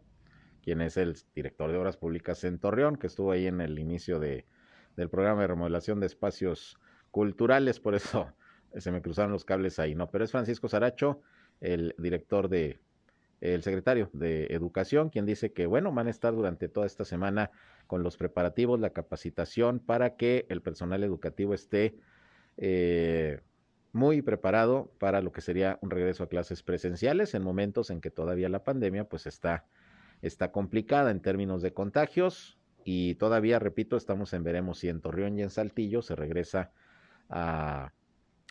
quien 0.62 0.80
es 0.80 0.96
el 0.96 1.16
director 1.34 1.70
de 1.70 1.78
Obras 1.78 1.96
Públicas 1.96 2.42
en 2.42 2.58
Torreón, 2.58 2.96
que 2.96 3.06
estuvo 3.06 3.30
ahí 3.30 3.46
en 3.46 3.60
el 3.60 3.78
inicio 3.78 4.18
de, 4.18 4.46
del 4.96 5.08
programa 5.08 5.42
de 5.42 5.48
remodelación 5.48 6.00
de 6.00 6.06
espacios 6.06 6.76
culturales, 7.12 7.78
por 7.78 7.94
eso 7.94 8.32
se 8.76 8.90
me 8.90 9.00
cruzaron 9.00 9.30
los 9.30 9.44
cables 9.44 9.78
ahí, 9.78 9.94
¿no? 9.94 10.10
Pero 10.10 10.24
es 10.24 10.32
Francisco 10.32 10.68
Saracho, 10.68 11.20
el 11.60 11.94
director 11.98 12.48
de, 12.48 12.80
el 13.42 13.62
secretario 13.64 14.08
de 14.12 14.46
Educación, 14.46 15.10
quien 15.10 15.26
dice 15.26 15.52
que, 15.52 15.66
bueno, 15.66 15.92
van 15.92 16.06
a 16.06 16.10
estar 16.10 16.32
durante 16.32 16.68
toda 16.68 16.86
esta 16.86 17.04
semana 17.04 17.50
con 17.88 18.04
los 18.04 18.16
preparativos, 18.16 18.78
la 18.78 18.90
capacitación 18.90 19.80
para 19.80 20.14
que 20.16 20.46
el 20.48 20.62
personal 20.62 21.02
educativo 21.02 21.52
esté 21.52 21.96
eh, 22.56 23.40
muy 23.92 24.22
preparado 24.22 24.92
para 24.98 25.20
lo 25.20 25.32
que 25.32 25.40
sería 25.40 25.80
un 25.82 25.90
regreso 25.90 26.22
a 26.22 26.28
clases 26.28 26.62
presenciales 26.62 27.34
en 27.34 27.42
momentos 27.42 27.90
en 27.90 28.00
que 28.00 28.12
todavía 28.12 28.48
la 28.48 28.62
pandemia 28.62 29.08
pues 29.08 29.26
está, 29.26 29.66
está 30.22 30.52
complicada 30.52 31.10
en 31.10 31.20
términos 31.20 31.62
de 31.62 31.72
contagios. 31.72 32.58
Y 32.84 33.16
todavía, 33.16 33.58
repito, 33.58 33.96
estamos 33.96 34.32
en 34.34 34.44
veremos 34.44 34.78
si 34.78 34.88
en 34.88 35.00
Torreón 35.00 35.36
y 35.36 35.42
en 35.42 35.50
Saltillo 35.50 36.00
se 36.00 36.14
regresa 36.14 36.70
a, 37.28 37.92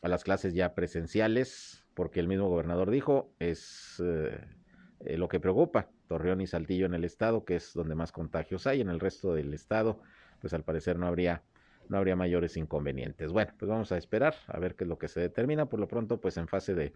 a 0.01 0.07
las 0.09 0.25
clases 0.25 0.53
ya 0.53 0.75
presenciales, 0.75 1.85
porque 1.93 2.19
el 2.19 2.27
mismo 2.27 2.49
gobernador 2.49 2.91
dijo, 2.91 3.31
es... 3.39 4.03
Eh, 4.05 4.60
eh, 5.05 5.17
lo 5.17 5.27
que 5.27 5.39
preocupa 5.39 5.89
Torreón 6.07 6.41
y 6.41 6.47
Saltillo 6.47 6.85
en 6.85 6.93
el 6.93 7.03
estado, 7.03 7.45
que 7.45 7.55
es 7.55 7.73
donde 7.73 7.95
más 7.95 8.11
contagios 8.11 8.67
hay, 8.67 8.81
en 8.81 8.89
el 8.89 8.99
resto 8.99 9.33
del 9.33 9.53
estado, 9.53 9.99
pues 10.39 10.53
al 10.53 10.63
parecer 10.63 10.97
no 10.97 11.07
habría 11.07 11.43
no 11.89 11.97
habría 11.97 12.15
mayores 12.15 12.55
inconvenientes. 12.55 13.33
Bueno, 13.33 13.51
pues 13.59 13.67
vamos 13.69 13.91
a 13.91 13.97
esperar 13.97 14.35
a 14.47 14.59
ver 14.59 14.75
qué 14.75 14.85
es 14.85 14.87
lo 14.87 14.97
que 14.97 15.09
se 15.09 15.19
determina. 15.19 15.65
Por 15.65 15.79
lo 15.79 15.89
pronto, 15.89 16.21
pues 16.21 16.37
en 16.37 16.47
fase 16.47 16.73
de, 16.73 16.93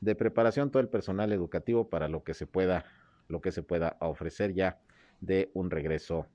de 0.00 0.16
preparación 0.16 0.70
todo 0.70 0.80
el 0.82 0.88
personal 0.88 1.32
educativo 1.32 1.88
para 1.88 2.08
lo 2.08 2.24
que 2.24 2.34
se 2.34 2.48
pueda, 2.48 2.84
lo 3.28 3.40
que 3.40 3.52
se 3.52 3.62
pueda 3.62 3.96
ofrecer 4.00 4.52
ya 4.52 4.80
de 5.20 5.52
un 5.54 5.70
regreso 5.70 6.26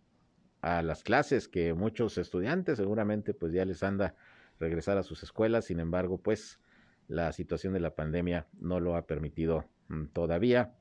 a 0.62 0.82
las 0.82 1.04
clases, 1.04 1.50
que 1.50 1.74
muchos 1.74 2.18
estudiantes 2.18 2.78
seguramente 2.78 3.34
pues 3.34 3.52
ya 3.52 3.66
les 3.66 3.84
anda 3.84 4.16
regresar 4.60 4.98
a 4.98 5.04
sus 5.04 5.22
escuelas, 5.24 5.66
sin 5.66 5.80
embargo, 5.80 6.18
pues 6.18 6.60
la 7.08 7.32
situación 7.32 7.74
de 7.74 7.80
la 7.80 7.96
pandemia 7.96 8.48
no 8.60 8.80
lo 8.80 8.96
ha 8.96 9.06
permitido 9.06 9.66
mm, 9.90 10.06
todavía. 10.08 10.74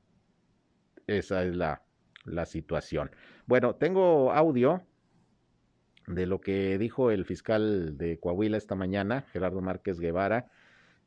Esa 1.07 1.43
es 1.43 1.55
la, 1.55 1.81
la 2.25 2.45
situación. 2.45 3.11
Bueno, 3.45 3.75
tengo 3.75 4.33
audio 4.33 4.83
de 6.07 6.25
lo 6.25 6.39
que 6.39 6.77
dijo 6.77 7.11
el 7.11 7.25
fiscal 7.25 7.97
de 7.97 8.19
Coahuila 8.19 8.57
esta 8.57 8.75
mañana, 8.75 9.25
Gerardo 9.31 9.61
Márquez 9.61 9.99
Guevara, 9.99 10.49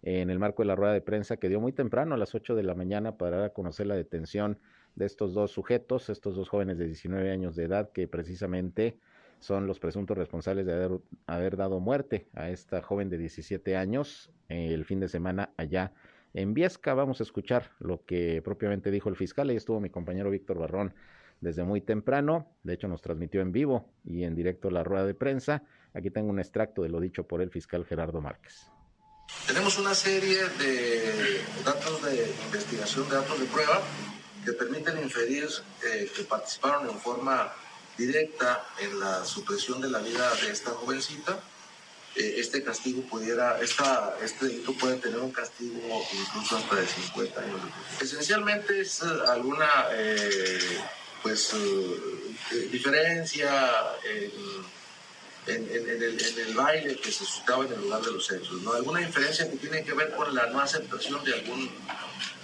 en 0.03 0.31
el 0.31 0.39
marco 0.39 0.63
de 0.63 0.69
la 0.69 0.77
rueda 0.77 0.93
de 0.93 1.03
prensa 1.03 1.37
que 1.37 1.49
dio 1.49 1.61
muy 1.61 1.73
temprano 1.73 2.15
a 2.15 2.19
las 2.19 2.35
8 2.35 2.55
de 2.55 2.63
la 2.63 2.75
mañana 2.75 3.17
para 3.19 3.37
dar 3.37 3.47
a 3.47 3.53
conocer 3.53 3.87
la 3.87 3.95
detención 3.95 4.59
de 4.95 5.07
estos 5.07 5.35
dos 5.35 5.51
sujetos, 5.51 6.09
estos 6.09 6.37
dos 6.37 6.49
jóvenes 6.49 6.79
de 6.79 6.87
19 6.87 7.31
años 7.31 7.55
de 7.55 7.65
edad 7.65 7.91
que 7.93 8.09
precisamente 8.09 8.99
son 9.39 9.67
los 9.67 9.79
presuntos 9.79 10.17
responsables 10.17 10.67
de 10.67 10.73
haber, 10.73 11.01
haber 11.27 11.57
dado 11.57 11.81
muerte 11.81 12.29
a 12.35 12.51
esta 12.51 12.83
joven 12.83 13.09
de 13.09 13.19
17 13.19 13.77
años 13.77 14.31
el 14.49 14.85
fin 14.85 15.01
de 15.01 15.09
semana 15.09 15.53
allá 15.57 15.93
Viesca. 16.33 16.95
Vamos 16.95 17.21
a 17.21 17.23
escuchar 17.23 17.73
lo 17.79 18.05
que 18.05 18.43
propiamente 18.43 18.91
dijo 18.91 19.09
el 19.09 19.17
fiscal. 19.17 19.49
Ahí 19.49 19.57
estuvo 19.57 19.81
mi 19.81 19.91
compañero 19.91 20.31
Víctor 20.31 20.59
Barrón 20.59 20.95
desde 21.41 21.65
muy 21.65 21.81
temprano. 21.81 22.47
De 22.63 22.75
hecho, 22.75 22.89
nos 22.89 23.03
transmitió 23.03 23.41
en 23.41 23.53
vivo 23.53 23.93
y 24.05 24.25
en 24.25 24.35
directo 24.35 24.71
la 24.71 24.85
rueda 24.85 25.07
de 25.07 25.15
prensa. 25.15 25.63
Aquí 25.95 26.11
tengo 26.11 26.31
un 26.31 26.39
extracto 26.39 26.83
de 26.83 26.89
lo 26.89 27.01
dicho 27.01 27.27
por 27.27 27.43
el 27.43 27.51
fiscal 27.51 27.85
Gerardo 27.85 28.21
Márquez. 28.21 28.71
Tenemos 29.47 29.79
una 29.79 29.95
serie 29.95 30.39
de 30.59 31.41
datos 31.65 32.03
de 32.05 32.33
investigación, 32.47 33.09
de 33.09 33.17
datos 33.17 33.39
de 33.39 33.47
prueba, 33.47 33.81
que 34.45 34.53
permiten 34.53 34.99
inferir 35.03 35.49
eh, 35.87 36.11
que 36.15 36.25
participaron 36.25 36.89
en 36.89 36.99
forma 36.99 37.53
directa 37.97 38.65
en 38.81 38.99
la 38.99 39.25
supresión 39.25 39.81
de 39.81 39.91
la 39.91 39.99
vida 39.99 40.29
de 40.43 40.51
esta 40.51 40.71
jovencita 40.71 41.39
eh, 42.17 42.35
este 42.39 42.63
castigo 42.65 43.03
pudiera, 43.03 43.61
esta, 43.61 44.17
este 44.23 44.47
delito 44.47 44.73
puede 44.75 44.97
tener 44.97 45.19
un 45.19 45.31
castigo 45.31 46.05
incluso 46.13 46.57
hasta 46.57 46.77
de 46.77 46.87
50 46.87 47.41
años. 47.41 47.61
Esencialmente 48.01 48.81
es 48.81 49.03
eh, 49.03 49.07
alguna 49.29 49.87
eh, 49.93 50.81
pues, 51.23 51.55
diferencia 52.73 53.51
en, 55.47 55.69
en, 55.71 56.03
el, 56.03 56.55
baile 56.55 56.97
que 56.97 57.13
se 57.13 57.25
suscitaba 57.25 57.65
en 57.65 57.75
el 57.75 57.81
lugar 57.81 58.03
de 58.03 58.13
los 58.13 58.31
hechos, 58.31 58.61
¿no? 58.63 58.73
Alguna 58.73 59.01
diferencia 59.01 59.49
que 59.49 59.57
tiene 59.57 59.85
que 59.85 59.93
ver 59.95 60.11
con 60.13 60.35
la 60.35 60.47
no 60.47 60.61
aceptación 60.61 61.23
de 61.25 61.35
algún 61.35 61.71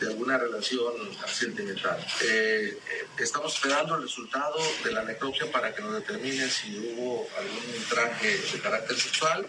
de 0.00 0.06
alguna 0.08 0.38
relación 0.38 0.92
sentimental. 1.26 2.04
Eh, 2.22 2.78
estamos 3.18 3.54
esperando 3.54 3.96
el 3.96 4.02
resultado 4.02 4.58
de 4.84 4.92
la 4.92 5.04
necropsia 5.04 5.50
para 5.50 5.74
que 5.74 5.82
nos 5.82 5.94
determine 5.94 6.48
si 6.50 6.78
hubo 6.78 7.28
algún 7.38 7.84
traje 7.88 8.38
de 8.38 8.60
carácter 8.60 8.98
sexual. 8.98 9.46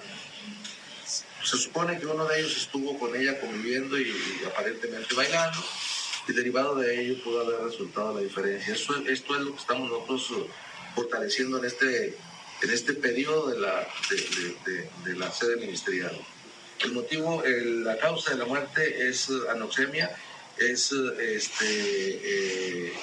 Se 1.44 1.58
supone 1.58 2.00
que 2.00 2.06
uno 2.06 2.26
de 2.26 2.40
ellos 2.40 2.58
estuvo 2.58 2.98
con 3.00 3.16
ella 3.16 3.40
conviviendo 3.40 4.00
y, 4.00 4.14
aparentemente 4.46 5.16
bailando. 5.16 5.58
y 6.28 6.34
derivado 6.34 6.76
de 6.76 7.02
ello 7.02 7.24
pudo 7.24 7.42
haber 7.42 7.62
resultado 7.62 8.14
la 8.14 8.22
diferencia. 8.22 8.74
Eso, 8.74 8.96
esto 9.08 9.36
es 9.36 9.42
lo 9.42 9.54
que 9.54 9.60
estamos 9.62 9.90
nosotros 9.90 10.32
uh, 10.32 10.48
fortaleciendo 10.96 11.60
en 11.60 11.66
este, 11.66 12.18
en 12.62 12.70
este 12.70 12.94
periodo 12.94 13.50
de 13.50 13.60
la, 13.60 13.88
de, 15.06 15.16
la 15.16 15.32
sede 15.32 15.56
ministerial. 15.58 16.20
El 16.84 16.94
motivo, 16.94 17.44
la 17.46 17.98
causa 17.98 18.32
de 18.32 18.38
la 18.38 18.46
muerte 18.46 19.08
es 19.08 19.30
uh, 19.30 19.50
anoxemia, 19.50 20.12
es 20.58 20.92
uh, 20.92 21.14
este, 21.20 22.88
eh, 22.88 22.94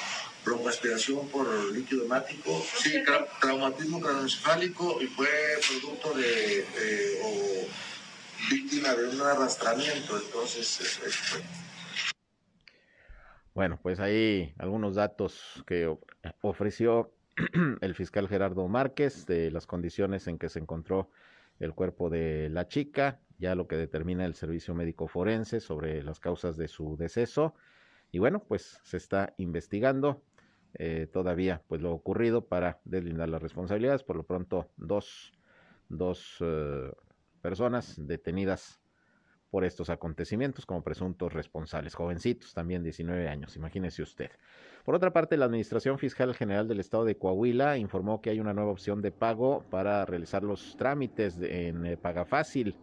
broncoaspiración 0.45 1.29
por 1.29 1.47
líquido 1.73 2.05
hemático, 2.05 2.63
sí, 2.77 3.03
traumatismo 3.41 4.01
craneoencefálico 4.01 5.01
y 5.01 5.07
fue 5.07 5.29
producto 5.69 6.15
de 6.15 6.61
eh, 6.61 7.21
o 7.25 7.67
víctima 8.51 8.95
de 8.95 9.09
un 9.09 9.21
arrastramiento, 9.23 10.19
entonces 10.19 10.81
es, 10.81 11.45
bueno, 13.55 13.79
pues 13.83 14.01
ahí 14.01 14.53
algunos 14.59 14.97
datos 14.97 15.63
que 15.67 15.97
ofreció 16.43 17.13
el 17.81 17.95
fiscal 17.95 18.29
Gerardo 18.29 18.67
Márquez 18.69 19.27
de 19.27 19.51
las 19.51 19.67
condiciones 19.67 20.27
en 20.27 20.39
que 20.39 20.49
se 20.49 20.59
encontró 20.59 21.11
el 21.61 21.73
cuerpo 21.73 22.11
de 22.11 22.49
la 22.51 22.67
chica, 22.67 23.21
ya 23.39 23.55
lo 23.55 23.67
que 23.67 23.77
determina 23.77 24.25
el 24.25 24.35
servicio 24.35 24.75
médico 24.75 25.09
forense 25.09 25.61
sobre 25.61 26.03
las 26.03 26.21
causas 26.21 26.57
de 26.57 26.69
su 26.69 26.97
deceso. 26.97 27.55
Y 28.11 28.19
bueno, 28.19 28.45
pues 28.47 28.81
se 28.85 28.97
está 28.97 29.35
investigando 29.39 30.23
eh, 30.75 31.07
todavía 31.13 31.63
pues 31.69 31.81
lo 31.81 31.93
ocurrido 31.93 32.47
para 32.47 32.81
deslindar 32.85 33.29
las 33.29 33.43
responsabilidades. 33.43 34.03
Por 34.03 34.17
lo 34.17 34.25
pronto, 34.25 34.71
dos, 34.77 35.33
dos 35.89 36.37
eh, 36.41 36.93
personas 37.41 37.95
detenidas 37.99 38.81
por 39.51 39.65
estos 39.65 39.89
acontecimientos 39.89 40.67
como 40.67 40.83
presuntos 40.83 41.33
responsables, 41.33 41.95
jovencitos 41.95 42.55
también 42.55 42.83
19 42.83 43.29
años, 43.29 43.55
imagínese 43.55 44.03
usted. 44.03 44.31
Por 44.85 44.97
otra 44.97 45.13
parte, 45.13 45.37
la 45.37 45.45
Administración 45.45 45.97
Fiscal 45.97 46.35
General 46.35 46.67
del 46.67 46.81
Estado 46.81 47.05
de 47.05 47.17
Coahuila 47.17 47.79
informó 47.79 48.21
que 48.21 48.31
hay 48.31 48.41
una 48.41 48.53
nueva 48.53 48.73
opción 48.73 49.01
de 49.01 49.13
pago 49.13 49.65
para 49.71 50.05
realizar 50.07 50.43
los 50.43 50.77
trámites 50.77 51.39
en 51.41 51.87
eh, 51.87 51.97
Paga 51.97 52.25
Fácil 52.25 52.77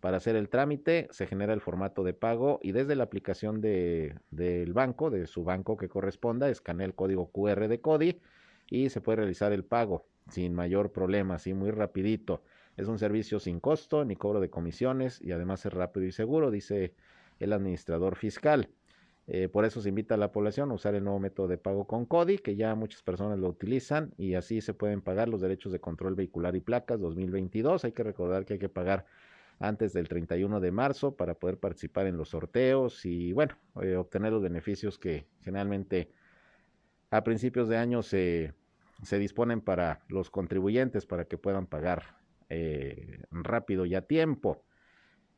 para 0.00 0.16
hacer 0.18 0.36
el 0.36 0.48
trámite, 0.50 1.08
se 1.10 1.26
genera 1.26 1.52
el 1.52 1.60
formato 1.60 2.04
de 2.04 2.12
pago 2.12 2.60
y 2.62 2.70
desde 2.72 2.94
la 2.94 3.02
aplicación 3.04 3.60
de, 3.60 4.18
del 4.30 4.72
banco, 4.72 5.10
de 5.10 5.26
su 5.26 5.42
banco 5.44 5.76
que 5.76 5.88
corresponda, 5.88 6.48
escanea 6.48 6.86
el 6.86 6.94
código 6.94 7.32
QR 7.32 7.66
de 7.68 7.80
CODI 7.80 8.20
y 8.68 8.90
se 8.90 9.00
puede 9.00 9.16
realizar 9.16 9.52
el 9.52 9.64
pago 9.64 10.06
sin 10.28 10.54
mayor 10.54 10.92
problema, 10.92 11.34
así 11.34 11.54
muy 11.54 11.70
rapidito. 11.70 12.42
Es 12.76 12.88
un 12.88 12.98
servicio 12.98 13.38
sin 13.38 13.60
costo 13.60 14.04
ni 14.04 14.16
cobro 14.16 14.40
de 14.40 14.50
comisiones 14.50 15.20
y 15.22 15.32
además 15.32 15.64
es 15.64 15.72
rápido 15.72 16.06
y 16.06 16.12
seguro, 16.12 16.50
dice 16.50 16.94
el 17.38 17.52
administrador 17.52 18.16
fiscal. 18.16 18.68
Eh, 19.26 19.48
por 19.48 19.64
eso 19.64 19.80
se 19.80 19.88
invita 19.88 20.14
a 20.14 20.18
la 20.18 20.32
población 20.32 20.70
a 20.70 20.74
usar 20.74 20.94
el 20.94 21.04
nuevo 21.04 21.18
método 21.18 21.48
de 21.48 21.56
pago 21.56 21.86
con 21.86 22.04
CODI, 22.04 22.38
que 22.38 22.56
ya 22.56 22.74
muchas 22.74 23.02
personas 23.02 23.38
lo 23.38 23.48
utilizan 23.48 24.12
y 24.18 24.34
así 24.34 24.60
se 24.60 24.74
pueden 24.74 25.00
pagar 25.00 25.28
los 25.28 25.40
derechos 25.40 25.72
de 25.72 25.80
control 25.80 26.14
vehicular 26.14 26.54
y 26.56 26.60
placas 26.60 27.00
2022. 27.00 27.84
Hay 27.84 27.92
que 27.92 28.02
recordar 28.02 28.44
que 28.44 28.54
hay 28.54 28.58
que 28.58 28.68
pagar 28.68 29.06
antes 29.60 29.92
del 29.92 30.08
31 30.08 30.60
de 30.60 30.70
marzo 30.72 31.16
para 31.16 31.34
poder 31.34 31.58
participar 31.58 32.06
en 32.06 32.16
los 32.18 32.30
sorteos 32.30 33.06
y 33.06 33.32
bueno, 33.32 33.56
eh, 33.80 33.96
obtener 33.96 34.32
los 34.32 34.42
beneficios 34.42 34.98
que 34.98 35.26
generalmente 35.42 36.10
a 37.10 37.22
principios 37.24 37.68
de 37.68 37.78
año 37.78 38.02
se, 38.02 38.52
se 39.04 39.18
disponen 39.18 39.60
para 39.60 40.02
los 40.08 40.28
contribuyentes 40.28 41.06
para 41.06 41.24
que 41.24 41.38
puedan 41.38 41.66
pagar 41.66 42.23
eh, 42.48 43.22
rápido 43.30 43.86
y 43.86 43.94
a 43.94 44.02
tiempo. 44.02 44.64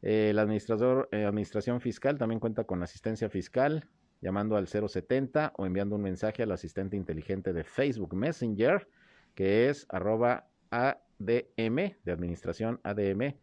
Eh, 0.02 0.30
el 0.30 0.38
administrador, 0.38 1.08
eh, 1.12 1.24
administración 1.24 1.80
fiscal 1.80 2.18
también 2.18 2.40
cuenta 2.40 2.64
con 2.64 2.82
asistencia 2.82 3.28
fiscal 3.28 3.88
llamando 4.20 4.56
al 4.56 4.66
070 4.66 5.52
o 5.56 5.66
enviando 5.66 5.96
un 5.96 6.02
mensaje 6.02 6.42
al 6.42 6.52
asistente 6.52 6.96
inteligente 6.96 7.52
de 7.52 7.64
Facebook 7.64 8.14
Messenger, 8.14 8.88
que 9.34 9.68
es 9.68 9.86
arroba 9.88 10.48
ADM, 10.70 11.96
de 12.04 12.12
administración 12.12 12.80
ADM, 12.82 13.36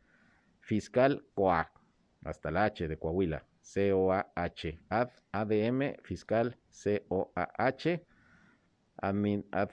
fiscal 0.61 1.25
COA, 1.33 1.71
hasta 2.23 2.51
la 2.51 2.65
H 2.65 2.87
de 2.87 2.97
Coahuila, 2.97 3.45
C-O-A-H, 3.61 4.79
ADM, 4.89 5.95
fiscal 6.03 6.57
C-O-A-H, 6.69 8.05
admin, 8.97 9.45
ad, 9.51 9.69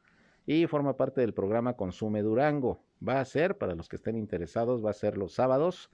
y 0.47 0.66
forma 0.66 0.97
parte 0.97 1.20
del 1.20 1.33
programa 1.33 1.74
Consume 1.74 2.22
Durango. 2.22 2.83
Va 3.07 3.20
a 3.20 3.24
ser, 3.24 3.57
para 3.57 3.74
los 3.74 3.89
que 3.89 3.97
estén 3.97 4.16
interesados, 4.16 4.85
va 4.85 4.91
a 4.91 4.95
ser 4.95 5.16
los 5.16 5.33
sábados 5.33 5.91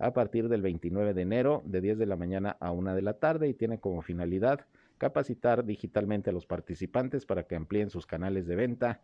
a 0.00 0.12
partir 0.12 0.48
del 0.48 0.62
29 0.62 1.14
de 1.14 1.22
enero 1.22 1.62
de 1.66 1.80
10 1.80 1.98
de 1.98 2.06
la 2.06 2.16
mañana 2.16 2.56
a 2.58 2.72
1 2.72 2.94
de 2.94 3.02
la 3.02 3.14
tarde 3.14 3.48
y 3.48 3.54
tiene 3.54 3.78
como 3.78 4.00
finalidad 4.00 4.66
capacitar 4.96 5.64
digitalmente 5.64 6.30
a 6.30 6.32
los 6.32 6.46
participantes 6.46 7.26
para 7.26 7.44
que 7.44 7.54
amplíen 7.54 7.90
sus 7.90 8.06
canales 8.06 8.46
de 8.46 8.56
venta 8.56 9.00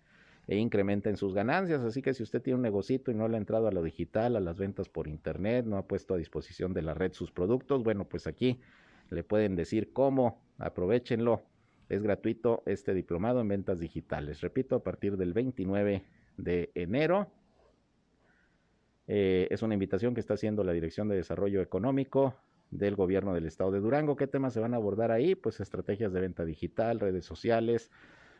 e 0.49 0.57
incrementen 0.57 1.16
sus 1.16 1.34
ganancias. 1.34 1.82
Así 1.82 2.01
que 2.01 2.14
si 2.14 2.22
usted 2.22 2.40
tiene 2.40 2.57
un 2.57 2.62
negocito 2.62 3.11
y 3.11 3.14
no 3.14 3.28
le 3.28 3.36
ha 3.36 3.40
entrado 3.40 3.68
a 3.68 3.72
lo 3.72 3.82
digital, 3.82 4.36
a 4.36 4.40
las 4.40 4.59
ventas 4.59 4.88
por 4.88 5.07
internet, 5.07 5.66
no 5.66 5.76
ha 5.76 5.86
puesto 5.86 6.14
a 6.14 6.18
disposición 6.18 6.72
de 6.72 6.82
la 6.82 6.94
red 6.94 7.12
sus 7.12 7.30
productos, 7.30 7.82
bueno, 7.82 8.07
pues 8.07 8.26
aquí 8.26 8.61
le 9.11 9.22
pueden 9.22 9.55
decir 9.55 9.92
cómo, 9.92 10.40
aprovechenlo. 10.59 11.42
Es 11.88 12.03
gratuito 12.03 12.62
este 12.66 12.94
diplomado 12.94 13.40
en 13.40 13.49
ventas 13.49 13.78
digitales. 13.78 14.40
Repito, 14.40 14.76
a 14.76 14.82
partir 14.82 15.16
del 15.16 15.34
29 15.34 16.03
de 16.36 16.70
enero 16.74 17.30
eh, 19.07 19.47
es 19.51 19.63
una 19.63 19.75
invitación 19.75 20.15
que 20.15 20.21
está 20.21 20.35
haciendo 20.35 20.65
la 20.65 20.73
Dirección 20.73 21.09
de 21.09 21.17
Desarrollo 21.17 21.61
Económico 21.61 22.35
del 22.71 22.97
Gobierno 22.97 23.35
del 23.35 23.47
Estado 23.47 23.71
de 23.71 23.81
Durango. 23.81 24.17
¿Qué 24.17 24.27
temas 24.27 24.53
se 24.53 24.61
van 24.61 24.75
a 24.75 24.79
abordar 24.79 25.13
ahí? 25.13 25.35
Pues 25.35 25.61
estrategias 25.61 26.13
de 26.13 26.21
venta 26.21 26.45
digital, 26.45 26.99
redes 26.99 27.25
sociales, 27.25 27.91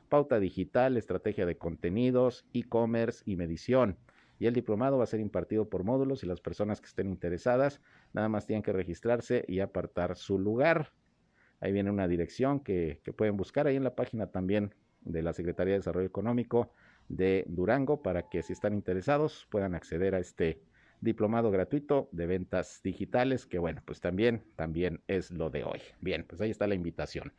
pauta 0.09 0.41
digital, 0.41 0.97
estrategia 0.97 1.47
de 1.47 1.57
contenidos, 1.57 2.45
e-commerce 2.53 3.23
y 3.27 3.37
medición. 3.37 3.99
Y 4.39 4.47
el 4.47 4.55
diplomado 4.55 4.99
va 4.99 5.05
a 5.05 5.07
ser 5.07 5.21
impartido 5.21 5.69
por 5.69 5.85
módulos 5.85 6.23
y 6.23 6.27
las 6.27 6.41
personas 6.41 6.81
que 6.81 6.89
estén 6.89 7.09
interesadas 7.09 7.81
nada 8.13 8.29
más 8.29 8.47
tienen 8.47 8.63
que 8.63 8.73
registrarse 8.73 9.45
y 9.49 9.61
apartar 9.61 10.17
su 10.17 10.39
lugar. 10.39 10.93
Ahí 11.61 11.73
viene 11.73 11.91
una 11.91 12.07
dirección 12.07 12.61
que, 12.61 13.01
que 13.03 13.13
pueden 13.13 13.37
buscar 13.37 13.67
ahí 13.67 13.77
en 13.77 13.85
la 13.85 13.95
página 13.95 14.27
también 14.31 14.75
de 15.01 15.23
la 15.23 15.33
Secretaría 15.33 15.73
de 15.73 15.79
Desarrollo 15.79 16.07
Económico 16.07 16.73
de 17.09 17.45
Durango 17.49 18.03
para 18.03 18.29
que 18.29 18.43
si 18.43 18.53
están 18.53 18.75
interesados 18.75 19.47
puedan 19.51 19.75
acceder 19.75 20.15
a 20.15 20.19
este 20.19 20.63
diplomado 21.01 21.51
gratuito 21.51 22.09
de 22.13 22.27
ventas 22.27 22.81
digitales 22.83 23.47
que 23.47 23.59
bueno 23.59 23.83
pues 23.85 24.01
también 24.01 24.45
también 24.57 25.03
es 25.09 25.31
lo 25.31 25.51
de 25.51 25.65
hoy 25.65 25.81
bien 26.01 26.25
pues 26.27 26.41
ahí 26.41 26.51
está 26.51 26.67
la 26.67 26.75
invitación 26.75 27.33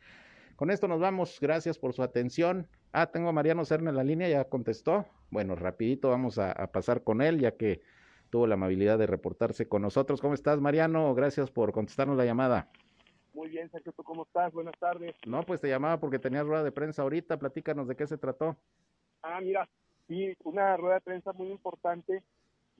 Con 0.56 0.70
esto 0.70 0.88
nos 0.88 1.00
vamos. 1.00 1.38
Gracias 1.40 1.78
por 1.78 1.92
su 1.92 2.02
atención. 2.02 2.68
Ah, 2.92 3.06
tengo 3.12 3.28
a 3.28 3.32
Mariano 3.32 3.64
Cerna 3.64 3.90
en 3.90 3.96
la 3.96 4.02
línea, 4.04 4.28
ya 4.28 4.44
contestó. 4.48 5.06
Bueno, 5.30 5.54
rapidito 5.54 6.10
vamos 6.10 6.38
a, 6.38 6.50
a 6.52 6.72
pasar 6.72 7.04
con 7.04 7.22
él, 7.22 7.38
ya 7.38 7.56
que 7.56 7.80
tuvo 8.30 8.46
la 8.48 8.54
amabilidad 8.54 8.98
de 8.98 9.06
reportarse 9.06 9.68
con 9.68 9.82
nosotros. 9.82 10.20
¿Cómo 10.20 10.34
estás, 10.34 10.60
Mariano? 10.60 11.14
Gracias 11.14 11.50
por 11.52 11.72
contestarnos 11.72 12.16
la 12.16 12.24
llamada. 12.24 12.72
Muy 13.32 13.48
bien, 13.50 13.70
Sergio, 13.70 13.92
¿tú 13.92 14.02
cómo 14.02 14.24
estás? 14.24 14.52
Buenas 14.52 14.76
tardes. 14.80 15.14
No, 15.24 15.42
pues 15.46 15.60
te 15.60 15.68
llamaba 15.68 16.00
porque 16.00 16.18
tenías 16.18 16.44
rueda 16.46 16.64
de 16.64 16.72
prensa 16.72 17.02
ahorita. 17.02 17.38
Platícanos 17.38 17.86
de 17.86 17.96
qué 17.96 18.06
se 18.08 18.18
trató. 18.18 18.56
Ah, 19.22 19.40
mira, 19.40 19.68
sí, 20.06 20.34
una 20.44 20.76
rueda 20.76 20.96
de 20.96 21.00
prensa 21.00 21.32
muy 21.32 21.48
importante. 21.48 22.22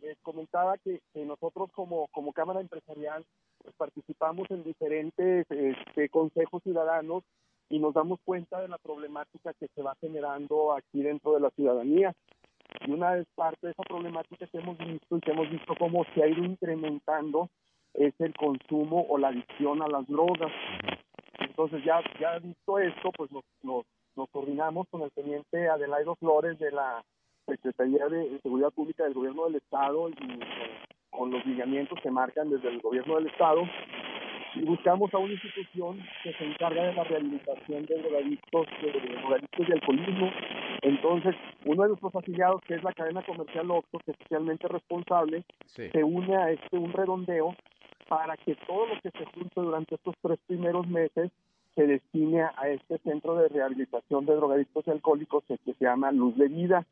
Les 0.01 0.19
comentaba 0.21 0.79
que, 0.79 1.01
que 1.13 1.25
nosotros 1.25 1.71
como, 1.73 2.07
como 2.09 2.33
Cámara 2.33 2.61
Empresarial 2.61 3.25
pues 3.63 3.75
participamos 3.77 4.51
en 4.51 4.63
diferentes 4.63 5.47
este, 5.51 6.09
consejos 6.09 6.63
ciudadanos 6.63 7.25
y 7.69 7.79
nos 7.79 7.95
damos 7.95 8.21
cuenta 8.25 8.61
de 8.61 8.69
la 8.69 8.79
problemática 8.79 9.53
que 9.55 9.69
se 9.75 9.83
va 9.83 9.97
generando 10.01 10.73
aquí 10.73 11.03
dentro 11.03 11.35
de 11.35 11.41
la 11.41 11.51
ciudadanía. 11.51 12.15
Y 12.87 12.93
una 12.93 13.13
vez 13.13 13.27
parte 13.35 13.67
de 13.67 13.73
esa 13.73 13.83
problemática 13.83 14.47
que 14.47 14.59
hemos 14.59 14.79
visto 14.79 15.17
y 15.17 15.21
que 15.21 15.33
hemos 15.33 15.51
visto 15.51 15.75
cómo 15.79 16.05
se 16.15 16.23
ha 16.23 16.29
ido 16.29 16.45
incrementando 16.45 17.51
es 17.95 18.15
el 18.21 18.35
consumo 18.35 19.07
o 19.09 19.19
la 19.19 19.29
adicción 19.29 19.83
a 19.83 19.89
las 19.89 20.07
drogas. 20.07 20.53
Entonces 21.41 21.85
ya, 21.85 22.01
ya 22.21 22.39
visto 22.39 22.79
esto, 22.79 23.11
pues 23.17 23.31
nos, 23.33 23.45
nos, 23.63 23.85
nos 24.19 24.29
coordinamos 24.31 24.89
con 24.91 25.03
el 25.03 25.13
teniente 25.13 25.69
Adelaido 25.69 26.17
Flores 26.17 26.59
de 26.59 26.73
la 26.73 27.03
Secretaría 27.47 28.07
de 28.09 28.41
Seguridad 28.43 28.71
Pública 28.73 29.05
del 29.05 29.15
Gobierno 29.15 29.45
del 29.47 29.55
Estado 29.57 30.09
y 30.09 30.13
eh, 30.13 30.81
con 31.09 31.31
los 31.31 31.47
lineamientos 31.47 31.99
que 32.03 32.11
marcan 32.11 32.51
desde 32.51 32.69
el 32.69 32.81
Gobierno 32.81 33.15
del 33.15 33.29
Estado 33.29 33.63
y 34.57 34.63
buscamos 34.65 35.15
a 35.15 35.19
una 35.19 35.33
institución 35.35 36.01
que 36.25 36.33
se 36.33 36.45
encarga 36.45 36.83
de 36.83 36.95
la 36.95 37.05
rehabilitación 37.05 37.87
de 37.87 37.95
drogadictos, 38.03 38.67
de 38.83 38.91
drogadictos 39.21 39.69
y 39.69 39.73
alcoholismo. 39.73 40.31
Entonces, 40.83 41.37
uno 41.65 41.83
de 41.85 41.89
nuestros 41.91 42.15
afiliados, 42.17 42.61
que 42.63 42.75
es 42.75 42.83
la 42.83 42.93
cadena 42.93 43.23
comercial 43.25 43.71
Oxxo, 43.71 43.99
que 44.05 44.11
es 44.11 44.17
especialmente 44.19 44.67
responsable, 44.67 45.45
Sí. 45.67 45.89
se 45.91 46.03
une 46.03 46.35
a 46.37 46.51
este 46.51 46.77
un 46.77 46.93
redondeo 46.93 47.55
para 48.09 48.37
que 48.39 48.57
todo 48.67 48.87
lo 48.87 49.01
que 49.01 49.11
se 49.11 49.25
junte 49.27 49.61
durante 49.61 49.95
estos 49.95 50.15
tres 50.23 50.39
primeros 50.49 50.89
meses 50.89 51.31
se 51.79 51.87
destine 51.87 52.43
a 52.43 52.69
este 52.71 52.99
centro 52.99 53.37
de 53.37 53.47
rehabilitación 53.47 54.27
de 54.27 54.35
drogadictos 54.35 54.85
y 54.85 54.91
alcohólicos 54.91 55.45
que 55.47 55.75
se 55.75 55.85
llama 55.85 56.11
Luz 56.11 56.37
de 56.37 56.49
Vida. 56.49 56.85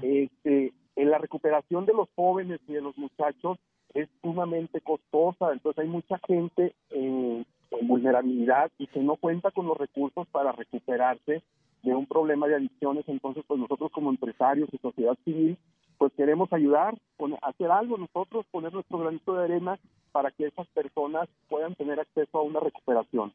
Este, 0.00 0.72
en 0.96 1.10
la 1.10 1.18
recuperación 1.18 1.84
de 1.84 1.92
los 1.92 2.08
jóvenes 2.16 2.58
y 2.66 2.72
de 2.72 2.80
los 2.80 2.96
muchachos 2.96 3.58
es 3.92 4.08
sumamente 4.22 4.80
costosa, 4.80 5.52
entonces 5.52 5.84
hay 5.84 5.90
mucha 5.90 6.18
gente 6.26 6.74
eh, 6.88 7.44
en 7.70 7.88
vulnerabilidad 7.88 8.70
y 8.78 8.86
que 8.86 9.00
no 9.00 9.16
cuenta 9.16 9.50
con 9.50 9.66
los 9.66 9.76
recursos 9.76 10.26
para 10.28 10.52
recuperarse 10.52 11.42
de 11.82 11.94
un 11.94 12.06
problema 12.06 12.46
de 12.46 12.56
adicciones, 12.56 13.04
entonces 13.08 13.44
pues 13.46 13.60
nosotros 13.60 13.92
como 13.92 14.08
empresarios 14.08 14.70
y 14.72 14.78
sociedad 14.78 15.18
civil 15.26 15.58
pues 15.98 16.12
queremos 16.14 16.50
ayudar, 16.52 16.96
hacer 17.42 17.70
algo 17.70 17.98
nosotros, 17.98 18.46
poner 18.50 18.72
nuestro 18.72 18.98
granito 18.98 19.34
de 19.34 19.44
arena 19.44 19.78
para 20.12 20.30
que 20.30 20.46
esas 20.46 20.66
personas 20.68 21.28
puedan 21.48 21.74
tener 21.74 22.00
acceso 22.00 22.38
a 22.38 22.42
una 22.42 22.60
recuperación. 22.60 23.32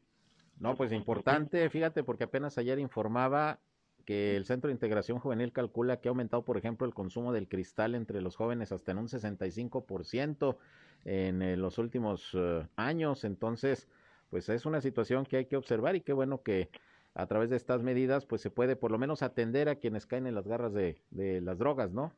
No, 0.60 0.76
pues 0.76 0.92
importante, 0.92 1.68
fíjate, 1.68 2.04
porque 2.04 2.24
apenas 2.24 2.58
ayer 2.58 2.78
informaba 2.78 3.60
que 4.04 4.36
el 4.36 4.44
Centro 4.44 4.68
de 4.68 4.74
Integración 4.74 5.18
Juvenil 5.18 5.52
calcula 5.52 6.00
que 6.00 6.08
ha 6.08 6.10
aumentado, 6.10 6.44
por 6.44 6.56
ejemplo, 6.56 6.86
el 6.86 6.94
consumo 6.94 7.32
del 7.32 7.48
cristal 7.48 7.94
entre 7.94 8.20
los 8.20 8.36
jóvenes 8.36 8.70
hasta 8.72 8.92
en 8.92 8.98
un 8.98 9.08
65% 9.08 10.58
en 11.04 11.42
eh, 11.42 11.56
los 11.56 11.78
últimos 11.78 12.30
eh, 12.34 12.66
años. 12.76 13.24
Entonces, 13.24 13.88
pues 14.30 14.48
es 14.48 14.66
una 14.66 14.80
situación 14.80 15.24
que 15.26 15.38
hay 15.38 15.46
que 15.46 15.56
observar 15.56 15.96
y 15.96 16.00
qué 16.02 16.12
bueno 16.12 16.42
que 16.42 16.68
a 17.14 17.26
través 17.26 17.50
de 17.50 17.56
estas 17.56 17.82
medidas, 17.82 18.26
pues 18.26 18.42
se 18.42 18.50
puede 18.50 18.76
por 18.76 18.90
lo 18.90 18.98
menos 18.98 19.22
atender 19.22 19.68
a 19.68 19.76
quienes 19.76 20.06
caen 20.06 20.26
en 20.26 20.34
las 20.34 20.46
garras 20.46 20.74
de, 20.74 20.96
de 21.10 21.40
las 21.40 21.58
drogas, 21.58 21.92
¿no? 21.92 22.12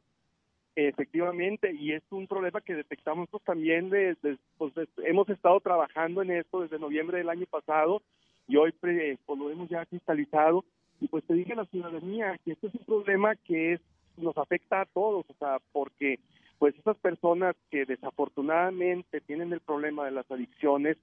Efectivamente, 0.75 1.73
y 1.73 1.93
es 1.93 2.03
un 2.11 2.27
problema 2.27 2.61
que 2.61 2.75
detectamos 2.75 3.21
nosotros 3.29 3.45
también, 3.45 3.89
desde, 3.89 4.39
pues, 4.59 4.75
des- 4.75 4.89
hemos 4.99 5.27
estado 5.31 5.59
trabajando 5.61 6.21
en 6.21 6.31
esto 6.33 6.61
desde 6.61 6.79
noviembre 6.79 7.19
del 7.19 7.31
año 7.31 7.47
pasado 7.47 8.03
y 8.49 8.57
hoy 8.57 8.73
pues, 8.73 9.19
lo 9.29 9.51
hemos 9.51 9.69
ya 9.69 9.85
cristalizado 9.87 10.65
y 11.01 11.09
pues 11.09 11.25
te 11.25 11.35
dije 11.35 11.53
a 11.53 11.57
la 11.57 11.67
ciudadanía 11.67 12.39
que 12.45 12.53
este 12.53 12.69
es 12.69 12.75
un 12.75 12.85
problema 12.85 13.35
que 13.37 13.75
es 13.75 13.81
nos 14.17 14.37
afecta 14.39 14.81
a 14.81 14.87
todos, 14.87 15.27
o 15.29 15.35
sea, 15.39 15.59
porque 15.73 16.19
pues 16.59 16.75
esas 16.79 16.97
personas 16.99 17.55
que 17.71 17.85
desafortunadamente 17.85 19.21
tienen 19.21 19.53
el 19.53 19.61
problema 19.61 20.07
de 20.07 20.13
las 20.13 20.31
adicciones, 20.31 20.97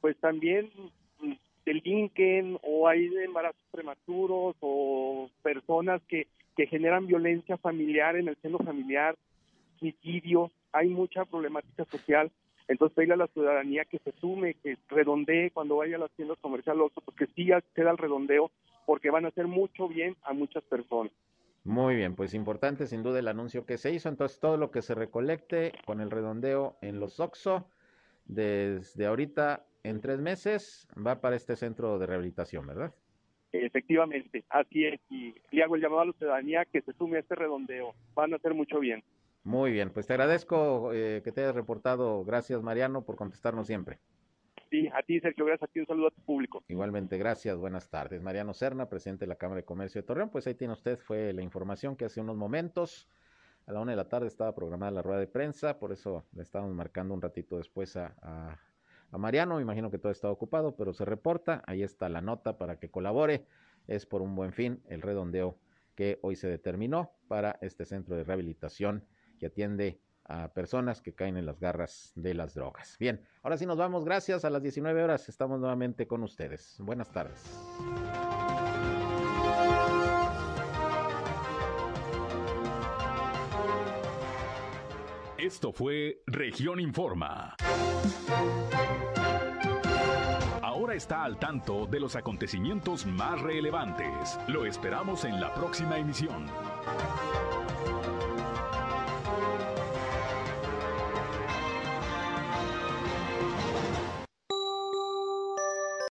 pues 0.00 0.16
también 0.18 0.70
mm, 1.20 1.32
delinquen 1.64 2.58
o 2.62 2.88
hay 2.88 3.06
embarazos 3.24 3.60
prematuros 3.70 4.56
o 4.60 5.30
personas 5.42 6.02
que, 6.08 6.26
que 6.56 6.66
generan 6.66 7.06
violencia 7.06 7.56
familiar 7.56 8.16
en 8.16 8.28
el 8.28 8.36
seno 8.42 8.58
familiar, 8.58 9.16
suicidio, 9.78 10.50
hay 10.72 10.88
mucha 10.88 11.24
problemática 11.24 11.84
social. 11.84 12.30
Entonces 12.68 12.94
pedirle 12.94 13.14
a 13.14 13.18
la 13.18 13.26
ciudadanía 13.28 13.84
que 13.84 13.98
se 13.98 14.12
sume, 14.20 14.54
que 14.54 14.76
redondee 14.88 15.50
cuando 15.52 15.76
vaya 15.76 15.96
a 15.96 16.00
las 16.00 16.10
tiendas 16.12 16.38
comerciales, 16.40 16.82
Oxxo, 16.82 17.00
pues 17.00 17.16
que 17.16 17.26
sí 17.34 17.52
acceda 17.52 17.90
al 17.90 17.98
redondeo, 17.98 18.50
porque 18.86 19.10
van 19.10 19.24
a 19.24 19.28
hacer 19.28 19.46
mucho 19.46 19.88
bien 19.88 20.16
a 20.22 20.32
muchas 20.32 20.64
personas. 20.64 21.12
Muy 21.64 21.96
bien, 21.96 22.14
pues 22.14 22.32
importante 22.32 22.86
sin 22.86 23.02
duda 23.02 23.18
el 23.18 23.26
anuncio 23.28 23.66
que 23.66 23.76
se 23.76 23.92
hizo. 23.92 24.08
Entonces, 24.08 24.38
todo 24.38 24.56
lo 24.56 24.70
que 24.70 24.82
se 24.82 24.94
recolecte 24.94 25.72
con 25.84 26.00
el 26.00 26.12
redondeo 26.12 26.76
en 26.80 27.00
los 27.00 27.18
OXO, 27.18 27.68
desde 28.24 29.06
ahorita 29.06 29.64
en 29.82 30.00
tres 30.00 30.20
meses, 30.20 30.88
va 30.96 31.20
para 31.20 31.34
este 31.34 31.56
centro 31.56 31.98
de 31.98 32.06
rehabilitación, 32.06 32.66
¿verdad? 32.66 32.94
Efectivamente, 33.52 34.44
así 34.48 34.84
es. 34.84 35.00
Y 35.10 35.34
le 35.50 35.62
hago 35.62 35.76
el 35.76 35.82
llamado 35.82 36.02
a 36.02 36.06
la 36.06 36.12
ciudadanía 36.12 36.64
que 36.66 36.82
se 36.82 36.92
sume 36.92 37.16
a 37.16 37.20
este 37.20 37.34
redondeo. 37.34 37.94
Van 38.14 38.32
a 38.32 38.36
hacer 38.36 38.54
mucho 38.54 38.78
bien. 38.78 39.02
Muy 39.46 39.70
bien, 39.70 39.90
pues 39.90 40.08
te 40.08 40.12
agradezco 40.12 40.92
eh, 40.92 41.22
que 41.22 41.30
te 41.30 41.40
hayas 41.42 41.54
reportado. 41.54 42.24
Gracias, 42.24 42.60
Mariano, 42.62 43.04
por 43.04 43.14
contestarnos 43.14 43.68
siempre. 43.68 44.00
Sí, 44.70 44.88
a 44.88 45.04
ti, 45.04 45.20
Sergio, 45.20 45.44
gracias 45.44 45.70
a 45.70 45.72
ti. 45.72 45.78
Un 45.78 45.86
saludo 45.86 46.08
a 46.08 46.10
tu 46.10 46.20
público. 46.22 46.64
Igualmente, 46.66 47.16
gracias, 47.16 47.56
buenas 47.56 47.88
tardes. 47.88 48.20
Mariano 48.20 48.54
Serna, 48.54 48.88
presidente 48.88 49.24
de 49.24 49.28
la 49.28 49.36
Cámara 49.36 49.60
de 49.60 49.64
Comercio 49.64 50.02
de 50.02 50.06
Torreón, 50.08 50.30
pues 50.30 50.48
ahí 50.48 50.56
tiene 50.56 50.72
usted, 50.72 50.98
fue 50.98 51.32
la 51.32 51.42
información 51.42 51.94
que 51.94 52.06
hace 52.06 52.20
unos 52.20 52.36
momentos, 52.36 53.08
a 53.66 53.72
la 53.72 53.78
una 53.78 53.92
de 53.92 53.96
la 53.96 54.08
tarde 54.08 54.26
estaba 54.26 54.52
programada 54.52 54.90
la 54.90 55.02
rueda 55.02 55.20
de 55.20 55.28
prensa, 55.28 55.78
por 55.78 55.92
eso 55.92 56.26
le 56.32 56.42
estábamos 56.42 56.74
marcando 56.74 57.14
un 57.14 57.22
ratito 57.22 57.56
después 57.56 57.96
a, 57.96 58.16
a, 58.22 58.58
a 59.12 59.18
Mariano, 59.18 59.54
me 59.54 59.62
imagino 59.62 59.92
que 59.92 59.98
todo 59.98 60.10
está 60.10 60.28
ocupado, 60.28 60.74
pero 60.74 60.92
se 60.92 61.04
reporta, 61.04 61.62
ahí 61.68 61.84
está 61.84 62.08
la 62.08 62.20
nota 62.20 62.58
para 62.58 62.80
que 62.80 62.90
colabore, 62.90 63.46
es 63.86 64.06
por 64.06 64.22
un 64.22 64.34
buen 64.34 64.52
fin 64.52 64.82
el 64.88 65.02
redondeo 65.02 65.56
que 65.94 66.18
hoy 66.22 66.34
se 66.34 66.48
determinó 66.48 67.12
para 67.28 67.60
este 67.60 67.84
centro 67.84 68.16
de 68.16 68.24
rehabilitación 68.24 69.04
que 69.36 69.46
atiende 69.46 70.00
a 70.28 70.52
personas 70.52 71.00
que 71.00 71.14
caen 71.14 71.36
en 71.36 71.46
las 71.46 71.60
garras 71.60 72.12
de 72.14 72.34
las 72.34 72.54
drogas. 72.54 72.96
Bien, 72.98 73.22
ahora 73.42 73.56
sí 73.56 73.66
nos 73.66 73.76
vamos, 73.76 74.04
gracias. 74.04 74.44
A 74.44 74.50
las 74.50 74.62
19 74.62 75.02
horas 75.02 75.28
estamos 75.28 75.60
nuevamente 75.60 76.06
con 76.06 76.22
ustedes. 76.22 76.76
Buenas 76.80 77.10
tardes. 77.10 77.42
Esto 85.38 85.70
fue 85.70 86.22
Región 86.26 86.80
Informa. 86.80 87.54
Ahora 90.62 90.94
está 90.94 91.22
al 91.24 91.38
tanto 91.38 91.86
de 91.86 92.00
los 92.00 92.16
acontecimientos 92.16 93.06
más 93.06 93.40
relevantes. 93.40 94.40
Lo 94.48 94.66
esperamos 94.66 95.24
en 95.24 95.40
la 95.40 95.54
próxima 95.54 95.98
emisión. 95.98 96.46